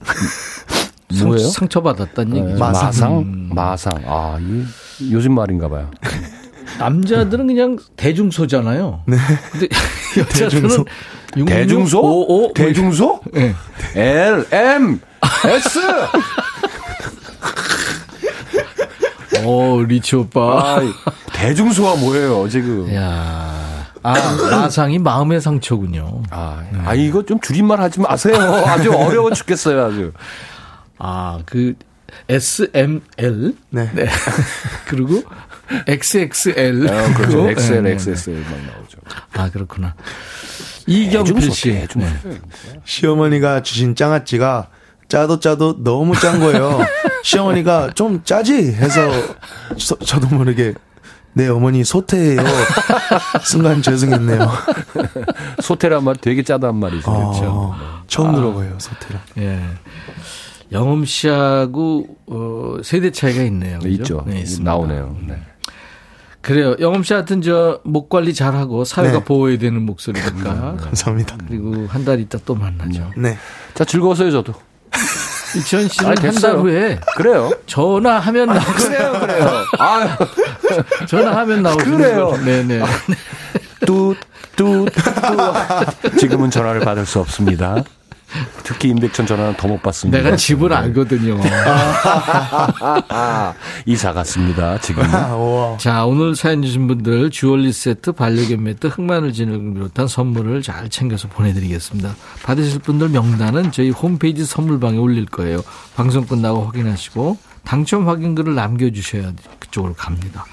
상- 1.14 1.28
뭐예요? 1.28 1.48
상처받았다는 1.48 2.32
네, 2.32 2.40
얘기죠. 2.40 2.58
마상 2.58 3.18
음. 3.18 3.50
마상 3.54 3.92
아 4.06 4.38
이 4.40 4.64
요즘 5.12 5.34
말인가 5.34 5.68
봐요. 5.68 5.90
남자들은 6.78 7.46
그냥 7.46 7.78
대중소잖아요. 7.96 9.02
네. 9.06 9.16
근데 9.52 9.68
여자들은 10.18 10.50
대중소? 10.50 10.84
66, 11.36 11.46
대중소? 11.46 11.98
55, 11.98 12.26
뭐 12.26 12.52
대중소? 12.54 13.20
네. 13.32 13.54
L 13.94 14.46
M 14.50 15.00
S 15.44 15.80
오, 19.44 19.82
리치 19.82 20.16
오빠. 20.16 20.40
아, 20.40 20.80
대중소가 21.32 21.96
뭐예요 21.96 22.48
지금? 22.48 22.92
야 22.94 23.86
아, 24.02 24.14
마상이 24.50 24.98
마음의 24.98 25.40
상처군요. 25.40 26.22
아, 26.30 26.64
아 26.84 26.94
이거 26.94 27.24
좀 27.24 27.40
줄임말 27.40 27.80
하지 27.80 28.00
마세요. 28.00 28.36
아주 28.66 28.92
어려워 28.92 29.32
죽겠어요 29.32 29.84
아주. 29.84 30.12
아, 30.98 31.40
그 31.44 31.74
SML 32.28 33.54
네. 33.70 33.90
네. 33.94 34.06
그리고 34.88 35.22
XXL. 35.86 36.88
아, 36.90 37.14
그렇죠. 37.14 37.48
XL, 37.50 37.82
네, 37.82 37.90
네, 37.90 37.94
XSL만 37.94 38.44
나오죠. 38.66 38.98
아, 39.34 39.50
그렇구나. 39.50 39.94
이경필 40.86 41.50
씨. 41.50 41.72
대중소. 41.72 41.98
네. 41.98 42.40
시어머니가 42.84 43.62
주신 43.62 43.94
장아찌가 43.94 44.68
짜도 45.08 45.40
짜도 45.40 45.82
너무 45.82 46.14
짠 46.18 46.40
거예요. 46.40 46.78
시어머니가 47.22 47.90
좀 47.94 48.22
짜지 48.24 48.54
해서 48.72 49.10
저, 49.76 49.96
저도 49.96 50.28
모르게 50.34 50.74
네 51.32 51.48
어머니 51.48 51.84
소태예요. 51.84 52.40
순간 53.44 53.82
죄송했네요. 53.82 54.48
소태란 55.62 56.04
말 56.04 56.16
되게 56.16 56.42
짜단 56.42 56.76
말이죠. 56.76 57.12
그렇죠. 57.12 57.74
아, 57.74 58.02
처음 58.06 58.34
들어봐요 58.34 58.78
소태라. 58.78 59.20
예. 59.38 59.60
영음 60.72 61.04
씨하고 61.04 62.06
어, 62.26 62.76
세대 62.82 63.10
차이가 63.10 63.42
있네요. 63.42 63.78
네, 63.80 63.90
그죠? 63.90 64.02
있죠. 64.02 64.24
네, 64.26 64.40
있습니다. 64.40 64.68
나오네요. 64.70 65.16
네. 65.28 65.40
그래요. 66.46 66.76
영엄 66.80 67.02
씨 67.02 67.12
하여튼 67.12 67.42
저 67.42 67.80
목 67.84 68.08
관리 68.08 68.32
잘하고 68.32 68.84
사회가 68.84 69.18
네. 69.18 69.24
보호해야 69.24 69.58
되는 69.58 69.82
목소리니까. 69.82 70.76
감사합니다. 70.76 71.36
그리고 71.48 71.86
한 71.88 72.04
달 72.04 72.20
있다 72.20 72.38
또 72.44 72.54
만나죠. 72.54 73.10
네. 73.16 73.36
자, 73.74 73.84
즐거웠어요, 73.84 74.30
저도. 74.30 74.54
이천 75.56 75.88
씨는 75.88 76.10
아니, 76.10 76.16
한달 76.20 76.32
됐어요. 76.32 76.58
후에 76.60 77.00
그래요. 77.16 77.50
전화하면 77.66 78.46
나 78.46 78.60
그래요, 78.60 79.12
그래요. 79.20 79.64
아, 79.78 80.16
전화하면 81.08 81.62
나오시는 81.62 81.96
그래요. 81.98 82.26
거. 82.28 82.38
네네. 82.38 82.82
뚜, 83.86 84.14
뚜, 84.54 84.86
뚜. 84.86 86.16
지금은 86.18 86.50
전화를 86.50 86.80
받을 86.80 87.04
수 87.06 87.18
없습니다. 87.20 87.82
특히 88.62 88.88
임백천 88.90 89.26
전화는 89.26 89.56
더 89.56 89.66
못 89.68 89.82
받습니다. 89.82 90.22
내가 90.22 90.36
집을 90.36 90.72
알거든요. 90.72 91.40
이사 93.86 94.12
갔습니다, 94.12 94.78
지금. 94.80 95.02
자, 95.78 96.04
오늘 96.04 96.36
사연 96.36 96.62
주신 96.62 96.86
분들 96.86 97.30
주얼리 97.30 97.72
세트, 97.72 98.12
반려견 98.12 98.62
매트, 98.62 98.86
흑마늘 98.88 99.32
진흙을 99.32 99.74
비롯한 99.74 100.08
선물을 100.08 100.62
잘 100.62 100.88
챙겨서 100.88 101.28
보내드리겠습니다. 101.28 102.14
받으실 102.42 102.80
분들 102.80 103.08
명단은 103.10 103.72
저희 103.72 103.90
홈페이지 103.90 104.44
선물방에 104.44 104.98
올릴 104.98 105.26
거예요. 105.26 105.62
방송 105.96 106.24
끝나고 106.26 106.64
확인하시고 106.66 107.38
당첨 107.64 108.08
확인글을 108.08 108.54
남겨주셔야 108.54 109.32
그쪽으로 109.58 109.94
갑니다. 109.94 110.44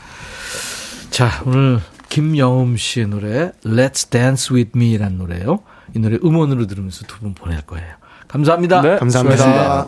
자, 1.11 1.29
오늘 1.45 1.79
김영음 2.09 2.77
씨의 2.77 3.07
노래 3.07 3.51
Let's 3.65 4.09
Dance 4.09 4.55
With 4.55 4.71
Me라는 4.75 5.17
노래요. 5.17 5.59
이 5.95 5.99
노래 5.99 6.17
음원으로 6.23 6.67
들으면서 6.67 7.05
두 7.05 7.19
분 7.19 7.33
보낼 7.33 7.61
거예요. 7.61 7.87
감사합니다. 8.27 8.81
네, 8.81 8.97
감사합니다. 8.97 9.87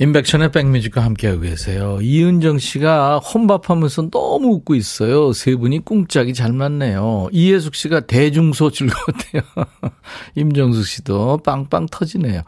임백천의 0.00 0.52
백뮤직과 0.52 1.02
함께하고 1.02 1.40
계세요. 1.40 1.98
이은정 2.00 2.58
씨가 2.58 3.18
혼밥하면서 3.18 4.10
너무 4.10 4.54
웃고 4.54 4.76
있어요. 4.76 5.32
세 5.32 5.56
분이 5.56 5.84
꿍짝이 5.84 6.34
잘 6.34 6.52
맞네요. 6.52 7.28
이혜숙 7.32 7.74
씨가 7.74 8.00
대중소 8.06 8.70
즐거웠대요. 8.70 9.42
임정숙 10.36 10.86
씨도 10.86 11.38
빵빵 11.38 11.86
터지네요. 11.90 12.42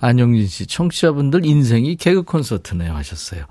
안영진 0.00 0.46
씨, 0.46 0.66
청취자분들 0.66 1.44
인생이 1.44 1.96
개그 1.96 2.22
콘서트네요 2.22 2.94
하셨어요. 2.94 3.44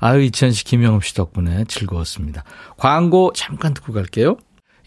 아유, 0.00 0.22
이찬 0.22 0.52
씨, 0.52 0.64
김영업 0.64 1.02
씨 1.04 1.14
덕분에 1.14 1.64
즐거웠습니다. 1.66 2.44
광고 2.76 3.32
잠깐 3.34 3.72
듣고 3.72 3.94
갈게요. 3.94 4.36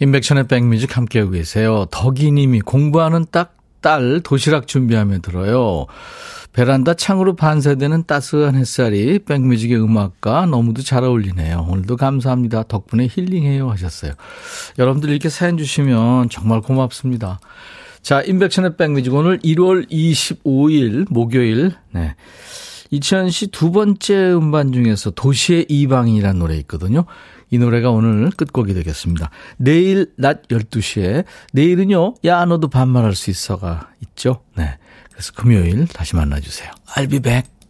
임백천의 0.02 0.48
백뮤직 0.48 0.98
함께하고 0.98 1.32
계세요. 1.32 1.86
덕이님이 1.92 2.62
공부하는 2.62 3.26
딱 3.32 3.62
딸 3.82 4.22
도시락 4.24 4.68
준비하며 4.68 5.20
들어요. 5.20 5.88
베란다 6.54 6.94
창으로 6.94 7.36
반사되는 7.36 8.06
따스한 8.06 8.56
햇살이 8.56 9.20
백뮤직의 9.20 9.82
음악과 9.82 10.46
너무도 10.46 10.84
잘 10.84 11.04
어울리네요. 11.04 11.66
오늘도 11.70 11.98
감사합니다. 11.98 12.64
덕분에 12.64 13.08
힐링해요 13.10 13.70
하셨어요. 13.70 14.14
여러분들 14.78 15.10
이렇게 15.10 15.30
사연 15.30 15.58
주시면 15.58 16.30
정말 16.30 16.62
고맙습니다. 16.62 17.40
자, 18.02 18.22
임백천의 18.22 18.78
백뮤직 18.78 19.14
오늘 19.14 19.40
1월 19.40 19.90
25일 19.90 21.06
목요일 21.10 21.72
네. 21.92 22.16
이치현 22.92 23.30
씨 23.30 23.48
두 23.48 23.72
번째 23.72 24.34
음반 24.34 24.74
중에서 24.74 25.12
도시의 25.12 25.68
이방이라는 25.70 26.38
노래 26.38 26.58
있거든요. 26.58 27.06
이 27.52 27.58
노래가 27.58 27.92
오늘 27.92 28.32
끝곡이 28.32 28.74
되겠습니다. 28.74 29.30
내일 29.58 30.12
낮 30.18 30.48
12시에 30.48 31.26
내일은요. 31.54 32.16
야 32.26 32.46
너도 32.46 32.70
반말할 32.70 33.14
수 33.14 33.30
있어가 33.30 33.90
있죠. 34.02 34.42
네. 34.56 34.78
그래서 35.12 35.34
금요일 35.34 35.88
다시 35.88 36.16
만나 36.16 36.40
주세요. 36.40 36.72
I'll 36.96 37.10
be 37.10 37.20
back. 37.20 37.61